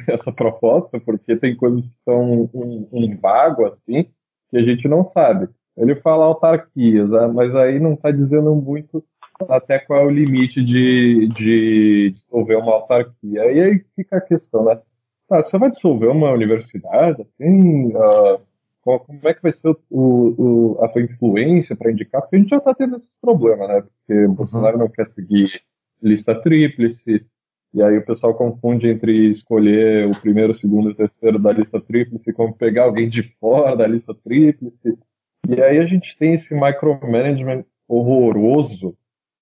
nessa 0.07 0.30
proposta, 0.30 1.01
porque 1.01 1.34
tem 1.34 1.57
coisas 1.57 1.86
que 1.86 1.94
são 2.05 2.51
um, 2.53 2.88
um, 2.92 3.16
vago, 3.16 3.64
assim, 3.64 4.05
que 4.51 4.59
a 4.59 4.62
gente 4.62 4.86
não 4.86 5.03
sabe. 5.03 5.48
Ele 5.76 5.94
fala 5.94 6.26
autarquias, 6.26 7.09
né, 7.09 7.26
mas 7.28 7.55
aí 7.55 7.78
não 7.80 7.94
está 7.94 8.11
dizendo 8.11 8.55
muito 8.55 9.03
até 9.48 9.78
qual 9.78 10.01
é 10.01 10.05
o 10.05 10.11
limite 10.11 10.62
de, 10.62 11.28
de 11.28 12.11
dissolver 12.11 12.59
uma 12.59 12.74
autarquia. 12.74 13.51
E 13.51 13.61
aí 13.61 13.84
fica 13.96 14.18
a 14.18 14.20
questão, 14.20 14.64
né? 14.66 14.78
Ah, 15.30 15.42
você 15.42 15.57
vai 15.57 15.70
dissolver 15.70 16.11
uma 16.11 16.30
universidade? 16.32 17.22
Assim, 17.22 17.94
uh, 17.96 18.40
como 18.82 19.20
é 19.24 19.32
que 19.32 19.42
vai 19.42 19.53
ser 19.53 19.68
o, 19.68 19.78
o, 19.90 20.84
a 20.84 20.88
sua 20.90 21.01
influência 21.01 21.74
para 21.74 21.90
indicar? 21.90 22.20
Porque 22.20 22.36
a 22.36 22.38
gente 22.40 22.51
já 22.51 22.59
está 22.59 22.74
tendo 22.74 22.96
esse 22.96 23.14
problema, 23.22 23.66
né? 23.66 23.82
Porque 23.82 24.24
o 24.24 24.32
Bolsonaro 24.32 24.76
não 24.76 24.88
quer 24.88 25.07
seguir 25.07 25.48
lista 26.03 26.34
tríplice, 26.34 27.24
e 27.72 27.82
aí 27.82 27.96
o 27.98 28.05
pessoal 28.05 28.34
confunde 28.34 28.88
entre 28.88 29.28
escolher 29.28 30.09
o 30.09 30.20
primeiro, 30.20 30.53
segundo 30.53 30.90
e 30.90 30.94
terceiro 30.94 31.38
da 31.38 31.53
lista 31.53 31.80
tríplice 31.80 32.32
como 32.32 32.55
pegar 32.55 32.84
alguém 32.84 33.09
de 33.09 33.22
fora 33.38 33.76
da 33.76 33.86
lista 33.86 34.12
tríplice. 34.14 34.98
E 35.48 35.62
aí 35.62 35.78
a 35.78 35.86
gente 35.86 36.16
tem 36.18 36.32
esse 36.32 36.53
micromanagement 36.53 37.64
horroroso 37.86 38.96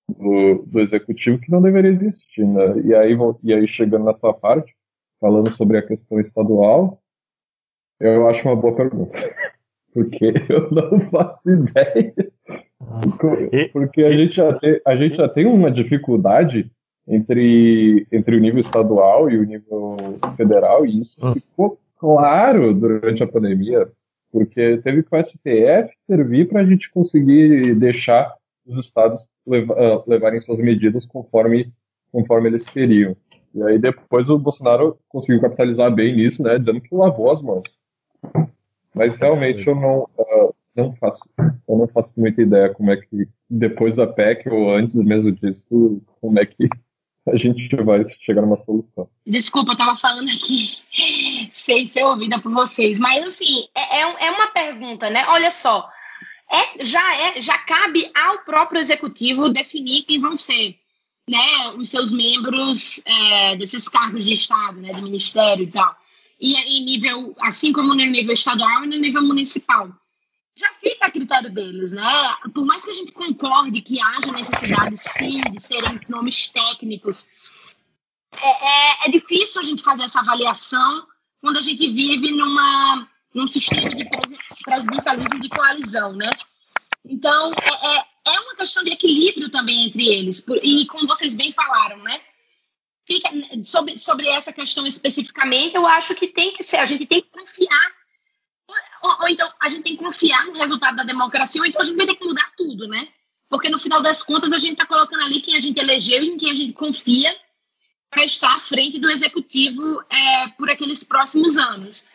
do, 0.07 0.63
do 0.65 0.79
executivo 0.79 1.39
que 1.39 1.51
não 1.51 1.61
deveria 1.61 1.91
existir, 1.91 2.45
né? 2.45 2.79
E 2.83 2.93
aí, 2.93 3.17
e 3.43 3.53
aí 3.53 3.67
chegando 3.67 4.05
na 4.05 4.13
sua 4.17 4.33
parte, 4.33 4.75
falando 5.19 5.51
sobre 5.51 5.77
a 5.77 5.85
questão 5.85 6.19
estadual, 6.19 7.01
eu 7.99 8.27
acho 8.29 8.43
uma 8.43 8.55
boa 8.55 8.75
pergunta. 8.75 9.17
Porque 9.91 10.33
eu 10.49 10.69
não 10.71 10.99
faço 11.09 11.49
ideia 11.49 12.13
porque 13.73 14.03
a 14.03 14.11
gente, 14.11 14.35
já 14.35 14.53
tem, 14.53 14.81
a 14.85 14.95
gente 14.95 15.15
já 15.15 15.27
tem 15.27 15.45
uma 15.45 15.69
dificuldade 15.69 16.71
entre, 17.07 18.07
entre 18.11 18.37
o 18.37 18.39
nível 18.39 18.59
estadual 18.59 19.29
e 19.29 19.37
o 19.37 19.43
nível 19.43 19.97
federal, 20.37 20.85
e 20.85 20.99
isso 20.99 21.17
hum. 21.25 21.33
ficou 21.33 21.79
claro 21.97 22.73
durante 22.73 23.21
a 23.21 23.27
pandemia, 23.27 23.89
porque 24.31 24.77
teve 24.77 25.03
que 25.03 25.15
o 25.15 25.21
STF 25.21 25.93
servir 26.07 26.47
para 26.47 26.61
a 26.61 26.65
gente 26.65 26.89
conseguir 26.91 27.75
deixar 27.75 28.33
os 28.65 28.77
estados 28.77 29.27
ah, 29.47 30.03
levarem 30.07 30.39
suas 30.39 30.59
medidas 30.59 31.05
conforme, 31.05 31.71
conforme 32.11 32.49
eles 32.49 32.63
queriam. 32.63 33.15
E 33.53 33.63
aí 33.63 33.79
depois 33.79 34.29
o 34.29 34.37
Bolsonaro 34.37 34.97
conseguiu 35.09 35.41
capitalizar 35.41 35.93
bem 35.93 36.15
nisso, 36.15 36.43
né, 36.43 36.57
dizendo 36.57 36.79
que 36.79 36.93
lavou 36.93 37.31
as 37.31 37.41
mãos. 37.41 37.65
Mas 38.93 39.17
realmente 39.17 39.65
eu 39.67 39.75
não, 39.75 40.03
uh, 40.03 40.53
não 40.79 40.95
faço, 40.95 41.29
eu 41.37 41.77
não 41.77 41.87
faço 41.87 42.11
muita 42.17 42.41
ideia 42.41 42.73
como 42.73 42.91
é 42.91 42.97
que 42.97 43.27
depois 43.49 43.95
da 43.95 44.07
PEC 44.07 44.49
ou 44.49 44.73
antes 44.73 44.95
mesmo 44.95 45.31
disso, 45.31 46.01
como 46.21 46.39
é 46.39 46.45
que 46.45 46.67
a 47.27 47.35
gente 47.35 47.75
vai 47.83 48.03
chegar 48.21 48.41
numa 48.41 48.55
solução. 48.55 49.07
Desculpa, 49.25 49.71
eu 49.71 49.73
estava 49.73 49.95
falando 49.95 50.29
aqui 50.29 50.77
sem 51.51 51.85
ser 51.85 52.03
ouvida 52.03 52.39
por 52.39 52.51
vocês, 52.51 52.99
mas 52.99 53.23
assim, 53.23 53.67
é, 53.75 54.01
é, 54.01 54.27
é 54.27 54.31
uma 54.31 54.47
pergunta, 54.47 55.09
né? 55.09 55.23
Olha 55.27 55.51
só, 55.51 55.87
é, 56.51 56.83
já, 56.83 57.15
é, 57.15 57.41
já 57.41 57.57
cabe 57.59 58.09
ao 58.15 58.39
próprio 58.39 58.79
executivo 58.79 59.49
definir 59.49 60.03
quem 60.03 60.19
vão 60.19 60.37
ser 60.37 60.75
né, 61.29 61.69
os 61.77 61.89
seus 61.89 62.11
membros 62.11 63.03
é, 63.05 63.55
desses 63.55 63.87
cargos 63.87 64.25
de 64.25 64.33
Estado, 64.33 64.81
né, 64.81 64.93
do 64.93 65.03
Ministério 65.03 65.63
e 65.63 65.71
tal. 65.71 65.95
E 66.41 66.55
em 66.55 66.85
nível, 66.85 67.35
assim 67.41 67.71
como 67.71 67.89
no 67.89 68.03
nível 68.03 68.33
estadual 68.33 68.83
e 68.83 68.87
no 68.87 68.97
nível 68.97 69.21
municipal. 69.21 69.89
Já 70.59 70.73
fica 70.73 71.05
a 71.05 71.09
critério 71.09 71.49
deles, 71.53 71.93
né? 71.93 72.03
Por 72.53 72.65
mais 72.65 72.83
que 72.83 72.91
a 72.91 72.93
gente 72.93 73.13
concorde 73.13 73.81
que 73.81 73.97
haja 74.01 74.29
necessidade, 74.33 74.97
sim, 74.97 75.39
de 75.39 75.57
serem 75.61 75.97
nomes 76.09 76.49
técnicos, 76.49 77.25
é, 78.33 78.49
é, 78.49 79.07
é 79.07 79.09
difícil 79.09 79.61
a 79.61 79.63
gente 79.63 79.81
fazer 79.81 80.03
essa 80.03 80.19
avaliação 80.19 81.07
quando 81.39 81.55
a 81.55 81.61
gente 81.61 81.89
vive 81.89 82.31
numa, 82.31 83.07
num 83.33 83.47
sistema 83.47 83.89
de 83.95 84.03
presidencialismo 84.65 85.39
de 85.39 85.47
coalizão, 85.47 86.11
né? 86.11 86.29
Então, 87.05 87.53
é, 87.53 87.97
é, 87.97 88.05
é 88.35 88.39
uma 88.41 88.55
questão 88.55 88.83
de 88.83 88.91
equilíbrio 88.91 89.49
também 89.49 89.85
entre 89.85 90.09
eles. 90.09 90.45
E 90.61 90.85
como 90.87 91.07
vocês 91.07 91.35
bem 91.35 91.53
falaram, 91.53 91.99
né? 91.99 92.19
Fica, 93.07 93.29
sobre, 93.63 93.97
sobre 93.97 94.27
essa 94.27 94.51
questão 94.51 94.85
especificamente, 94.85 95.75
eu 95.75 95.87
acho 95.87 96.13
que 96.15 96.27
tem 96.27 96.51
que 96.51 96.63
ser, 96.63 96.77
a 96.77 96.85
gente 96.85 97.05
tem 97.05 97.21
que 97.21 97.29
confiar. 97.29 97.98
Ou, 99.01 99.21
ou, 99.21 99.27
então 99.27 99.51
a 99.59 99.69
gente 99.69 99.83
tem 99.83 99.95
que 99.95 100.03
confiar 100.03 100.45
no 100.45 100.53
resultado 100.53 100.95
da 100.97 101.03
democracia, 101.03 101.61
ou 101.61 101.67
então 101.67 101.81
a 101.81 101.85
gente 101.85 101.97
vai 101.97 102.05
ter 102.05 102.15
que 102.15 102.25
mudar 102.25 102.51
tudo, 102.57 102.87
né? 102.87 103.07
Porque 103.49 103.69
no 103.69 103.79
final 103.79 104.01
das 104.01 104.23
contas 104.23 104.51
a 104.51 104.57
gente 104.57 104.73
está 104.73 104.85
colocando 104.85 105.23
ali 105.23 105.41
quem 105.41 105.55
a 105.55 105.59
gente 105.59 105.79
elegeu 105.79 106.21
e 106.21 106.27
em 106.27 106.37
quem 106.37 106.51
a 106.51 106.53
gente 106.53 106.73
confia 106.73 107.35
para 108.09 108.23
estar 108.23 108.55
à 108.55 108.59
frente 108.59 108.99
do 108.99 109.09
executivo 109.09 110.03
é, 110.09 110.47
por 110.49 110.69
aqueles 110.69 111.03
próximos 111.03 111.57
anos. 111.57 112.05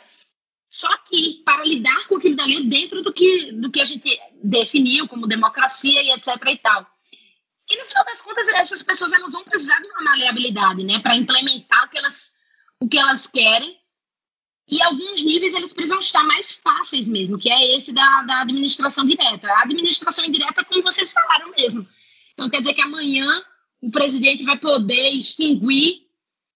Só 0.69 0.89
que 0.99 1.43
para 1.45 1.65
lidar 1.65 2.07
com 2.09 2.17
aquilo 2.17 2.35
dali 2.35 2.65
dentro 2.69 3.01
do 3.03 3.13
que, 3.13 3.53
do 3.53 3.71
que 3.71 3.81
a 3.81 3.85
gente 3.85 4.21
definiu 4.43 5.07
como 5.07 5.27
democracia 5.27 6.03
e 6.03 6.11
etc 6.11 6.37
e 6.49 6.59
tal. 6.59 6.87
E 7.71 7.79
no 7.79 7.85
final 7.85 8.05
das 8.05 8.21
contas, 8.21 8.49
essas 8.49 8.83
pessoas 8.83 9.13
elas 9.13 9.33
vão 9.33 9.45
precisar 9.45 9.81
de 9.81 9.89
uma 9.89 10.03
maleabilidade, 10.03 10.85
né, 10.85 10.99
para 10.99 11.17
implementar 11.17 11.85
o 11.85 11.89
que 11.89 11.99
elas, 11.99 12.35
o 12.81 12.89
que 12.89 12.99
elas 12.99 13.27
querem. 13.27 13.79
E 14.71 14.83
alguns 14.83 15.23
níveis 15.23 15.53
eles 15.55 15.73
precisam 15.73 16.01
estar 16.01 16.25
mais 16.25 16.53
fáceis 16.53 17.09
mesmo, 17.09 17.39
que 17.39 17.51
é 17.51 17.77
esse 17.77 17.93
da, 17.93 18.23
da 18.23 18.41
administração 18.41 19.05
direta. 19.05 19.51
A 19.51 19.63
administração 19.63 20.25
indireta, 20.25 20.65
como 20.65 20.83
vocês 20.83 21.13
falaram 21.13 21.51
mesmo. 21.57 21.87
Então 22.33 22.49
quer 22.49 22.61
dizer 22.61 22.75
que 22.75 22.81
amanhã 22.81 23.27
o 23.81 23.91
presidente 23.91 24.43
vai 24.45 24.59
poder 24.59 25.11
extinguir 25.11 26.05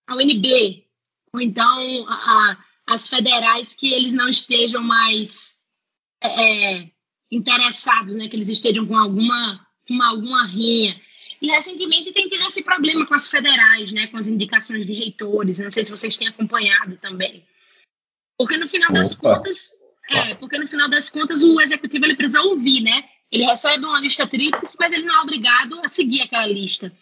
a 0.07 0.17
UNB, 0.17 0.85
ou 1.33 1.41
então 1.41 2.09
a, 2.09 2.57
as 2.87 3.07
federais 3.07 3.75
que 3.75 3.93
eles 3.93 4.15
não 4.15 4.29
estejam 4.29 4.83
mais 4.83 5.59
é, 6.23 6.77
é, 6.79 6.91
interessados, 7.31 8.17
né, 8.17 8.27
que 8.27 8.35
eles 8.35 8.49
estejam 8.49 8.87
com 8.87 8.97
alguma, 8.97 9.67
com 9.87 10.03
alguma 10.03 10.47
rinha. 10.47 10.99
E 11.41 11.49
recentemente 11.49 12.13
tem 12.13 12.29
tido 12.29 12.45
esse 12.47 12.63
problema 12.63 13.07
com 13.07 13.15
as 13.15 13.29
federais, 13.29 13.93
né, 13.93 14.07
com 14.09 14.17
as 14.17 14.27
indicações 14.27 14.87
de 14.87 14.95
reitores. 14.95 15.59
Não 15.61 15.71
sei 15.71 15.85
se 15.85 15.91
vocês 15.91 16.17
têm 16.17 16.27
acompanhado 16.27 16.97
também. 16.97 17.45
Porque 18.39 18.57
no 18.57 18.69
final 18.69 18.93
das 18.93 19.13
Opa. 19.13 19.37
contas, 19.37 19.73
é, 20.11 20.35
porque 20.37 20.59
no 20.59 20.67
final 20.67 20.89
das 20.89 21.11
contas 21.11 21.43
o 21.43 21.61
executivo 21.61 22.05
ele 22.05 22.15
precisa 22.15 22.41
ouvir, 22.43 22.81
né? 22.81 23.05
Ele 23.31 23.45
recebe 23.45 23.85
uma 23.85 24.01
lista 24.01 24.27
tríplice, 24.27 24.77
mas 24.79 24.93
ele 24.93 25.05
não 25.05 25.15
é 25.17 25.21
obrigado 25.21 25.79
a 25.85 25.89
seguir 25.89 26.23
aquela 26.23 26.47
lista. 26.47 26.93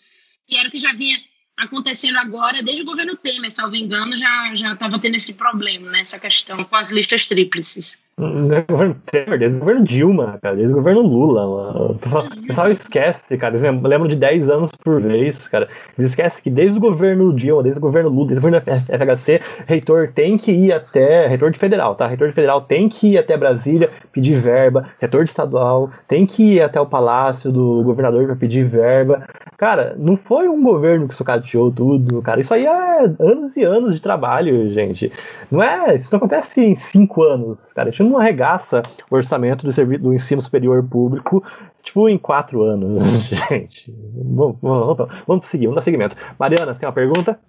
E 0.49 0.57
era 0.57 0.69
o 0.69 0.73
que 0.73 0.79
já 0.81 0.93
vinha 0.93 1.17
acontecendo 1.59 2.19
agora, 2.19 2.63
desde 2.63 2.83
o 2.83 2.87
governo 2.87 3.17
Temer, 3.17 3.51
salvo 3.51 3.77
engano, 3.77 4.13
já 4.17 4.73
estava 4.73 4.99
tendo 4.99 5.17
esse 5.17 5.33
problema, 5.33 5.91
né, 5.91 6.01
essa 6.01 6.19
questão 6.19 6.63
com 6.65 6.77
as 6.77 6.91
listas 6.91 7.25
tríplices. 7.25 7.99
Desde 8.19 8.61
o 8.61 8.73
governo 8.73 9.03
Temer, 9.05 9.39
desde 9.39 9.57
o 9.57 9.61
governo 9.61 9.85
Dilma, 9.85 10.39
cara, 10.41 10.57
desde 10.57 10.73
o 10.73 10.77
governo 10.77 11.03
Lula. 11.03 11.47
Mano. 11.47 11.91
O 11.91 11.99
pessoal, 11.99 12.27
o 12.27 12.47
pessoal 12.47 12.71
esquece, 12.71 13.37
cara. 13.37 13.53
Eles 13.53 13.63
lembram 13.63 14.09
de 14.09 14.17
10 14.17 14.49
anos 14.49 14.71
por 14.73 15.03
vez, 15.03 15.47
cara. 15.49 15.69
Eles 15.99 16.13
esquecem 16.13 16.43
que 16.43 16.49
desde 16.49 16.79
o 16.79 16.81
governo 16.81 17.35
Dilma, 17.35 17.63
desde 17.63 17.79
o 17.79 17.83
governo 17.83 18.09
Lula, 18.09 18.29
desde 18.29 18.39
o 18.39 18.51
governo 18.51 18.65
FHC, 18.87 19.43
reitor 19.67 20.13
tem 20.15 20.39
que 20.39 20.51
ir 20.51 20.73
até. 20.73 21.27
Reitor 21.27 21.51
de 21.51 21.59
federal, 21.59 21.95
tá? 21.95 22.07
Reitor 22.07 22.29
de 22.29 22.35
federal 22.35 22.63
tem 22.63 22.89
que 22.89 23.09
ir 23.09 23.19
até 23.19 23.37
Brasília 23.37 23.91
pedir 24.13 24.41
verba. 24.41 24.89
Reitor 24.99 25.25
de 25.25 25.31
estadual 25.31 25.91
tem 26.09 26.25
que 26.25 26.55
ir 26.55 26.63
até 26.63 26.81
o 26.81 26.87
palácio 26.87 27.53
do 27.53 27.83
governador 27.83 28.25
para 28.25 28.37
pedir 28.37 28.65
verba. 28.67 29.29
Cara, 29.57 29.95
não 29.99 30.19
foi 30.19 30.49
um 30.49 30.63
governo 30.63 31.09
que 31.09 31.15
sucateou 31.15 31.73
tudo, 31.73 32.21
cara. 32.21 32.41
Isso 32.41 32.53
aí 32.53 32.67
é 32.67 33.05
anos 33.19 33.57
e 33.57 33.65
anos 33.65 33.95
de 33.95 34.03
trabalho, 34.03 34.71
gente. 34.75 35.11
Não 35.51 35.63
é. 35.63 35.97
Isso 35.97 36.11
não 36.13 36.19
acontece 36.19 36.61
em 36.61 36.75
5 36.75 37.23
anos, 37.23 37.73
cara. 37.73 37.89
A 37.89 37.91
gente 37.91 38.03
não 38.03 38.19
arregaça 38.19 38.83
o 39.11 39.15
orçamento 39.15 39.65
do, 39.65 39.73
serviço, 39.73 40.03
do 40.03 40.13
ensino 40.13 40.43
superior 40.43 40.87
público, 40.87 41.43
tipo, 41.83 42.07
em 42.07 42.19
quatro 42.19 42.63
anos, 42.63 43.29
gente. 43.49 43.95
Vamos, 44.15 44.57
vamos, 44.61 44.97
vamos, 44.97 45.15
vamos 45.27 45.49
seguir, 45.49 45.67
vamos 45.67 45.77
dar 45.77 45.83
seguimento. 45.83 46.17
Mariana, 46.39 46.75
você 46.75 46.81
tem 46.81 46.89
uma 46.89 46.95
pergunta? 46.95 47.41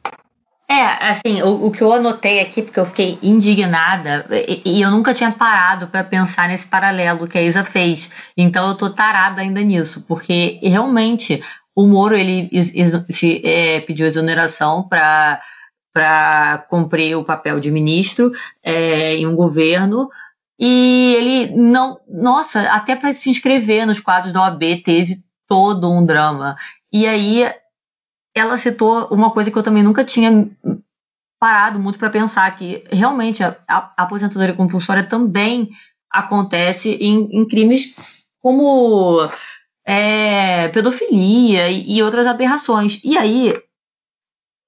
É, 0.69 1.09
assim, 1.09 1.41
o, 1.41 1.67
o, 1.67 1.71
que 1.71 1.81
eu 1.81 1.93
anotei 1.93 2.41
aqui, 2.41 2.61
porque 2.61 2.79
eu 2.79 2.85
fiquei 2.85 3.17
indignada, 3.23 4.25
e, 4.29 4.61
e 4.65 4.81
eu 4.81 4.91
nunca 4.91 5.13
tinha 5.13 5.31
parado 5.31 5.87
para 5.87 6.03
pensar 6.03 6.49
nesse 6.49 6.67
paralelo 6.67 7.27
que 7.27 7.37
a 7.37 7.41
Isa 7.41 7.63
fez. 7.63 8.11
Então 8.35 8.67
eu 8.67 8.75
tô 8.75 8.89
tarada 8.89 9.41
ainda 9.41 9.61
nisso, 9.61 10.05
porque 10.05 10.59
realmente 10.61 11.41
o 11.77 11.85
Moro 11.85 12.15
ele 12.15 12.49
se, 13.11 13.45
é, 13.45 13.79
pediu 13.81 14.07
exoneração 14.07 14.81
para 14.81 15.39
para 15.93 16.59
cumprir 16.69 17.15
o 17.15 17.23
papel 17.23 17.59
de 17.59 17.71
ministro 17.71 18.31
é, 18.63 19.15
em 19.15 19.25
um 19.25 19.35
governo, 19.35 20.09
e 20.59 21.15
ele 21.15 21.55
não. 21.55 21.99
Nossa, 22.07 22.61
até 22.71 22.95
para 22.95 23.13
se 23.13 23.29
inscrever 23.29 23.85
nos 23.85 23.99
quadros 23.99 24.33
da 24.33 24.41
OAB 24.41 24.61
teve 24.83 25.23
todo 25.47 25.91
um 25.91 26.03
drama. 26.03 26.55
E 26.91 27.07
aí 27.07 27.51
ela 28.35 28.57
citou 28.57 29.07
uma 29.07 29.31
coisa 29.31 29.49
que 29.51 29.57
eu 29.57 29.63
também 29.63 29.83
nunca 29.83 30.03
tinha 30.03 30.49
parado 31.39 31.79
muito 31.79 31.99
para 31.99 32.09
pensar, 32.09 32.55
que 32.55 32.83
realmente 32.91 33.43
a, 33.43 33.55
a, 33.67 33.93
aposentadoria 33.97 34.55
compulsória 34.55 35.03
também 35.03 35.69
acontece 36.11 36.91
em, 36.95 37.27
em 37.31 37.47
crimes 37.47 37.95
como 38.39 39.29
é, 39.87 40.67
pedofilia 40.67 41.69
e, 41.69 41.97
e, 41.97 42.03
outras 42.03 42.27
aberrações. 42.27 42.99
E 43.03 43.17
aí 43.17 43.53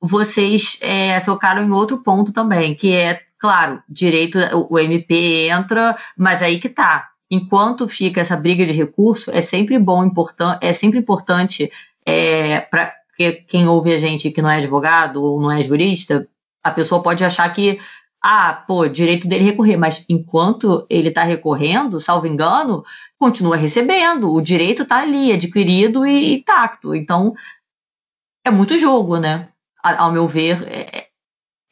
vocês 0.01 0.79
é, 0.81 1.19
focaram 1.19 1.61
em 1.63 1.71
outro 1.71 1.97
ponto 1.97 2.31
também, 2.31 2.73
que 2.73 2.95
é 2.95 3.21
Claro, 3.39 3.81
direito, 3.87 4.37
o 4.69 4.77
MP 4.77 5.47
entra, 5.49 5.97
mas 6.17 6.43
aí 6.43 6.59
que 6.59 6.67
tá. 6.67 7.09
Enquanto 7.31 7.87
fica 7.87 8.19
essa 8.19 8.35
briga 8.35 8.65
de 8.65 8.73
recurso, 8.73 9.31
é 9.31 9.39
sempre 9.39 9.79
bom, 9.79 10.03
importante, 10.03 10.59
é 10.61 10.73
sempre 10.73 10.99
importante 10.99 11.71
é, 12.05 12.59
para 12.59 12.93
quem 13.47 13.67
ouve 13.67 13.93
a 13.93 13.97
gente 13.97 14.29
que 14.29 14.41
não 14.41 14.49
é 14.49 14.57
advogado 14.57 15.23
ou 15.23 15.41
não 15.41 15.49
é 15.49 15.63
jurista, 15.63 16.27
a 16.61 16.71
pessoa 16.71 17.01
pode 17.01 17.23
achar 17.23 17.47
que 17.53 17.79
ah, 18.21 18.53
pô, 18.67 18.87
direito 18.87 19.27
dele 19.27 19.45
recorrer, 19.45 19.77
mas 19.77 20.05
enquanto 20.09 20.85
ele 20.89 21.09
está 21.09 21.23
recorrendo, 21.23 22.01
salvo 22.01 22.27
engano, 22.27 22.83
continua 23.17 23.55
recebendo. 23.55 24.33
O 24.33 24.41
direito 24.41 24.83
está 24.83 24.97
ali, 24.97 25.31
adquirido 25.31 26.05
e, 26.05 26.33
e 26.33 26.43
tacto. 26.43 26.93
Então, 26.93 27.33
é 28.45 28.51
muito 28.51 28.77
jogo, 28.77 29.17
né? 29.17 29.49
Ao 29.81 30.11
meu 30.11 30.27
ver, 30.27 30.61
é, 30.67 31.09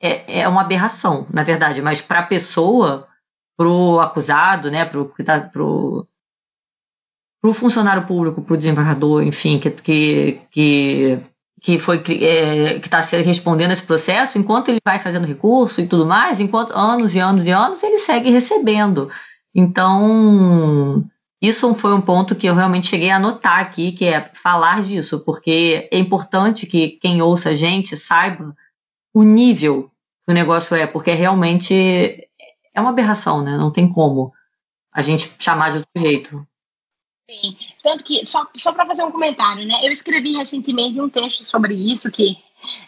é, 0.02 0.42
é 0.42 0.48
uma 0.48 0.62
aberração, 0.62 1.28
na 1.34 1.44
verdade, 1.44 1.82
mas 1.82 2.02
para 2.02 2.20
a 2.20 2.26
pessoa, 2.26 3.08
para 3.58 3.68
o 3.68 4.00
acusado, 4.00 4.72
né, 4.72 4.86
para 4.86 5.02
o 5.02 6.08
pro 7.42 7.54
funcionário 7.54 8.06
público, 8.06 8.42
para 8.42 8.54
o 8.54 8.58
desembargador, 8.58 9.24
enfim, 9.24 9.60
que, 9.60 9.70
que, 9.72 10.42
que, 10.52 11.20
que 11.62 11.80
foi 11.80 11.98
é, 11.98 12.80
que 12.80 12.88
está 12.88 13.02
respondendo 13.02 13.72
esse 13.72 13.84
processo, 13.84 14.38
enquanto 14.38 14.70
ele 14.70 14.80
vai 14.86 15.00
fazendo 15.00 15.26
recurso 15.26 15.82
e 15.82 15.88
tudo 15.88 16.06
mais, 16.06 16.40
enquanto 16.40 16.72
anos 16.72 17.16
e 17.16 17.20
anos 17.20 17.46
e 17.46 17.52
anos 17.52 17.82
ele 17.82 17.98
segue 17.98 18.30
recebendo. 18.30 19.10
Então, 19.56 21.04
isso 21.42 21.74
foi 21.76 21.94
um 21.94 22.02
ponto 22.02 22.36
que 22.36 22.48
eu 22.48 22.56
realmente 22.56 22.88
cheguei 22.88 23.10
a 23.10 23.16
anotar 23.16 23.60
aqui, 23.60 23.92
que 23.92 24.06
é 24.06 24.32
falar 24.34 24.84
disso, 24.84 25.20
porque 25.20 25.90
é 25.92 25.98
importante 25.98 26.68
que 26.68 26.90
quem 27.02 27.22
ouça 27.22 27.50
a 27.50 27.56
gente 27.56 27.98
saiba 27.98 28.56
o 29.14 29.24
nível 29.24 29.92
que 30.26 30.32
o 30.32 30.34
negócio 30.34 30.76
é, 30.76 30.86
porque 30.86 31.12
realmente 31.12 31.74
é 32.74 32.82
uma 32.82 32.90
aberração, 32.90 33.42
né? 33.42 33.58
Não 33.58 33.72
tem 33.72 33.88
como 33.88 34.32
a 34.92 35.02
gente 35.02 35.34
chamar 35.40 35.72
de 35.72 35.78
outro 35.78 35.92
jeito. 35.96 36.48
Sim, 37.30 37.58
tanto 37.84 38.06
que, 38.06 38.26
só, 38.26 38.48
só 38.56 38.72
para 38.72 38.86
fazer 38.86 39.04
um 39.04 39.12
comentário, 39.12 39.66
né? 39.66 39.82
Eu 39.84 39.92
escrevi 39.92 40.32
recentemente 40.32 41.02
um 41.02 41.10
texto 41.10 41.44
sobre 41.44 41.74
isso 41.74 42.10
que, 42.10 42.38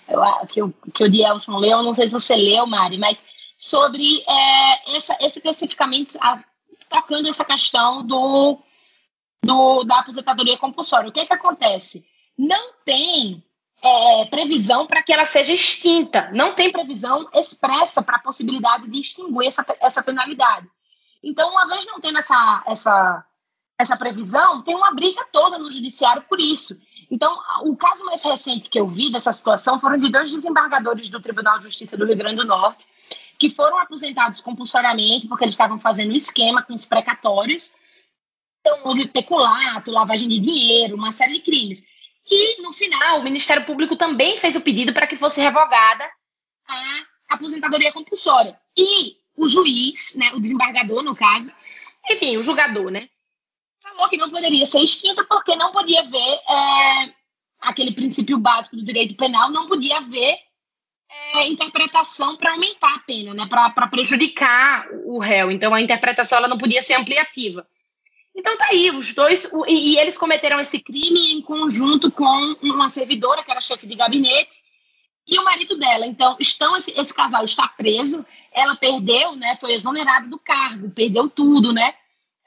eu, 0.07 0.21
que, 0.47 0.61
eu, 0.61 0.73
que 0.93 1.03
o 1.03 1.09
Dielson 1.09 1.57
leu, 1.57 1.83
não 1.83 1.93
sei 1.93 2.07
se 2.07 2.13
você 2.13 2.35
leu, 2.37 2.65
Mari, 2.65 2.97
mas 2.97 3.25
sobre 3.57 4.23
é, 4.25 4.95
essa, 4.95 5.17
especificamente 5.19 6.17
a, 6.21 6.41
tocando 6.87 7.27
essa 7.27 7.43
questão 7.43 8.05
do, 8.05 8.57
do, 9.43 9.83
da 9.83 9.99
aposentadoria 9.99 10.57
compulsória. 10.57 11.09
O 11.09 11.11
que, 11.11 11.25
que 11.25 11.33
acontece? 11.33 12.07
Não 12.37 12.71
tem 12.85 13.43
é, 13.81 14.25
previsão 14.25 14.87
para 14.87 15.03
que 15.03 15.11
ela 15.11 15.25
seja 15.25 15.51
extinta. 15.51 16.29
Não 16.31 16.55
tem 16.55 16.71
previsão 16.71 17.29
expressa 17.33 18.01
para 18.01 18.15
a 18.15 18.21
possibilidade 18.21 18.89
de 18.89 19.01
extinguir 19.01 19.47
essa, 19.47 19.65
essa 19.81 20.01
penalidade. 20.01 20.65
Então, 21.21 21.51
uma 21.51 21.67
vez 21.67 21.85
não 21.85 21.99
tendo 21.99 22.19
essa, 22.19 22.63
essa, 22.65 23.25
essa 23.79 23.95
previsão, 23.95 24.61
tem 24.61 24.75
uma 24.75 24.93
briga 24.93 25.25
toda 25.31 25.57
no 25.57 25.71
judiciário 25.71 26.21
por 26.23 26.37
isso. 26.39 26.77
Então, 27.09 27.39
o 27.63 27.75
caso 27.77 28.03
mais 28.05 28.21
recente 28.21 28.69
que 28.69 28.77
eu 28.79 28.87
vi 28.87 29.09
dessa 29.09 29.31
situação 29.31 29.79
foram 29.79 29.97
de 29.97 30.11
dois 30.11 30.29
desembargadores 30.29 31.07
do 31.07 31.21
Tribunal 31.21 31.57
de 31.57 31.63
Justiça 31.63 31.95
do 31.97 32.05
Rio 32.05 32.17
Grande 32.17 32.35
do 32.35 32.45
Norte, 32.45 32.85
que 33.39 33.49
foram 33.49 33.79
aposentados 33.79 34.41
compulsoriamente 34.41 35.27
porque 35.27 35.45
eles 35.45 35.53
estavam 35.53 35.79
fazendo 35.79 36.11
um 36.11 36.15
esquema 36.15 36.61
com 36.61 36.73
os 36.73 36.85
precatórios. 36.85 37.73
Então, 38.59 38.81
houve 38.83 39.07
peculato, 39.07 39.89
lavagem 39.89 40.27
de 40.27 40.39
dinheiro, 40.39 40.97
uma 40.97 41.13
série 41.13 41.33
de 41.33 41.39
crimes. 41.39 41.81
E, 42.29 42.61
no 42.61 42.73
final, 42.73 43.21
o 43.21 43.23
Ministério 43.23 43.65
Público 43.65 43.95
também 43.95 44.37
fez 44.37 44.57
o 44.57 44.61
pedido 44.61 44.93
para 44.93 45.07
que 45.07 45.15
fosse 45.15 45.39
revogada 45.39 46.03
a 46.67 47.35
aposentadoria 47.35 47.93
compulsória. 47.93 48.59
E 48.77 49.15
o 49.37 49.47
juiz, 49.47 50.15
né, 50.15 50.31
o 50.33 50.39
desembargador, 50.39 51.01
no 51.01 51.15
caso, 51.15 51.49
enfim, 52.11 52.35
o 52.35 52.43
julgador, 52.43 52.91
né, 52.91 53.07
que 54.07 54.17
não 54.17 54.29
poderia 54.29 54.65
ser 54.65 54.79
extinta 54.79 55.23
porque 55.25 55.55
não 55.55 55.71
podia 55.71 55.99
haver 56.01 56.39
é, 56.49 57.13
aquele 57.59 57.91
princípio 57.91 58.37
básico 58.37 58.75
do 58.75 58.85
direito 58.85 59.15
penal, 59.15 59.51
não 59.51 59.67
podia 59.67 59.97
haver 59.97 60.37
é, 61.35 61.47
interpretação 61.47 62.37
para 62.37 62.51
aumentar 62.51 62.93
a 62.95 62.99
pena, 62.99 63.33
né, 63.33 63.45
para 63.47 63.87
prejudicar 63.87 64.87
o 65.05 65.19
réu. 65.19 65.51
Então, 65.51 65.73
a 65.73 65.81
interpretação 65.81 66.37
ela 66.37 66.47
não 66.47 66.57
podia 66.57 66.81
ser 66.81 66.93
ampliativa. 66.93 67.67
Então 68.35 68.55
tá 68.57 68.67
aí, 68.71 68.89
os 68.91 69.13
dois, 69.13 69.51
e, 69.67 69.93
e, 69.93 69.99
eles 69.99 70.17
cometeram 70.17 70.59
esse 70.59 70.79
crime 70.79 71.33
em 71.33 71.41
conjunto 71.41 72.09
com 72.09 72.55
uma 72.61 72.89
servidora 72.89 73.43
que 73.43 73.51
era 73.51 73.59
chefe 73.59 73.85
de 73.85 73.95
gabinete 73.95 74.61
e 75.27 75.37
o 75.37 75.43
marido 75.43 75.77
dela. 75.77 76.05
Então, 76.05 76.37
estão 76.39 76.77
esse, 76.77 76.91
esse 76.97 77.13
casal 77.13 77.43
está 77.43 77.67
preso, 77.67 78.25
ela 78.53 78.75
perdeu, 78.75 79.35
né? 79.35 79.57
Foi 79.59 79.73
exonerada 79.73 80.27
do 80.27 80.39
cargo, 80.39 80.89
perdeu 80.89 81.29
tudo, 81.29 81.73
né? 81.73 81.93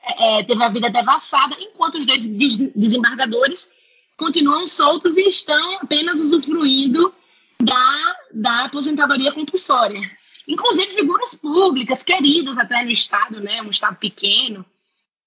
É, 0.05 0.43
teve 0.43 0.63
a 0.63 0.69
vida 0.69 0.91
devassada, 0.91 1.57
enquanto 1.61 1.97
os 1.97 2.07
dois 2.07 2.27
desembargadores 2.27 3.71
continuam 4.17 4.67
soltos 4.67 5.17
e 5.17 5.29
estão 5.29 5.79
apenas 5.79 6.21
usufruindo 6.21 7.15
da, 7.61 8.17
da 8.33 8.65
aposentadoria 8.65 9.33
compulsória. 9.33 10.01
Inclusive 10.47 10.95
figuras 10.95 11.37
públicas, 11.37 12.03
queridas 12.03 12.59
até 12.59 12.83
no 12.83 12.91
Estado, 12.91 13.41
né? 13.41 13.63
Um 13.63 13.71
Estado 13.71 13.97
pequeno 13.97 14.65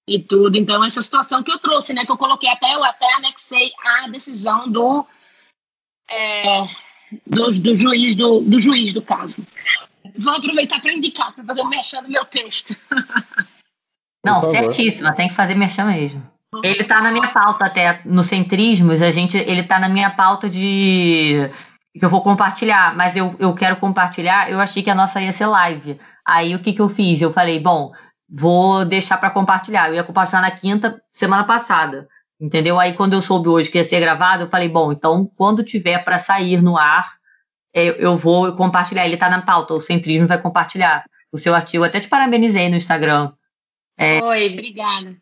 e 0.06 0.20
tudo. 0.20 0.56
Então, 0.56 0.84
essa 0.84 1.02
situação 1.02 1.42
que 1.42 1.50
eu 1.50 1.58
trouxe, 1.58 1.92
né, 1.92 2.04
que 2.04 2.12
eu 2.12 2.16
coloquei 2.16 2.48
até, 2.48 2.74
eu 2.74 2.84
até 2.84 3.12
anexei 3.14 3.72
a 3.82 4.08
decisão 4.08 4.70
do, 4.70 5.04
é, 6.08 6.68
do, 7.26 7.50
do, 7.60 7.76
juiz, 7.76 8.14
do, 8.14 8.40
do 8.40 8.60
juiz 8.60 8.92
do 8.92 9.02
caso. 9.02 9.44
Vou 10.16 10.32
aproveitar 10.32 10.80
para 10.80 10.92
indicar, 10.92 11.34
para 11.34 11.44
fazer 11.44 11.62
o 11.62 11.68
merchan 11.68 12.02
do 12.02 12.10
meu 12.10 12.24
texto. 12.24 12.76
Não, 14.26 14.50
certíssima, 14.50 15.12
tem 15.12 15.28
que 15.28 15.34
fazer 15.34 15.54
merchan 15.54 15.86
mesmo. 15.86 16.22
Ele 16.62 16.82
está 16.82 17.02
na 17.02 17.10
minha 17.10 17.28
pauta 17.28 17.66
até, 17.66 18.00
no 18.04 18.22
Centrismos, 18.22 19.02
a 19.02 19.10
gente, 19.10 19.36
ele 19.36 19.60
está 19.60 19.78
na 19.78 19.88
minha 19.88 20.10
pauta 20.10 20.48
de 20.48 21.50
que 21.98 22.04
eu 22.04 22.10
vou 22.10 22.20
compartilhar, 22.20 22.94
mas 22.94 23.16
eu, 23.16 23.34
eu 23.38 23.54
quero 23.54 23.76
compartilhar, 23.76 24.50
eu 24.50 24.60
achei 24.60 24.82
que 24.82 24.90
a 24.90 24.94
nossa 24.94 25.20
ia 25.20 25.32
ser 25.32 25.46
live. 25.46 25.98
Aí 26.26 26.54
o 26.54 26.58
que, 26.58 26.72
que 26.72 26.80
eu 26.80 26.88
fiz? 26.88 27.20
Eu 27.20 27.32
falei, 27.32 27.58
bom, 27.58 27.90
vou 28.28 28.84
deixar 28.84 29.16
para 29.16 29.30
compartilhar. 29.30 29.88
Eu 29.88 29.94
ia 29.94 30.04
compartilhar 30.04 30.42
na 30.42 30.50
quinta, 30.50 31.00
semana 31.10 31.44
passada, 31.44 32.06
entendeu? 32.40 32.78
Aí 32.78 32.92
quando 32.92 33.14
eu 33.14 33.22
soube 33.22 33.48
hoje 33.48 33.70
que 33.70 33.78
ia 33.78 33.84
ser 33.84 34.00
gravado, 34.00 34.44
eu 34.44 34.48
falei, 34.48 34.68
bom, 34.68 34.92
então 34.92 35.30
quando 35.36 35.64
tiver 35.64 36.04
para 36.04 36.18
sair 36.18 36.62
no 36.62 36.76
ar, 36.76 37.06
eu, 37.72 37.94
eu, 37.94 38.16
vou 38.16 38.52
compartilhar. 38.52 39.04
Ele 39.04 39.14
está 39.14 39.28
na 39.28 39.42
pauta, 39.42 39.74
o 39.74 39.80
Centrismo 39.80 40.26
vai 40.26 40.38
compartilhar 40.38 41.04
o 41.32 41.38
seu 41.38 41.54
artigo. 41.54 41.84
Até 41.84 42.00
te 42.00 42.08
parabenizei 42.08 42.68
no 42.68 42.76
Instagram. 42.76 43.32
É, 43.98 44.22
Oi, 44.22 44.52
obrigada. 44.52 45.16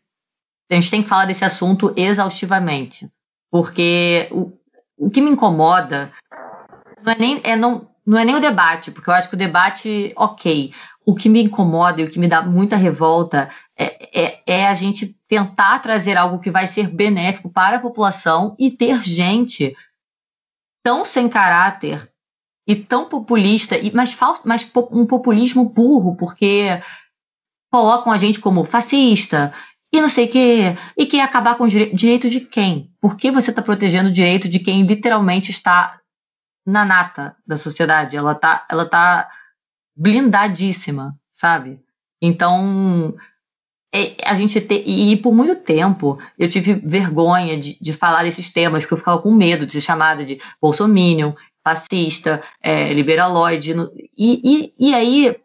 A 0.70 0.74
gente 0.74 0.90
tem 0.90 1.02
que 1.02 1.08
falar 1.08 1.26
desse 1.26 1.44
assunto 1.44 1.92
exaustivamente, 1.96 3.08
porque 3.50 4.28
o, 4.32 4.52
o 4.96 5.10
que 5.10 5.20
me 5.20 5.30
incomoda 5.30 6.12
não 7.02 7.12
é 7.12 7.18
nem 7.18 7.40
é 7.44 7.54
não, 7.54 7.88
não 8.06 8.18
é 8.18 8.24
nem 8.24 8.34
o 8.34 8.40
debate, 8.40 8.90
porque 8.90 9.08
eu 9.08 9.14
acho 9.14 9.28
que 9.28 9.34
o 9.34 9.38
debate, 9.38 10.12
ok. 10.16 10.72
O 11.06 11.14
que 11.14 11.28
me 11.28 11.42
incomoda 11.42 12.00
e 12.00 12.04
o 12.04 12.10
que 12.10 12.18
me 12.18 12.26
dá 12.26 12.40
muita 12.40 12.76
revolta 12.76 13.50
é, 13.78 14.22
é, 14.24 14.42
é, 14.46 14.66
a 14.66 14.74
gente 14.74 15.14
tentar 15.28 15.78
trazer 15.80 16.16
algo 16.16 16.38
que 16.38 16.50
vai 16.50 16.66
ser 16.66 16.88
benéfico 16.88 17.50
para 17.50 17.76
a 17.76 17.80
população 17.80 18.56
e 18.58 18.70
ter 18.70 19.02
gente 19.02 19.76
tão 20.82 21.04
sem 21.04 21.28
caráter 21.28 22.10
e 22.66 22.74
tão 22.74 23.06
populista, 23.06 23.76
e, 23.76 23.92
mas, 23.92 24.18
mas 24.44 24.70
um 24.90 25.04
populismo 25.04 25.66
burro, 25.66 26.16
porque 26.16 26.80
colocam 27.74 28.12
a 28.12 28.18
gente 28.18 28.38
como 28.38 28.62
fascista 28.62 29.52
e 29.92 30.00
não 30.00 30.06
sei 30.06 30.26
o 30.26 30.28
quê, 30.30 30.76
e 30.96 31.06
quer 31.06 31.22
acabar 31.22 31.56
com 31.56 31.64
o 31.64 31.68
direito 31.68 32.30
de 32.30 32.38
quem? 32.38 32.92
Por 33.00 33.16
que 33.16 33.32
você 33.32 33.50
está 33.50 33.60
protegendo 33.60 34.10
o 34.10 34.12
direito 34.12 34.48
de 34.48 34.60
quem 34.60 34.86
literalmente 34.86 35.50
está 35.50 35.98
na 36.64 36.84
nata 36.84 37.34
da 37.44 37.56
sociedade? 37.56 38.16
Ela 38.16 38.30
está 38.30 38.64
ela 38.70 38.88
tá 38.88 39.28
blindadíssima, 39.96 41.18
sabe? 41.32 41.80
Então, 42.22 43.12
é, 43.92 44.18
a 44.24 44.36
gente 44.36 44.60
te, 44.60 44.84
e 44.86 45.16
por 45.16 45.34
muito 45.34 45.56
tempo 45.56 46.16
eu 46.38 46.48
tive 46.48 46.74
vergonha 46.74 47.58
de, 47.58 47.76
de, 47.80 47.92
falar 47.92 48.22
desses 48.22 48.52
temas, 48.52 48.84
porque 48.84 48.94
eu 48.94 48.98
ficava 48.98 49.20
com 49.20 49.32
medo 49.32 49.66
de 49.66 49.72
ser 49.72 49.80
chamada 49.80 50.24
de 50.24 50.40
bolsominion, 50.62 51.32
fascista, 51.64 52.40
é, 52.62 52.94
liberaloide. 52.94 53.74
E, 54.16 54.40
e, 54.44 54.74
e 54.78 54.94
aí, 54.94 55.36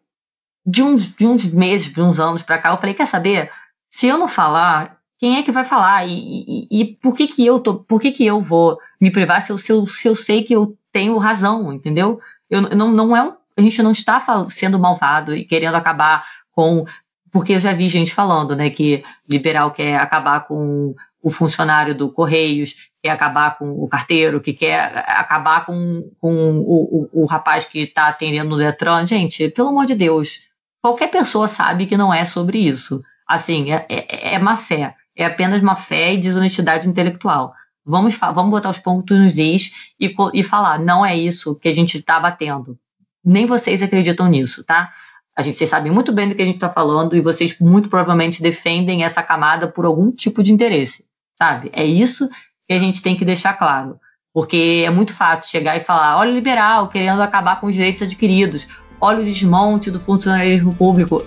de 0.66 0.84
uns, 0.84 1.14
de 1.14 1.26
uns 1.26 1.48
meses, 1.48 1.92
de 1.92 2.02
uns 2.02 2.20
anos 2.20 2.42
para 2.42 2.58
cá, 2.58 2.70
eu 2.70 2.78
falei: 2.78 2.94
quer 2.94 3.08
saber? 3.08 3.52
Se 3.90 4.08
eu 4.08 4.18
não 4.18 4.28
falar, 4.28 4.98
quem 5.18 5.38
é 5.38 5.44
que 5.44 5.52
vai 5.52 5.64
falar? 5.64 6.06
E, 6.06 6.12
e, 6.12 6.68
e, 6.72 6.86
por 6.96 7.16
que 7.16 7.28
que 7.28 7.46
eu 7.46 7.60
tô, 7.60 7.76
por 7.76 8.00
que 8.00 8.12
que 8.12 8.26
eu 8.26 8.42
vou 8.42 8.78
me 9.02 9.12
privar 9.12 9.42
se 9.42 9.52
eu, 9.52 9.58
se 9.58 9.72
eu, 9.72 9.88
se 9.88 10.08
eu 10.08 10.16
sei 10.16 10.44
que 10.44 10.54
eu 10.54 10.78
tenho 10.92 11.18
razão, 11.18 11.74
entendeu? 11.74 12.20
Eu, 12.50 12.62
não, 12.62 12.92
não 12.92 13.16
é 13.16 13.24
um, 13.24 13.34
a 13.58 13.62
gente 13.62 13.84
não 13.84 13.92
está 13.92 14.22
sendo 14.46 14.80
malvado 14.80 15.36
e 15.36 15.46
querendo 15.46 15.76
acabar 15.76 16.26
com 16.52 16.86
porque 17.32 17.54
eu 17.54 17.60
já 17.60 17.74
vi 17.74 17.88
gente 17.88 18.14
falando, 18.14 18.56
né, 18.56 18.70
que 18.70 19.04
liberal 19.28 19.72
quer 19.72 19.98
acabar 19.98 20.48
com 20.48 20.96
o 21.22 21.30
funcionário 21.30 21.94
do 21.94 22.12
Correios, 22.12 22.90
quer 23.04 23.12
acabar 23.12 23.58
com 23.58 23.70
o 23.72 23.88
carteiro, 23.88 24.42
que 24.42 24.54
quer 24.54 25.04
acabar 25.06 25.66
com, 25.66 26.10
com 26.20 26.60
o, 26.60 27.10
o, 27.14 27.24
o 27.24 27.26
rapaz 27.26 27.66
que 27.66 27.80
está 27.80 28.08
atendendo 28.08 28.50
no 28.50 28.58
Detran. 28.58 29.06
Gente, 29.06 29.50
pelo 29.50 29.70
amor 29.70 29.86
de 29.86 29.96
Deus, 29.96 30.49
qualquer 30.82 31.10
pessoa 31.10 31.48
sabe 31.48 31.86
que 31.86 31.98
não 31.98 32.14
é 32.14 32.26
sobre 32.26 32.58
isso. 32.58 33.02
Assim, 33.28 33.72
é, 33.72 33.86
é, 33.90 34.36
é 34.36 34.40
má 34.40 34.56
fé. 34.56 34.96
É 35.16 35.26
apenas 35.26 35.62
má 35.62 35.76
fé 35.76 36.14
e 36.14 36.18
desonestidade 36.18 36.88
intelectual. 36.88 37.54
Vamos, 37.86 38.18
vamos 38.18 38.52
botar 38.52 38.70
os 38.70 38.80
pontos 38.80 39.18
nos 39.18 39.38
is 39.38 39.72
e, 40.00 40.14
e 40.34 40.44
falar, 40.44 40.80
não 40.80 41.06
é 41.06 41.16
isso 41.16 41.56
que 41.56 41.68
a 41.68 41.74
gente 41.74 41.98
está 41.98 42.20
batendo. 42.20 42.78
Nem 43.24 43.46
vocês 43.46 43.82
acreditam 43.82 44.28
nisso, 44.28 44.64
tá? 44.64 44.92
A 45.36 45.42
gente, 45.42 45.58
vocês 45.58 45.70
sabem 45.70 45.92
muito 45.92 46.12
bem 46.12 46.28
do 46.28 46.36
que 46.36 46.42
a 46.42 46.46
gente 46.46 46.56
está 46.56 46.70
falando 46.70 47.16
e 47.16 47.22
vocês 47.22 47.58
muito 47.60 47.90
provavelmente 47.90 48.42
defendem 48.42 49.04
essa 49.04 49.24
camada 49.24 49.68
por 49.68 49.86
algum 49.86 50.12
tipo 50.12 50.44
de 50.44 50.52
interesse, 50.52 51.06
sabe? 51.38 51.70
É 51.74 51.84
isso 51.86 52.30
que 52.68 52.74
a 52.74 52.80
gente 52.80 53.02
tem 53.02 53.16
que 53.16 53.26
deixar 53.26 53.54
claro. 53.54 54.00
Porque 54.34 54.84
é 54.86 54.90
muito 54.90 55.14
fácil 55.14 55.50
chegar 55.50 55.76
e 55.76 55.80
falar: 55.80 56.18
olha 56.18 56.32
liberal 56.32 56.90
querendo 56.90 57.22
acabar 57.22 57.60
com 57.60 57.68
os 57.68 57.74
direitos 57.74 58.04
adquiridos, 58.04 58.68
olha 59.02 59.22
o 59.22 59.24
desmonte 59.24 59.90
do 59.92 60.00
funcionalismo 60.00 60.74
público. 60.76 61.24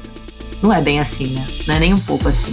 Não 0.62 0.72
é 0.72 0.80
bem 0.80 1.00
assim, 1.00 1.34
né? 1.34 1.44
Não 1.66 1.74
é 1.74 1.80
nem 1.80 1.94
um 1.94 2.00
pouco 2.00 2.28
assim. 2.28 2.52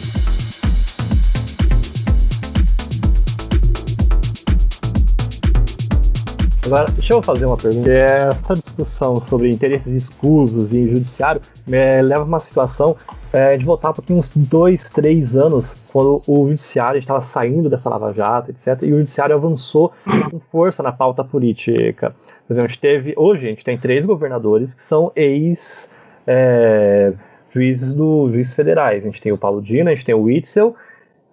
Agora, 6.65 6.91
deixa 6.91 7.13
eu 7.13 7.23
fazer 7.23 7.47
uma 7.47 7.57
pergunta. 7.57 7.89
Essa 7.89 8.53
discussão 8.53 9.19
sobre 9.21 9.49
interesses 9.49 9.91
escusos 9.91 10.71
e 10.71 10.87
judiciário 10.87 11.41
me 11.65 12.01
leva 12.01 12.21
a 12.21 12.25
uma 12.25 12.39
situação 12.39 12.95
é, 13.33 13.57
de 13.57 13.65
voltar 13.65 13.91
para 13.91 14.03
uns 14.13 14.29
dois, 14.35 14.89
três 14.91 15.35
anos, 15.35 15.75
quando 15.91 16.21
o 16.27 16.47
judiciário 16.47 16.99
estava 16.99 17.21
saindo 17.21 17.71
dessa 17.71 17.89
Lava 17.89 18.13
Jato, 18.13 18.51
etc., 18.51 18.83
e 18.83 18.93
o 18.93 18.99
judiciário 18.99 19.35
avançou 19.35 19.91
com 20.29 20.39
força 20.51 20.83
na 20.83 20.91
pauta 20.91 21.23
política. 21.23 22.15
Por 22.49 22.53
exemplo, 22.53 22.65
a 22.65 22.67
gente 22.67 22.79
teve, 22.79 23.13
hoje 23.15 23.45
a 23.45 23.49
gente 23.49 23.63
tem 23.63 23.77
três 23.77 24.03
governadores 24.03 24.73
que 24.73 24.81
são 24.81 25.11
ex 25.15 25.87
é, 26.25 27.13
juízes 27.51 27.93
do 27.93 28.27
juízes 28.31 28.55
federais. 28.55 29.03
A 29.03 29.05
gente 29.05 29.21
tem 29.21 29.31
o 29.31 29.37
Paulo 29.37 29.61
Dino, 29.61 29.87
a 29.87 29.93
gente 29.93 30.03
tem 30.03 30.15
o 30.15 30.23
Witzel 30.23 30.75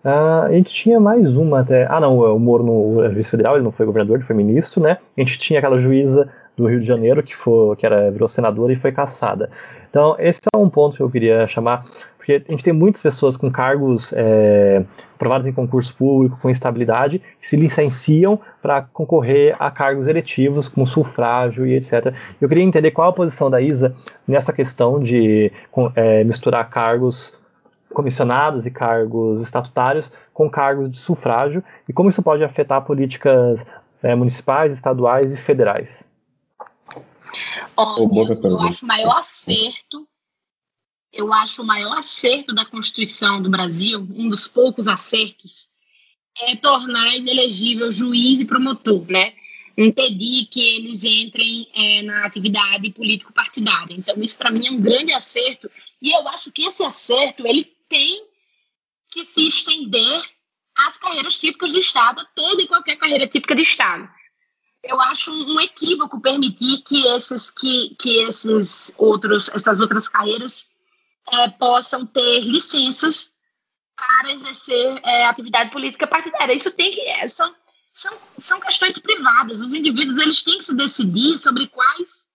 Uh, 0.07 0.47
a 0.47 0.53
gente 0.53 0.73
tinha 0.73 1.01
mais 1.01 1.37
uma 1.37 1.63
até. 1.63 1.85
Ah, 1.91 1.99
não, 1.99 2.21
o 2.21 2.39
Moro 2.39 2.63
no 2.63 3.03
é 3.03 3.11
juiz 3.11 3.29
federal, 3.29 3.57
ele 3.57 3.65
não 3.65 3.73
foi 3.73 3.85
governador, 3.85 4.19
ele 4.19 4.25
foi 4.25 4.37
ministro, 4.37 4.81
né? 4.81 4.99
A 5.17 5.21
gente 5.21 5.37
tinha 5.37 5.59
aquela 5.59 5.79
juíza 5.79 6.29
do 6.57 6.69
Rio 6.69 6.79
de 6.79 6.87
Janeiro 6.87 7.25
que, 7.25 7.35
foi, 7.35 7.75
que 7.75 7.85
era, 7.85 8.09
virou 8.09 8.29
senadora 8.29 8.73
e 8.73 8.77
foi 8.77 8.93
caçada. 8.93 9.51
Então, 9.91 10.15
esse 10.21 10.43
é 10.55 10.57
um 10.57 10.71
ponto 10.71 10.97
que 10.97 11.03
eu 11.03 11.11
queria 11.11 11.49
chamar, 11.49 11.85
porque 12.27 12.43
a 12.49 12.51
gente 12.51 12.65
tem 12.65 12.73
muitas 12.73 13.01
pessoas 13.01 13.37
com 13.37 13.49
cargos 13.49 14.13
é, 14.13 14.85
aprovados 15.15 15.47
em 15.47 15.53
concurso 15.53 15.95
público, 15.95 16.37
com 16.43 16.51
estabilidade, 16.51 17.23
que 17.41 17.49
se 17.49 17.57
licenciam 17.57 18.41
para 18.61 18.83
concorrer 18.83 19.55
a 19.61 19.71
cargos 19.71 20.09
eletivos, 20.09 20.67
como 20.67 20.89
sufrágio 20.89 21.65
e 21.65 21.75
etc. 21.75 22.13
Eu 22.41 22.49
queria 22.49 22.65
entender 22.65 22.91
qual 22.91 23.11
a 23.11 23.13
posição 23.13 23.49
da 23.49 23.61
Isa 23.61 23.95
nessa 24.27 24.53
questão 24.53 24.99
de 24.99 25.53
é, 25.95 26.25
misturar 26.25 26.69
cargos 26.69 27.33
comissionados 27.95 28.67
e 28.67 28.73
cargos 28.73 29.41
estatutários 29.41 30.13
com 30.35 30.51
cargos 30.51 30.91
de 30.91 30.99
sufrágio 30.99 31.63
e 31.89 31.93
como 31.93 32.09
isso 32.09 32.25
pode 32.25 32.43
afetar 32.43 32.83
políticas 32.83 33.65
é, 34.03 34.17
municipais, 34.17 34.73
estaduais 34.73 35.33
e 35.33 35.37
federais. 35.37 36.11
Olha, 37.77 38.33
eu 38.43 38.61
acho 38.63 38.85
o 38.85 38.89
maior 38.89 39.19
acerto, 39.19 40.09
eu 41.17 41.33
acho 41.33 41.63
o 41.63 41.67
maior 41.67 41.97
acerto 41.97 42.55
da 42.55 42.65
Constituição 42.65 43.41
do 43.41 43.49
Brasil, 43.49 44.07
um 44.15 44.29
dos 44.29 44.47
poucos 44.47 44.87
acertos, 44.87 45.71
é 46.39 46.55
tornar 46.55 47.17
inelegível 47.17 47.91
juiz 47.91 48.41
e 48.41 48.45
promotor, 48.45 49.07
né? 49.09 49.35
Impedir 49.77 50.47
que 50.47 50.61
eles 50.61 51.05
entrem 51.05 51.69
é, 51.75 52.03
na 52.03 52.27
atividade 52.27 52.91
político-partidária. 52.91 53.95
Então, 53.95 54.15
isso 54.23 54.37
para 54.37 54.51
mim 54.51 54.67
é 54.67 54.71
um 54.71 54.81
grande 54.81 55.13
acerto, 55.13 55.71
e 56.01 56.13
eu 56.13 56.29
acho 56.29 56.53
que 56.53 56.65
esse 56.65 56.85
acerto 56.85 57.47
ele 57.47 57.65
tem 57.89 58.23
que 59.11 59.25
se 59.25 59.47
estender 59.47 60.23
às 60.77 60.99
carreiras 60.99 61.39
típicas 61.39 61.73
do 61.73 61.79
Estado, 61.79 62.27
toda 62.35 62.63
e 62.63 62.69
qualquer 62.69 62.97
carreira 62.97 63.27
típica 63.27 63.55
de 63.55 63.63
Estado. 63.63 64.07
Eu 64.83 65.01
acho 65.01 65.33
um 65.33 65.59
equívoco 65.59 66.21
permitir 66.21 66.83
que 66.83 67.07
esses, 67.09 67.51
que, 67.51 67.97
que 67.99 68.19
esses 68.19 68.95
outros, 68.99 69.49
essas 69.49 69.81
outras 69.81 70.09
carreiras 70.09 70.76
é, 71.33 71.49
possam 71.51 72.07
ter 72.07 72.41
licenças 72.41 73.35
para 73.97 74.33
exercer 74.33 75.01
é, 75.05 75.25
atividade 75.25 75.71
política 75.71 76.07
partidária. 76.07 76.53
Isso 76.53 76.71
tem 76.71 76.91
que 76.93 77.01
é, 77.01 77.27
são, 77.29 77.55
são, 77.93 78.13
são 78.39 78.61
questões 78.61 78.99
privadas. 78.99 79.61
Os 79.61 79.75
indivíduos 79.75 80.19
eles 80.19 80.43
têm 80.43 80.59
que 80.59 80.65
se 80.65 80.75
decidir 80.75 81.39
sobre 81.39 81.67
quais 81.69 82.29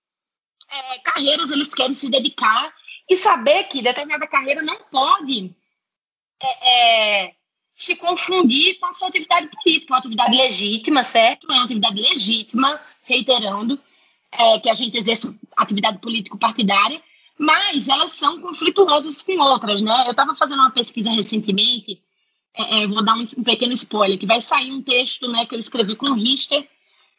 é, 0.70 1.00
carreiras 1.00 1.52
eles 1.52 1.74
querem 1.74 1.94
se 1.94 2.10
dedicar 2.10 2.74
e 3.10 3.16
saber 3.16 3.66
que 3.66 3.82
determinada 3.82 4.28
carreira 4.28 4.62
não 4.62 4.78
pode 4.90 5.54
é, 6.42 7.26
é, 7.26 7.34
se 7.76 7.96
confundir 7.96 8.80
com 8.80 8.86
a 8.88 8.94
sua 8.94 9.10
atividade 9.10 9.50
política, 9.50 9.94
uma 9.94 10.00
atividade 10.00 10.36
legítima, 10.36 11.04
certo? 11.04 11.48
É 11.52 11.56
uma 11.56 11.66
atividade 11.66 12.02
legítima, 12.02 12.80
reiterando, 13.04 13.80
é, 14.32 14.60
que 14.60 14.70
a 14.70 14.74
gente 14.74 14.98
exerce 14.98 15.38
atividade 15.58 16.00
político-partidária, 16.00 17.02
mas 17.42 17.88
elas 17.88 18.12
são 18.12 18.40
conflituosas 18.40 19.24
com 19.24 19.36
outras, 19.40 19.82
né? 19.82 20.04
Eu 20.06 20.12
estava 20.12 20.36
fazendo 20.36 20.60
uma 20.60 20.70
pesquisa 20.70 21.10
recentemente, 21.10 22.00
é, 22.56 22.84
é, 22.84 22.88
vou 22.88 23.04
dar 23.04 23.16
um, 23.16 23.26
um, 23.36 23.44
pequeno 23.44 23.74
spoiler, 23.74 24.20
que 24.20 24.28
vai 24.28 24.40
sair 24.40 24.72
um 24.72 24.84
texto 24.84 25.28
né, 25.28 25.44
que 25.48 25.56
eu 25.56 25.60
escrevi 25.60 25.96
com 25.96 26.06
o 26.06 26.14
Richter, 26.14 26.70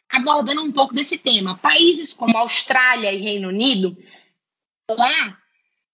abordando 0.09 0.61
um 0.61 0.71
pouco 0.71 0.93
desse 0.93 1.17
tema. 1.17 1.57
Países 1.57 2.13
como 2.13 2.37
Austrália 2.37 3.11
e 3.11 3.17
Reino 3.17 3.49
Unido, 3.49 3.97
lá 4.89 5.37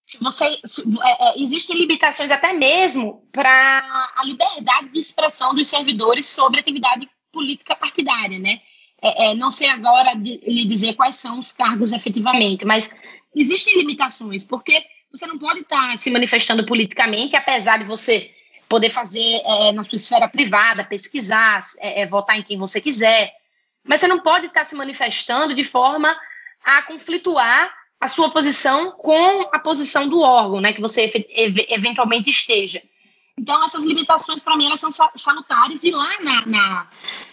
se 0.05 0.19
você 0.21 0.59
se, 0.63 0.83
é, 1.03 1.29
é, 1.29 1.41
existem 1.41 1.75
limitações 1.75 2.29
até 2.29 2.53
mesmo 2.53 3.27
para 3.31 4.11
a 4.15 4.23
liberdade 4.25 4.89
de 4.89 4.99
expressão 4.99 5.55
dos 5.55 5.67
servidores 5.67 6.27
sobre 6.27 6.59
atividade 6.59 7.09
política 7.31 7.75
partidária, 7.75 8.37
né? 8.37 8.61
É, 9.01 9.31
é, 9.31 9.35
não 9.35 9.51
sei 9.51 9.69
agora 9.69 10.13
de, 10.13 10.39
lhe 10.45 10.65
dizer 10.65 10.93
quais 10.93 11.15
são 11.15 11.39
os 11.39 11.51
cargos 11.51 11.93
efetivamente, 11.93 12.65
mas 12.65 12.95
existem 13.35 13.77
limitações, 13.77 14.43
porque 14.43 14.85
você 15.11 15.25
não 15.25 15.37
pode 15.37 15.61
estar 15.61 15.97
se 15.97 16.09
manifestando 16.11 16.65
politicamente, 16.65 17.35
apesar 17.35 17.77
de 17.77 17.85
você 17.85 18.31
poder 18.67 18.89
fazer 18.89 19.41
é, 19.43 19.71
na 19.71 19.83
sua 19.83 19.95
esfera 19.95 20.27
privada, 20.27 20.83
pesquisar, 20.83 21.59
é, 21.79 22.05
votar 22.05 22.37
em 22.37 22.43
quem 22.43 22.57
você 22.57 22.79
quiser, 22.79 23.33
mas 23.83 23.99
você 23.99 24.07
não 24.07 24.19
pode 24.19 24.47
estar 24.47 24.65
se 24.65 24.75
manifestando 24.75 25.55
de 25.55 25.63
forma 25.63 26.15
a 26.63 26.83
conflituar 26.83 27.73
a 27.99 28.07
sua 28.07 28.29
posição 28.29 28.91
com 28.91 29.49
a 29.51 29.59
posição 29.59 30.07
do 30.07 30.19
órgão, 30.19 30.61
né, 30.61 30.71
que 30.71 30.79
você 30.81 31.11
eventualmente 31.69 32.29
esteja. 32.29 32.81
Então, 33.37 33.63
essas 33.65 33.83
limitações, 33.83 34.43
para 34.43 34.57
mim, 34.57 34.65
elas 34.65 34.79
são 34.79 34.89
salutares. 35.15 35.83
E 35.85 35.91
lá 35.91 36.09
na, 36.21 36.45
na, 36.45 36.89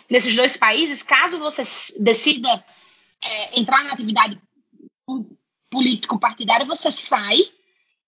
nesses 0.09 0.35
dois 0.37 0.57
países, 0.57 1.03
caso 1.03 1.37
você 1.39 1.63
decida 2.01 2.65
é, 3.23 3.59
entrar 3.59 3.83
na 3.83 3.93
atividade 3.93 4.41
político-partidária, 5.77 6.65
você 6.65 6.91
sai. 6.91 7.39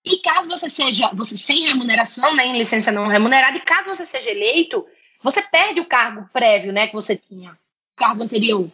E 0.05 0.19
caso 0.19 0.49
você 0.49 0.71
seja 0.71 1.11
você 1.13 1.37
sem 1.37 1.67
remuneração, 1.67 2.35
né, 2.35 2.47
em 2.47 2.57
licença 2.57 2.91
não 2.91 3.09
remunerada, 3.09 3.59
e 3.59 3.61
caso 3.61 3.89
você 3.89 4.07
seja 4.07 4.31
eleito, 4.31 4.87
você 5.23 5.43
perde 5.43 5.81
o 5.81 5.85
cargo 5.85 6.27
prévio 6.33 6.73
né, 6.73 6.87
que 6.87 6.95
você 6.95 7.15
tinha, 7.15 7.53
o 7.53 7.97
cargo 7.97 8.23
anterior 8.23 8.71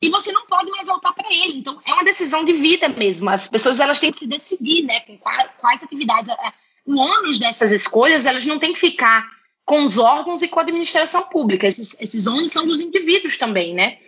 e 0.00 0.10
você 0.10 0.30
não 0.30 0.46
pode 0.46 0.70
mais 0.70 0.86
voltar 0.86 1.12
para 1.12 1.32
ele. 1.32 1.58
Então, 1.58 1.80
é 1.84 1.92
uma 1.92 2.04
decisão 2.04 2.44
de 2.44 2.52
vida 2.52 2.88
mesmo. 2.88 3.30
As 3.30 3.46
pessoas 3.46 3.80
elas 3.80 3.98
têm 3.98 4.12
que 4.12 4.18
se 4.18 4.26
decidir, 4.26 4.84
né, 4.84 5.00
com 5.00 5.16
quais, 5.18 5.50
quais 5.58 5.82
atividades. 5.82 6.28
É, 6.28 6.52
o 6.84 6.96
ônus 6.96 7.38
dessas 7.38 7.72
escolhas, 7.72 8.26
elas 8.26 8.44
não 8.44 8.58
têm 8.58 8.72
que 8.72 8.78
ficar 8.78 9.26
com 9.64 9.84
os 9.84 9.98
órgãos 9.98 10.42
e 10.42 10.48
com 10.48 10.60
a 10.60 10.62
administração 10.62 11.28
pública. 11.28 11.66
Esses, 11.66 11.96
esses 11.98 12.26
ônus 12.26 12.52
são 12.52 12.66
dos 12.66 12.80
indivíduos 12.80 13.38
também, 13.38 13.74
né? 13.74 13.98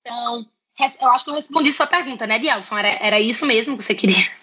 Então, 0.00 0.46
eu 1.00 1.10
acho 1.10 1.24
que 1.24 1.30
eu 1.30 1.34
respondi 1.34 1.72
sua 1.72 1.86
pergunta, 1.86 2.26
né, 2.26 2.38
Dielson? 2.38 2.76
Era, 2.76 2.88
era 3.00 3.20
isso 3.20 3.46
mesmo 3.46 3.76
que 3.76 3.84
você 3.84 3.94
queria? 3.94 4.16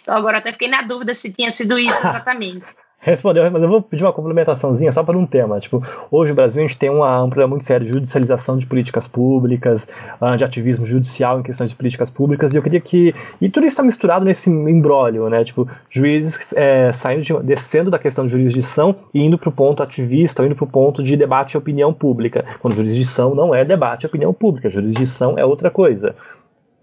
Então, 0.00 0.16
agora 0.16 0.38
até 0.38 0.50
fiquei 0.50 0.66
na 0.66 0.80
dúvida 0.80 1.12
se 1.12 1.30
tinha 1.30 1.50
sido 1.50 1.78
isso 1.78 2.00
exatamente. 2.06 2.64
Respondeu, 3.00 3.48
mas 3.48 3.62
eu 3.62 3.68
vou 3.68 3.80
pedir 3.80 4.02
uma 4.02 4.12
complementaçãozinha 4.12 4.90
só 4.90 5.04
para 5.04 5.16
um 5.16 5.24
tema. 5.24 5.60
Tipo, 5.60 5.80
hoje 6.10 6.30
no 6.30 6.34
Brasil 6.34 6.64
a 6.64 6.66
gente 6.66 6.76
tem 6.76 6.90
uma, 6.90 7.22
um 7.22 7.28
problema 7.28 7.50
muito 7.50 7.64
sério 7.64 7.86
de 7.86 7.92
judicialização 7.92 8.58
de 8.58 8.66
políticas 8.66 9.06
públicas, 9.06 9.86
ah, 10.20 10.34
de 10.34 10.42
ativismo 10.42 10.84
judicial 10.84 11.38
em 11.38 11.44
questões 11.44 11.70
de 11.70 11.76
políticas 11.76 12.10
públicas, 12.10 12.52
e 12.52 12.56
eu 12.56 12.62
queria 12.62 12.80
que. 12.80 13.14
E 13.40 13.48
tudo 13.48 13.64
isso 13.64 13.74
está 13.74 13.84
misturado 13.84 14.24
nesse 14.24 14.50
embrólio, 14.50 15.28
né? 15.28 15.44
Tipo, 15.44 15.68
juízes 15.88 16.52
é, 16.56 16.92
saindo 16.92 17.22
de, 17.22 17.32
descendo 17.44 17.88
da 17.88 18.00
questão 18.00 18.26
de 18.26 18.32
jurisdição 18.32 18.96
e 19.14 19.22
indo 19.22 19.38
para 19.38 19.48
o 19.48 19.52
ponto 19.52 19.80
ativista, 19.80 20.42
ou 20.42 20.46
indo 20.46 20.56
para 20.56 20.64
o 20.64 20.68
ponto 20.68 21.00
de 21.00 21.16
debate 21.16 21.52
e 21.52 21.56
opinião 21.56 21.94
pública. 21.94 22.44
Quando 22.58 22.74
jurisdição 22.74 23.32
não 23.32 23.54
é 23.54 23.64
debate 23.64 24.02
e 24.02 24.06
opinião 24.06 24.34
pública, 24.34 24.68
jurisdição 24.68 25.38
é 25.38 25.44
outra 25.44 25.70
coisa. 25.70 26.16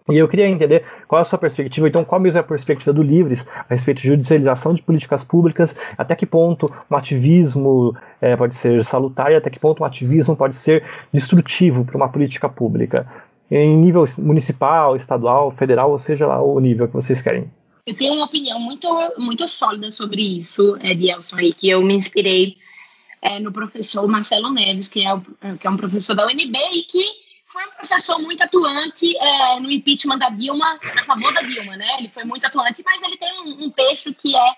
E 0.08 0.18
eu 0.20 0.28
queria 0.28 0.48
entender 0.48 0.84
qual 1.08 1.18
é 1.18 1.24
a 1.24 1.26
sua 1.26 1.40
perspectiva, 1.40 1.88
então, 1.88 2.06
qual 2.06 2.22
mesmo 2.22 2.38
é 2.38 2.42
a 2.42 2.44
perspectiva 2.44 2.94
do 2.94 3.02
Livres 3.02 3.48
a 3.58 3.74
respeito 3.74 4.02
de 4.02 4.08
judicialização 4.10 4.72
de 4.72 4.84
políticas 4.84 5.24
públicas, 5.24 5.76
até 5.98 6.16
que 6.16 6.28
ponto 6.28 6.68
um 6.90 6.96
ativismo 6.96 7.96
é, 8.22 8.36
pode 8.36 8.54
ser 8.54 8.84
salutar 8.84 9.32
e 9.32 9.36
até 9.36 9.50
que 9.50 9.58
ponto 9.58 9.82
um 9.82 9.86
ativismo 9.86 10.36
pode 10.36 10.56
ser 10.56 10.84
destrutivo 11.12 11.84
para 11.84 11.98
uma 11.98 12.08
política 12.08 12.48
pública, 12.48 13.12
em 13.50 13.76
nível 13.76 14.04
municipal, 14.20 14.96
estadual, 14.96 15.50
federal, 15.50 15.90
ou 15.90 15.98
seja 15.98 16.28
lá 16.28 16.40
o 16.40 16.60
nível 16.60 16.88
que 16.88 16.94
vocês 16.94 17.20
querem. 17.20 17.50
Eu 17.84 17.96
tenho 17.96 18.14
uma 18.14 18.26
opinião 18.26 18.60
muito, 18.60 18.88
muito 19.18 19.48
sólida 19.48 19.90
sobre 19.90 20.22
isso, 20.22 20.78
Edielson, 20.84 21.38
aí, 21.38 21.52
que 21.52 21.68
eu 21.68 21.82
me 21.82 21.96
inspirei 21.96 22.58
é, 23.24 23.40
no 23.40 23.52
professor 23.52 24.08
Marcelo 24.08 24.52
Neves, 24.52 24.88
que 24.88 25.04
é, 25.04 25.12
o, 25.12 25.22
que 25.60 25.66
é 25.66 25.70
um 25.70 25.78
professor 25.78 26.16
da 26.16 26.28
UNB 26.28 26.56
e 26.74 26.84
que 26.84 27.25
foi 27.56 27.66
um 27.68 27.72
professor 27.72 28.20
muito 28.20 28.44
atuante 28.44 29.18
é, 29.18 29.60
no 29.62 29.72
impeachment 29.72 30.18
da 30.18 30.28
Dilma, 30.30 30.78
a 30.84 31.06
favor 31.06 31.34
da 31.34 31.42
Dilma, 31.42 31.78
né? 31.78 31.88
Ele 32.00 32.10
foi 32.10 32.26
muito 32.26 32.46
atuante, 32.46 32.84
mas 32.86 33.02
ele 33.02 33.16
tem 33.16 33.42
um, 33.44 33.64
um 33.64 33.70
texto 33.72 34.14
que 34.14 34.36
é 34.36 34.58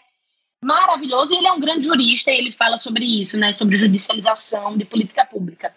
maravilhoso 0.59 1.31
e 1.31 1.37
ele 1.37 1.45
é 1.45 1.51
um 1.51 1.59
grande 1.59 1.85
jurista 1.85 2.31
e 2.31 2.37
ele 2.39 2.51
fala 2.51 2.79
sobre 2.79 3.05
isso, 3.05 3.37
né? 3.37 3.53
Sobre 3.53 3.75
judicialização 3.75 4.75
de 4.75 4.83
política 4.83 5.23
pública. 5.23 5.75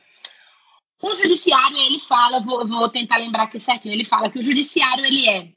O 1.03 1.13
judiciário, 1.13 1.77
ele 1.77 1.99
fala, 1.99 2.41
vou, 2.41 2.67
vou 2.67 2.89
tentar 2.89 3.19
lembrar 3.19 3.43
aqui 3.43 3.61
certinho, 3.61 3.93
ele 3.93 4.05
fala 4.07 4.31
que 4.31 4.39
o 4.39 4.43
judiciário, 4.43 5.05
ele 5.05 5.29
é 5.29 5.53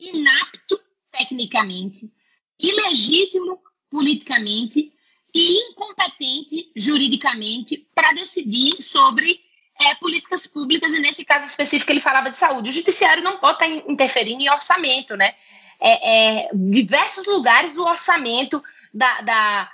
inapto 0.00 0.80
tecnicamente, 1.12 2.10
ilegítimo 2.58 3.60
politicamente 3.88 4.92
e 5.32 5.70
incompetente 5.70 6.72
juridicamente 6.74 7.88
para 7.94 8.12
decidir 8.12 8.82
sobre 8.82 9.45
é, 9.80 9.94
políticas 9.96 10.46
públicas, 10.46 10.92
e 10.92 11.00
nesse 11.00 11.24
caso 11.24 11.46
específico 11.46 11.92
ele 11.92 12.00
falava 12.00 12.30
de 12.30 12.36
saúde. 12.36 12.70
O 12.70 12.72
judiciário 12.72 13.22
não 13.22 13.38
pode 13.38 13.64
estar 13.64 13.90
interferindo 13.90 14.42
em 14.42 14.50
orçamento, 14.50 15.16
né? 15.16 15.34
É, 15.78 16.46
é, 16.46 16.50
diversos 16.54 17.26
lugares 17.26 17.74
do 17.74 17.84
orçamento 17.84 18.62
da, 18.92 19.20
da, 19.20 19.70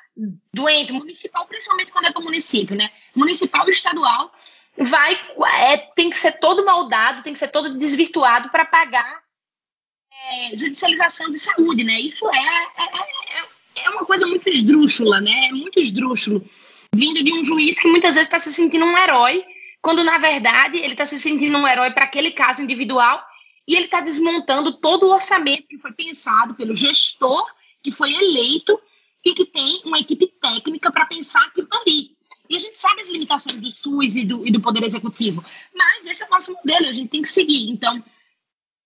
do 0.53 0.69
ente 0.69 0.93
municipal, 0.93 1.47
principalmente 1.47 1.93
quando 1.93 2.07
é 2.07 2.13
do 2.13 2.21
município, 2.21 2.77
né? 2.77 2.91
Municipal 3.15 3.67
e 3.69 3.71
estadual 3.71 4.33
vai 4.77 5.15
é, 5.61 5.77
tem 5.77 6.11
que 6.11 6.19
ser 6.19 6.33
todo 6.33 6.65
moldado, 6.65 7.23
tem 7.23 7.33
que 7.33 7.39
ser 7.39 7.49
todo 7.49 7.77
desvirtuado 7.77 8.49
para 8.49 8.65
pagar 8.65 9.23
é, 10.31 10.57
judicialização 10.57 11.31
de 11.31 11.39
saúde, 11.39 11.85
né? 11.85 11.95
Isso 12.01 12.29
é, 12.29 12.39
é, 12.39 12.85
é, 13.39 13.85
é 13.85 13.91
uma 13.91 14.05
coisa 14.05 14.27
muito 14.27 14.49
esdrúxula, 14.49 15.21
né? 15.21 15.49
É 15.49 15.53
muito 15.53 15.81
esdrúxulo. 15.81 16.45
Vindo 16.95 17.23
de 17.23 17.33
um 17.33 17.45
juiz 17.45 17.79
que 17.79 17.89
muitas 17.89 18.15
vezes 18.15 18.27
está 18.27 18.39
se 18.39 18.53
sentindo 18.53 18.85
um 18.85 18.99
herói 18.99 19.45
quando 19.83 20.05
na 20.05 20.17
verdade 20.17 20.79
ele 20.79 20.93
está 20.93 21.05
se 21.05 21.19
sentindo 21.19 21.59
um 21.59 21.67
herói 21.67 21.91
para 21.91 22.05
aquele 22.05 22.31
caso 22.31 22.63
individual 22.63 23.23
e 23.67 23.75
ele 23.75 23.85
está 23.85 24.01
desmontando 24.01 24.79
todo 24.79 25.07
o 25.07 25.13
orçamento 25.13 25.67
que 25.67 25.79
foi 25.79 25.93
pensado 25.93 26.55
pelo 26.55 26.75
gestor 26.75 27.45
que 27.83 27.91
foi 27.91 28.13
eleito 28.15 28.81
e 29.25 29.35
que 29.35 29.45
tem 29.45 29.83
uma 29.85 29.99
equipe 29.99 30.27
técnica 30.41 30.91
para 30.91 31.07
pensar 31.07 31.45
aquilo 31.47 31.69
ali. 31.73 32.11
E 32.49 32.57
a 32.57 32.59
gente 32.59 32.77
sabe 32.77 33.01
as 33.01 33.09
limitações 33.09 33.61
do 33.61 33.71
SUS 33.71 34.17
e 34.17 34.25
do, 34.25 34.47
e 34.47 34.51
do 34.51 34.61
Poder 34.61 34.85
Executivo, 34.85 35.45
mas 35.75 36.07
esse 36.07 36.23
é 36.23 36.27
o 36.27 36.31
nosso 36.31 36.53
modelo, 36.53 36.89
a 36.89 36.93
gente 36.93 37.09
tem 37.09 37.23
que 37.23 37.29
seguir. 37.29 37.71
Então, 37.71 38.03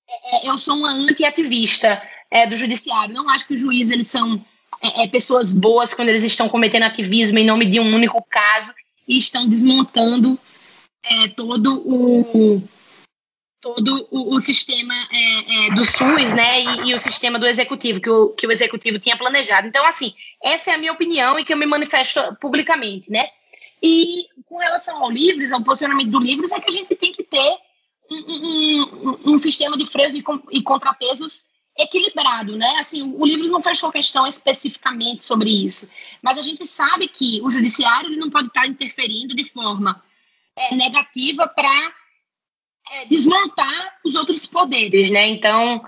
é, 0.08 0.46
é 0.46 0.50
eu 0.50 0.58
sou 0.58 0.76
uma 0.76 0.90
anti-ativista 0.90 2.02
é, 2.30 2.46
do 2.46 2.56
judiciário, 2.56 3.14
não 3.14 3.28
acho 3.28 3.46
que 3.46 3.54
os 3.54 3.60
juízes 3.60 3.92
eles 3.92 4.08
são 4.08 4.44
é, 4.80 5.04
é, 5.04 5.06
pessoas 5.08 5.52
boas 5.52 5.94
quando 5.94 6.08
eles 6.08 6.22
estão 6.22 6.48
cometendo 6.48 6.84
ativismo 6.84 7.38
em 7.38 7.46
nome 7.46 7.64
de 7.64 7.80
um 7.80 7.94
único 7.94 8.22
caso 8.22 8.72
e 9.08 9.18
estão 9.18 9.48
desmontando 9.48 10.38
é, 11.08 11.28
todo 11.28 11.82
o 11.86 12.62
todo 13.60 14.06
o, 14.12 14.36
o 14.36 14.40
sistema 14.40 14.94
é, 15.10 15.66
é, 15.66 15.74
do 15.74 15.84
SUS, 15.84 16.34
né, 16.34 16.62
e, 16.62 16.90
e, 16.90 16.94
o 16.94 17.00
sistema 17.00 17.36
do 17.36 17.46
executivo 17.46 18.00
que 18.00 18.10
o, 18.10 18.28
que 18.28 18.46
o 18.46 18.52
executivo 18.52 18.98
tinha 19.00 19.16
planejado. 19.16 19.66
Então, 19.66 19.84
assim, 19.84 20.14
essa 20.42 20.70
é 20.70 20.74
a 20.74 20.78
minha 20.78 20.92
opinião 20.92 21.36
e 21.36 21.44
que 21.44 21.52
eu 21.52 21.56
me 21.56 21.66
manifesto 21.66 22.20
publicamente, 22.40 23.10
né? 23.10 23.28
E 23.82 24.26
com 24.46 24.58
relação 24.58 25.02
ao 25.02 25.10
Livres, 25.10 25.52
ao 25.52 25.62
posicionamento 25.62 26.10
do 26.10 26.20
Livres, 26.20 26.52
é 26.52 26.60
que 26.60 26.70
a 26.70 26.72
gente 26.72 26.94
tem 26.94 27.12
que 27.12 27.24
ter 27.24 27.58
um, 28.10 28.16
um, 28.16 29.32
um 29.32 29.38
sistema 29.38 29.76
de 29.76 29.86
freios 29.86 30.14
e, 30.14 30.24
e, 30.52 30.62
contrapesos 30.62 31.46
equilibrado, 31.76 32.56
né? 32.56 32.76
Assim, 32.78 33.02
o 33.02 33.26
Livres 33.26 33.50
não 33.50 33.60
fechou 33.60 33.90
questão 33.90 34.26
especificamente 34.26 35.24
sobre 35.24 35.50
isso, 35.50 35.88
mas 36.22 36.38
a 36.38 36.40
gente 36.40 36.66
sabe 36.66 37.08
que 37.08 37.40
o 37.42 37.50
judiciário 37.50 38.08
ele 38.08 38.16
não 38.16 38.30
pode 38.30 38.46
estar 38.46 38.66
interferindo 38.66 39.34
de 39.34 39.44
forma 39.44 40.02
é, 40.56 40.74
negativa 40.74 41.46
para 41.46 41.94
é, 42.90 43.04
desmontar 43.06 43.98
os 44.04 44.14
outros 44.14 44.46
poderes, 44.46 45.10
né? 45.10 45.28
Então, 45.28 45.84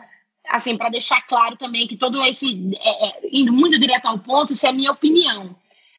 assim, 0.48 0.76
para 0.76 0.90
deixar 0.90 1.22
claro 1.22 1.56
também 1.56 1.86
que 1.86 1.96
todo 1.96 2.22
esse, 2.24 2.70
é, 2.76 3.08
é, 3.08 3.20
indo 3.32 3.52
muito 3.52 3.78
direto 3.78 4.06
ao 4.06 4.18
ponto, 4.18 4.52
isso 4.52 4.66
é 4.66 4.70
a 4.70 4.72
minha 4.72 4.92
opinião, 4.92 5.56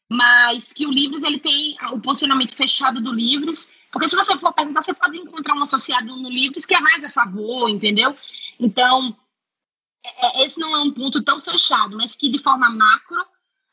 mas 0.07 0.73
que 0.73 0.85
o 0.85 0.91
Livres 0.91 1.23
ele 1.23 1.39
tem 1.39 1.75
o 1.91 1.99
posicionamento 1.99 2.55
fechado 2.55 3.01
do 3.01 3.13
Livres, 3.13 3.69
porque 3.91 4.07
se 4.07 4.15
você 4.15 4.37
for 4.37 4.53
perguntar, 4.53 4.81
você 4.81 4.93
pode 4.93 5.17
encontrar 5.17 5.55
um 5.55 5.63
associado 5.63 6.15
no 6.15 6.29
Livres 6.29 6.65
que 6.65 6.75
é 6.75 6.79
mais 6.79 7.03
a 7.03 7.09
favor, 7.09 7.69
entendeu? 7.69 8.15
Então, 8.59 9.15
é, 10.05 10.41
é, 10.41 10.45
esse 10.45 10.59
não 10.59 10.75
é 10.75 10.79
um 10.79 10.91
ponto 10.91 11.21
tão 11.23 11.41
fechado, 11.41 11.97
mas 11.97 12.15
que 12.15 12.29
de 12.29 12.39
forma 12.39 12.69
macro 12.69 13.25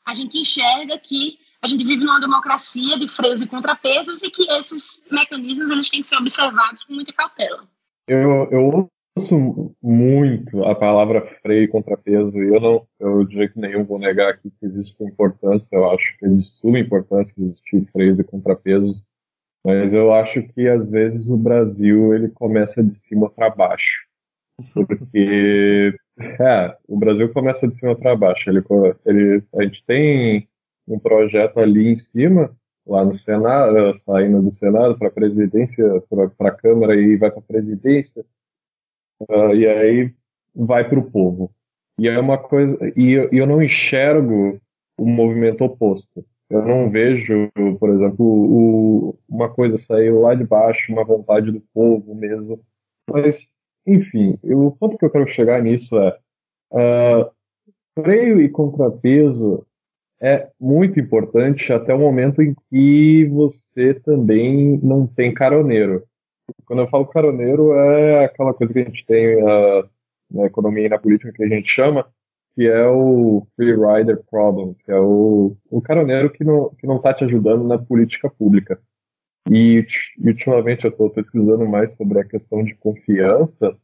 a 0.05 0.13
gente 0.13 0.37
enxerga 0.37 0.97
que 0.97 1.39
a 1.61 1.67
gente 1.67 1.83
vive 1.83 2.03
numa 2.03 2.19
democracia 2.19 2.97
de 2.97 3.07
freios 3.07 3.41
e 3.41 3.47
contrapesos 3.47 4.21
e 4.23 4.29
que 4.29 4.43
esses 4.51 5.05
mecanismos 5.11 5.69
eles 5.69 5.89
têm 5.89 6.01
que 6.01 6.07
ser 6.07 6.17
observados 6.17 6.83
com 6.83 6.93
muita 6.93 7.13
cautela. 7.13 7.67
Eu, 8.07 8.47
eu 8.51 8.89
ouço 9.17 9.75
muito 9.81 10.63
a 10.63 10.75
palavra 10.75 11.21
freio 11.41 11.63
e 11.63 11.67
contrapeso 11.67 12.37
e 12.37 12.47
eu 12.47 12.61
não, 12.61 12.87
eu 12.99 13.25
de 13.25 13.35
jeito 13.35 13.59
nenhum 13.59 13.83
vou 13.83 13.99
negar 13.99 14.29
aqui 14.29 14.51
que 14.51 14.65
existe 14.65 15.03
importância, 15.03 15.67
eu 15.71 15.89
acho 15.91 16.17
que 16.17 16.25
existe 16.25 16.59
suma 16.59 16.79
importância 16.79 17.33
existir 17.41 17.85
freios 17.91 18.19
e 18.19 18.23
contrapesos, 18.23 19.01
mas 19.65 19.91
eu 19.91 20.13
acho 20.13 20.43
que 20.53 20.67
às 20.67 20.87
vezes 20.89 21.27
o 21.27 21.35
Brasil 21.35 22.13
ele 22.13 22.29
começa 22.29 22.83
de 22.83 22.95
cima 23.07 23.29
para 23.29 23.49
baixo, 23.49 24.05
porque 24.73 25.97
é, 26.39 26.77
o 26.87 26.97
Brasil 26.97 27.33
começa 27.33 27.67
de 27.67 27.73
cima 27.73 27.95
para 27.95 28.15
baixo, 28.15 28.49
ele, 28.49 28.63
ele, 29.05 29.43
a 29.55 29.63
gente 29.63 29.83
tem 29.85 30.47
um 30.87 30.99
projeto 30.99 31.59
ali 31.59 31.91
em 31.91 31.95
cima, 31.95 32.55
lá 32.85 33.03
no 33.03 33.13
Senado, 33.13 33.77
eh, 33.77 33.93
saindo 33.93 34.41
do 34.41 34.49
Senado 34.49 34.97
para 34.97 35.09
a 35.09 35.11
presidência, 35.11 36.01
para 36.37 36.49
a 36.49 36.55
Câmara 36.55 36.95
e 36.95 37.17
vai 37.17 37.29
para 37.29 37.39
a 37.39 37.43
presidência, 37.43 38.25
uh, 39.21 39.53
e 39.53 39.67
aí 39.67 40.13
vai 40.55 40.87
para 40.87 40.99
o 40.99 41.11
povo. 41.11 41.51
E 41.99 42.07
é 42.07 42.17
uma 42.19 42.37
coisa, 42.37 42.77
e 42.95 43.11
eu, 43.11 43.29
eu 43.31 43.45
não 43.45 43.61
enxergo 43.61 44.59
o 44.97 45.05
movimento 45.05 45.63
oposto. 45.63 46.25
Eu 46.49 46.65
não 46.65 46.89
vejo, 46.89 47.51
por 47.77 47.89
exemplo, 47.89 48.25
o, 48.25 49.19
uma 49.27 49.49
coisa 49.49 49.75
sair 49.75 50.11
lá 50.11 50.33
de 50.33 50.45
baixo, 50.45 50.91
uma 50.91 51.03
vontade 51.03 51.51
do 51.51 51.61
povo 51.73 52.15
mesmo. 52.15 52.61
Mas, 53.09 53.49
enfim, 53.85 54.39
eu, 54.43 54.67
o 54.67 54.71
ponto 54.71 54.97
que 54.97 55.03
eu 55.03 55.09
quero 55.09 55.27
chegar 55.27 55.61
nisso 55.61 55.97
é 55.97 56.17
uh, 56.71 57.29
freio 57.99 58.39
e 58.39 58.47
contrapeso 58.47 59.65
é 60.21 60.49
muito 60.59 60.99
importante 60.99 61.71
até 61.71 61.93
o 61.93 61.99
momento 61.99 62.41
em 62.41 62.55
que 62.69 63.25
você 63.25 63.93
também 63.93 64.79
não 64.81 65.05
tem 65.05 65.33
caroneiro. 65.33 66.03
Quando 66.65 66.81
eu 66.81 66.87
falo 66.87 67.05
caroneiro, 67.05 67.73
é 67.73 68.25
aquela 68.25 68.53
coisa 68.53 68.73
que 68.73 68.79
a 68.79 68.83
gente 68.83 69.05
tem 69.05 69.35
uh, 69.43 69.87
na 70.31 70.45
economia 70.45 70.85
e 70.85 70.89
na 70.89 70.97
política 70.97 71.31
que 71.31 71.43
a 71.43 71.47
gente 71.47 71.67
chama, 71.67 72.07
que 72.55 72.65
é 72.65 72.87
o 72.87 73.45
free 73.55 73.75
rider 73.75 74.23
problem, 74.29 74.75
que 74.83 74.91
é 74.91 74.99
o, 74.99 75.55
o 75.69 75.81
caroneiro 75.81 76.31
que 76.31 76.43
não 76.43 76.69
que 76.75 76.87
não 76.87 76.97
está 76.97 77.13
te 77.13 77.23
ajudando 77.23 77.63
na 77.63 77.77
política 77.77 78.29
pública. 78.29 78.79
E, 79.49 79.85
e 80.19 80.27
ultimamente 80.27 80.85
eu 80.85 80.91
estou 80.91 81.09
pesquisando 81.09 81.65
mais 81.67 81.93
sobre 81.93 82.19
a 82.19 82.25
questão 82.25 82.63
de 82.63 82.75
confiança 82.75 83.77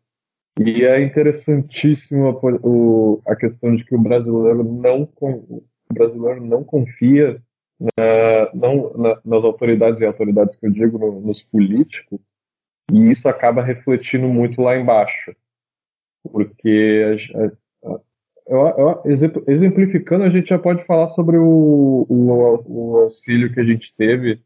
e 0.60 0.84
é 0.84 1.02
interessantíssimo 1.02 2.30
a, 3.26 3.32
a 3.32 3.36
questão 3.36 3.76
de 3.76 3.84
que 3.86 3.96
o 3.96 4.02
brasileiro 4.02 4.64
não 4.64 5.06
o 5.94 6.00
brasileiro 6.00 6.46
não 6.46 6.64
confia 6.64 7.42
na, 7.80 8.50
não, 8.54 8.94
na, 8.94 9.22
nas 9.24 9.44
autoridades 9.44 10.00
e 10.00 10.06
autoridades 10.06 10.56
que 10.56 10.66
eu 10.66 10.72
digo 10.72 10.98
no, 10.98 11.22
nos 11.22 11.42
políticos 11.42 12.20
e 12.92 13.10
isso 13.10 13.28
acaba 13.28 13.64
refletindo 13.64 14.28
muito 14.28 14.62
lá 14.62 14.78
embaixo. 14.78 15.36
Porque 16.24 17.18
eu, 18.48 18.68
eu, 18.68 19.02
exemplificando 19.48 20.24
a 20.24 20.30
gente 20.30 20.50
já 20.50 20.60
pode 20.60 20.86
falar 20.86 21.08
sobre 21.08 21.38
o, 21.38 22.06
o, 22.10 22.64
o 22.66 22.98
auxílio 23.00 23.54
que 23.54 23.60
a 23.60 23.64
gente 23.64 23.94
teve 23.96 24.42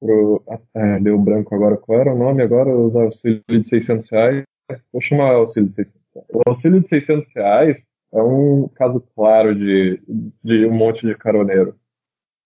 pro, 0.00 0.42
é, 0.74 1.00
deu 1.00 1.18
branco 1.18 1.54
agora 1.54 1.76
qual 1.76 2.00
era 2.00 2.12
o 2.12 2.18
nome 2.18 2.42
agora? 2.42 2.70
O 2.70 2.98
auxílio 2.98 3.42
de 3.48 3.64
600 3.64 4.10
reais? 4.10 4.44
Vou 4.92 5.02
chamar 5.02 5.32
auxílio 5.32 5.68
de 5.68 5.74
600 5.74 6.02
reais. 6.14 6.28
o 6.32 6.42
auxílio 6.46 6.80
de 6.80 6.88
600 6.88 7.28
reais 7.34 7.86
é 8.12 8.22
um 8.22 8.68
caso 8.68 9.00
claro 9.14 9.54
de, 9.54 10.00
de 10.44 10.66
um 10.66 10.72
monte 10.72 11.06
de 11.06 11.14
caroneiro. 11.16 11.76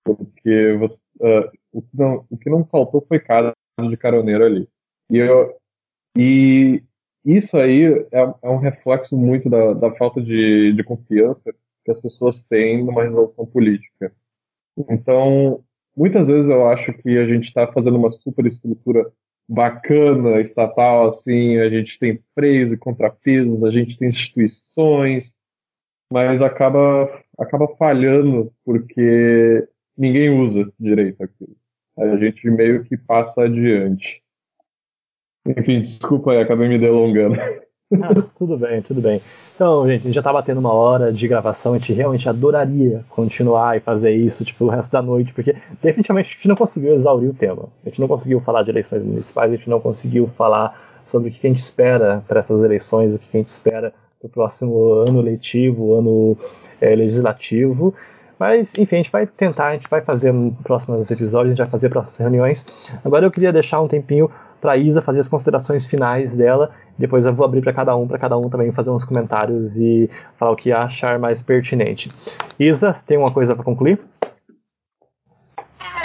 Porque 0.05 0.77
você, 0.79 1.03
uh, 1.21 1.51
o, 1.73 1.83
que 1.83 1.97
não, 1.99 2.27
o 2.31 2.39
que 2.39 2.49
não 2.49 2.65
faltou 2.65 3.05
foi 3.07 3.19
caso 3.19 3.53
de 3.91 3.97
caroneiro 3.97 4.45
ali. 4.45 4.69
E, 5.11 5.19
eu, 5.19 5.57
e 6.17 6.83
isso 7.25 7.57
aí 7.57 7.85
é, 8.13 8.35
é 8.43 8.49
um 8.49 8.59
reflexo 8.59 9.17
muito 9.17 9.51
da, 9.51 9.73
da 9.73 9.95
falta 9.97 10.23
de, 10.23 10.73
de 10.73 10.85
confiança 10.85 11.53
que 11.85 11.91
as 11.91 12.01
pessoas 12.01 12.43
têm 12.43 12.85
numa 12.85 13.03
resolução 13.03 13.45
política. 13.47 14.13
Então, 14.89 15.65
muitas 15.97 16.27
vezes 16.27 16.49
eu 16.49 16.69
acho 16.69 16.93
que 16.95 17.19
a 17.19 17.27
gente 17.27 17.49
está 17.49 17.67
fazendo 17.73 17.97
uma 17.97 18.09
superestrutura 18.09 19.11
bacana, 19.49 20.41
estatal, 20.41 21.11
assim, 21.11 21.59
a 21.59 21.69
gente 21.69 21.99
tem 21.99 22.21
freios 22.35 22.73
e 22.73 22.77
contrapesos, 22.77 23.63
a 23.63 23.71
gente 23.71 23.97
tem 23.97 24.09
instituições, 24.09 25.33
mas 26.13 26.41
acaba, 26.43 27.11
acaba 27.39 27.69
falhando 27.77 28.53
porque 28.65 29.67
ninguém 29.97 30.31
usa 30.31 30.71
direito 30.79 31.23
aquilo. 31.23 31.57
A 31.99 32.17
gente 32.17 32.49
meio 32.51 32.85
que 32.85 32.97
passa 32.97 33.43
adiante. 33.43 34.23
Enfim, 35.47 35.81
desculpa 35.81 36.33
aí, 36.33 36.41
acabei 36.41 36.69
me 36.69 36.79
delongando. 36.79 37.37
Ah, 38.03 38.13
tudo 38.37 38.59
bem, 38.59 38.83
tudo 38.83 39.01
bem. 39.01 39.21
Então, 39.55 39.87
gente, 39.87 40.01
a 40.01 40.05
gente 40.07 40.15
já 40.15 40.23
tá 40.23 40.33
batendo 40.33 40.59
uma 40.59 40.73
hora 40.73 41.13
de 41.13 41.29
gravação, 41.29 41.73
a 41.73 41.79
gente 41.79 41.93
realmente 41.93 42.29
adoraria 42.29 43.05
continuar 43.09 43.77
e 43.77 43.81
fazer 43.81 44.11
isso, 44.11 44.45
tipo, 44.45 44.65
o 44.65 44.69
resto 44.69 44.91
da 44.91 45.01
noite, 45.01 45.33
porque 45.33 45.55
definitivamente 45.81 46.31
a 46.31 46.33
gente 46.33 46.49
não 46.49 46.57
conseguiu 46.57 46.95
exaurir 46.95 47.31
o 47.31 47.35
tema. 47.35 47.69
A 47.85 47.89
gente 47.89 48.01
não 48.01 48.09
conseguiu 48.09 48.41
falar 48.41 48.65
de 48.65 48.71
eleições 48.71 49.05
municipais, 49.05 49.53
a 49.53 49.55
gente 49.57 49.71
não 49.71 49.81
conseguiu 49.81 50.27
falar 50.37 51.01
sobre 51.07 51.29
o 51.29 51.33
que 51.33 51.47
a 51.47 51.49
gente 51.49 51.61
espera 51.61 52.25
para 52.27 52.41
essas 52.41 52.61
eleições, 52.61 53.15
o 53.15 53.21
que 53.21 53.29
a 53.33 53.39
gente 53.39 53.51
espera 53.51 53.95
para 54.19 54.27
o 54.27 54.31
próximo 54.31 54.93
ano 54.95 55.21
letivo, 55.21 55.95
ano 55.95 56.37
é, 56.81 56.95
legislativo. 56.95 57.95
Mas, 58.39 58.77
enfim, 58.77 58.97
a 58.97 58.99
gente 58.99 59.11
vai 59.11 59.27
tentar, 59.27 59.69
a 59.69 59.73
gente 59.75 59.89
vai 59.89 60.03
fazer 60.03 60.33
próximos 60.63 61.11
episódios, 61.11 61.53
a 61.53 61.55
gente 61.55 61.65
vai 61.65 61.71
fazer 61.71 61.89
próximas 61.89 62.19
reuniões. 62.19 62.67
Agora 63.05 63.25
eu 63.25 63.31
queria 63.31 63.53
deixar 63.53 63.81
um 63.81 63.89
tempinho 63.89 64.31
para 64.61 64.73
a 64.73 64.77
Isa 64.77 65.01
fazer 65.01 65.21
as 65.21 65.29
considerações 65.29 65.87
finais 65.87 66.37
dela. 66.37 66.75
Depois 66.99 67.25
eu 67.25 67.35
vou 67.35 67.47
abrir 67.47 67.63
para 67.63 67.73
cada 67.73 67.97
um, 67.97 68.07
para 68.07 68.19
cada 68.19 68.37
um 68.37 68.49
também 68.51 68.73
fazer 68.73 68.91
uns 68.91 69.05
comentários 69.05 69.79
e 69.79 70.11
falar 70.39 70.53
o 70.53 70.57
que 70.57 70.73
achar 70.73 71.19
mais 71.19 71.43
pertinente. 71.43 72.13
Isa, 72.59 72.93
você 72.93 73.07
tem 73.07 73.19
uma 73.19 73.33
coisa 73.33 73.55
para 73.55 73.65
concluir? 73.65 74.01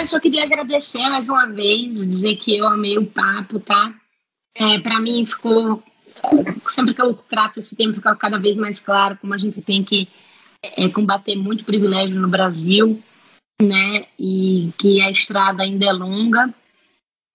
Eu 0.00 0.06
só 0.06 0.18
queria 0.18 0.44
agradecer 0.44 1.08
mais 1.10 1.28
uma 1.28 1.46
vez, 1.46 2.06
dizer 2.06 2.36
que 2.36 2.56
eu 2.56 2.66
amei 2.66 2.98
o 2.98 3.06
papo, 3.06 3.60
tá? 3.60 3.92
É, 4.54 4.78
para 4.78 5.00
mim 5.00 5.24
ficou 5.24 5.82
sempre 6.68 6.94
que 6.94 7.02
eu 7.02 7.14
trato 7.14 7.58
esse 7.58 7.76
tema 7.76 7.94
fica 7.94 8.14
cada 8.16 8.38
vez 8.38 8.56
mais 8.56 8.80
claro 8.80 9.16
como 9.20 9.34
a 9.34 9.38
gente 9.38 9.60
tem 9.60 9.82
que 9.82 10.08
é, 10.76 10.88
combater 10.88 11.36
muito 11.36 11.64
privilégio 11.64 12.20
no 12.20 12.28
Brasil, 12.28 13.00
né? 13.60 14.06
E 14.18 14.72
que 14.78 15.00
a 15.02 15.10
estrada 15.10 15.62
ainda 15.62 15.86
é 15.86 15.92
longa. 15.92 16.52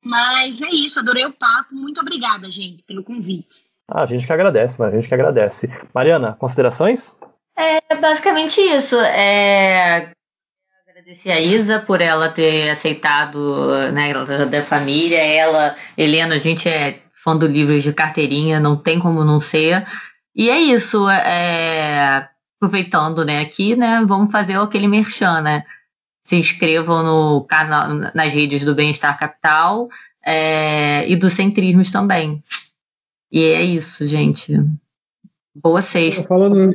Mas 0.04 0.62
é 0.62 0.70
isso, 0.70 1.00
adorei 1.00 1.26
o 1.26 1.34
papo. 1.34 1.76
Muito 1.76 2.00
obrigada, 2.00 2.50
gente, 2.52 2.84
pelo 2.84 3.04
convite. 3.04 3.64
Ah, 3.90 4.04
a 4.04 4.06
gente 4.06 4.26
que 4.26 4.34
agradece, 4.34 4.80
mas 4.80 4.94
a 4.94 4.96
gente 4.96 5.08
que 5.08 5.14
agradece. 5.14 5.70
Mariana, 5.94 6.34
considerações? 6.34 7.18
É 7.56 7.96
basicamente 7.96 8.62
isso. 8.62 9.00
É, 9.00 10.12
agradecer 10.88 11.32
a 11.32 11.40
Isa 11.40 11.80
por 11.80 12.02
ela 12.02 12.30
ter 12.30 12.70
aceitado, 12.70 13.92
né? 13.92 14.10
Ela 14.10 14.46
da 14.46 14.62
família, 14.62 15.18
ela, 15.18 15.76
Helena, 15.98 16.36
a 16.36 16.40
gente 16.40 16.68
é 16.68 17.02
fã 17.28 17.36
do 17.36 17.46
livro 17.46 17.78
de 17.78 17.92
carteirinha, 17.92 18.58
não 18.58 18.78
tem 18.78 18.98
como 18.98 19.22
não 19.26 19.38
ser. 19.38 19.86
E 20.34 20.50
é 20.50 20.58
isso, 20.58 21.10
é, 21.10 22.30
aproveitando, 22.56 23.26
né, 23.26 23.42
aqui, 23.42 23.76
né, 23.76 24.02
vamos 24.08 24.32
fazer 24.32 24.58
aquele 24.58 24.88
merchan, 24.88 25.42
né? 25.42 25.66
Se 26.24 26.38
inscrevam 26.38 27.04
no 27.04 27.44
canal, 27.44 27.90
nas 28.14 28.34
redes 28.34 28.64
do 28.64 28.74
Bem-Estar 28.74 29.20
Capital 29.20 29.90
é, 30.26 31.10
e 31.10 31.18
do 31.18 31.30
Centrismos 31.30 31.92
também. 31.92 32.42
E 33.30 33.44
é 33.44 33.62
isso, 33.62 34.08
gente. 34.08 34.54
Boa 35.54 35.82
sexta. 35.82 36.28
Falando, 36.30 36.72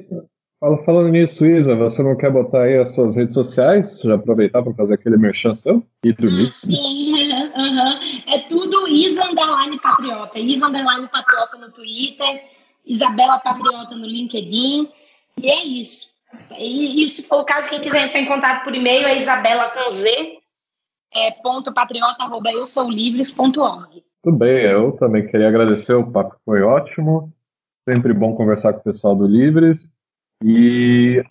falando 0.84 1.08
nisso, 1.08 1.44
Isa, 1.44 1.74
você 1.74 2.02
não 2.04 2.16
quer 2.16 2.30
botar 2.30 2.62
aí 2.62 2.78
as 2.78 2.94
suas 2.94 3.16
redes 3.16 3.34
sociais? 3.34 3.98
Já 3.98 4.14
aproveitar 4.14 4.62
para 4.62 4.72
fazer 4.74 4.94
aquele 4.94 5.16
merchan 5.16 5.54
seu? 5.54 5.82
E 6.04 6.12
do 6.12 6.28
ah, 6.28 6.52
sim, 6.52 7.14
uhum. 7.56 8.32
é 8.32 8.38
tudo 8.48 8.86
Isa 8.86 9.24
Underline 9.24 9.80
Patriota. 9.80 10.38
Isa 10.38 10.68
Underline 10.68 11.08
Patriota 11.08 11.58
no 11.58 11.72
Twitter, 11.72 12.44
Isabela 12.86 13.40
Patriota 13.40 13.96
no 13.96 14.06
LinkedIn. 14.06 14.88
E 15.36 15.50
é 15.50 15.64
isso. 15.64 16.12
E, 16.56 17.04
e, 17.04 17.08
se 17.08 17.26
for 17.26 17.40
o 17.40 17.44
caso, 17.44 17.68
quem 17.68 17.80
quiser 17.80 18.06
entrar 18.06 18.20
em 18.20 18.26
contato 18.26 18.62
por 18.62 18.74
e-mail 18.74 19.06
é 19.06 19.18
isabela 19.18 19.68
com 19.70 19.88
Z, 19.88 20.38
é, 21.12 21.30
ponto 21.42 21.74
patriota, 21.74 22.22
arroba 22.22 22.52
eu 22.52 22.66
sou 22.66 22.88
livres.org. 22.88 24.02
Tudo 24.22 24.36
bem, 24.36 24.64
eu 24.64 24.92
também 24.92 25.26
queria 25.26 25.48
agradecer, 25.48 25.92
o 25.92 26.10
papo 26.10 26.36
foi 26.44 26.62
ótimo. 26.62 27.32
Sempre 27.86 28.12
bom 28.14 28.36
conversar 28.36 28.72
com 28.74 28.78
o 28.78 28.84
pessoal 28.84 29.16
do 29.16 29.26
Livres. 29.26 29.91
E 30.44 31.24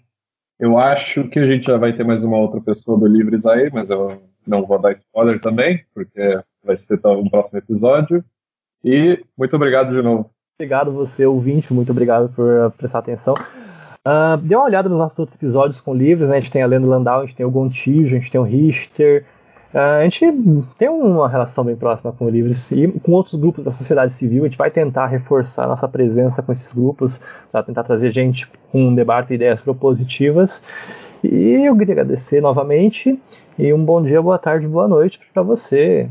eu 0.59 0.77
acho 0.77 1.27
que 1.29 1.39
a 1.39 1.45
gente 1.45 1.65
já 1.65 1.77
vai 1.77 1.93
ter 1.93 2.03
mais 2.03 2.23
uma 2.23 2.37
outra 2.37 2.61
pessoa 2.61 2.97
do 2.97 3.07
Livres 3.07 3.45
aí, 3.45 3.69
mas 3.71 3.89
eu 3.89 4.21
não 4.45 4.65
vou 4.65 4.79
dar 4.79 4.91
spoiler 4.91 5.39
também, 5.41 5.83
porque 5.93 6.39
vai 6.63 6.75
ser 6.75 6.99
um 7.05 7.29
próximo 7.29 7.57
episódio. 7.57 8.23
E 8.83 9.23
muito 9.37 9.55
obrigado 9.55 9.93
de 9.93 10.01
novo. 10.01 10.29
Obrigado 10.59 10.91
você, 10.91 11.25
ouvinte, 11.25 11.73
muito 11.73 11.91
obrigado 11.91 12.29
por 12.29 12.71
prestar 12.77 12.99
atenção. 12.99 13.33
Uh, 14.05 14.37
dê 14.37 14.55
uma 14.55 14.65
olhada 14.65 14.89
nos 14.89 14.97
nossos 14.97 15.19
outros 15.19 15.35
episódios 15.35 15.79
com 15.79 15.93
livros, 15.93 16.29
né? 16.29 16.37
A 16.37 16.39
gente 16.39 16.51
tem 16.51 16.61
a 16.61 16.67
Lendo 16.67 16.87
Landau, 16.87 17.21
a 17.21 17.25
gente 17.25 17.35
tem 17.35 17.45
o 17.45 17.51
Gontijo, 17.51 18.15
a 18.15 18.19
gente 18.19 18.31
tem 18.31 18.41
o 18.41 18.43
Richter, 18.43 19.25
a 19.73 20.03
gente 20.03 20.25
tem 20.77 20.89
uma 20.89 21.29
relação 21.29 21.63
bem 21.63 21.77
próxima 21.77 22.11
com 22.11 22.25
o 22.25 22.29
Livres 22.29 22.69
e 22.71 22.87
com 22.87 23.13
outros 23.13 23.39
grupos 23.39 23.63
da 23.63 23.71
sociedade 23.71 24.11
civil. 24.11 24.43
A 24.43 24.47
gente 24.47 24.57
vai 24.57 24.69
tentar 24.69 25.07
reforçar 25.07 25.65
nossa 25.65 25.87
presença 25.87 26.41
com 26.41 26.51
esses 26.51 26.73
grupos 26.73 27.21
para 27.51 27.63
tentar 27.63 27.83
trazer 27.83 28.11
gente 28.11 28.51
com 28.71 28.89
um 28.89 28.95
debate 28.95 29.31
e 29.31 29.35
ideias 29.35 29.61
propositivas. 29.61 30.61
E 31.23 31.65
eu 31.65 31.77
queria 31.77 31.93
agradecer 31.93 32.41
novamente 32.41 33.17
e 33.57 33.71
um 33.71 33.83
bom 33.83 34.01
dia, 34.01 34.21
boa 34.21 34.37
tarde, 34.37 34.67
boa 34.67 34.87
noite 34.87 35.19
para 35.33 35.41
você. 35.41 36.09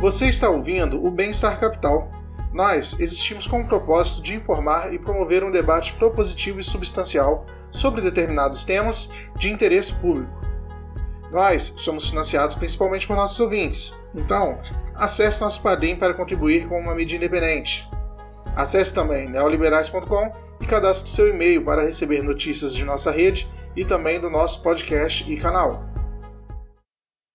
Você 0.00 0.26
está 0.26 0.50
ouvindo 0.50 1.04
o 1.04 1.10
Bem-Estar 1.10 1.60
Capital. 1.60 2.10
Nós 2.52 2.98
existimos 2.98 3.46
com 3.46 3.60
o 3.60 3.66
propósito 3.66 4.22
de 4.22 4.34
informar 4.34 4.92
e 4.92 4.98
promover 4.98 5.44
um 5.44 5.50
debate 5.50 5.92
propositivo 5.92 6.58
e 6.58 6.62
substancial 6.62 7.44
sobre 7.70 8.00
determinados 8.00 8.64
temas 8.64 9.12
de 9.36 9.52
interesse 9.52 9.94
público 9.94 10.45
nós 11.30 11.74
somos 11.76 12.08
financiados 12.08 12.54
principalmente 12.54 13.06
por 13.06 13.16
nossos 13.16 13.38
ouvintes. 13.40 13.94
Então, 14.14 14.60
acesse 14.94 15.40
nosso 15.40 15.60
Padrim 15.60 15.96
para 15.96 16.14
contribuir 16.14 16.68
com 16.68 16.78
uma 16.78 16.94
mídia 16.94 17.16
independente. 17.16 17.88
Acesse 18.54 18.94
também 18.94 19.28
neoliberais.com 19.28 20.32
e 20.60 20.66
cadastre 20.66 21.10
seu 21.10 21.28
e-mail 21.28 21.64
para 21.64 21.82
receber 21.82 22.22
notícias 22.22 22.74
de 22.74 22.84
nossa 22.84 23.10
rede 23.10 23.48
e 23.74 23.84
também 23.84 24.20
do 24.20 24.30
nosso 24.30 24.62
podcast 24.62 25.30
e 25.30 25.36
canal. 25.36 25.84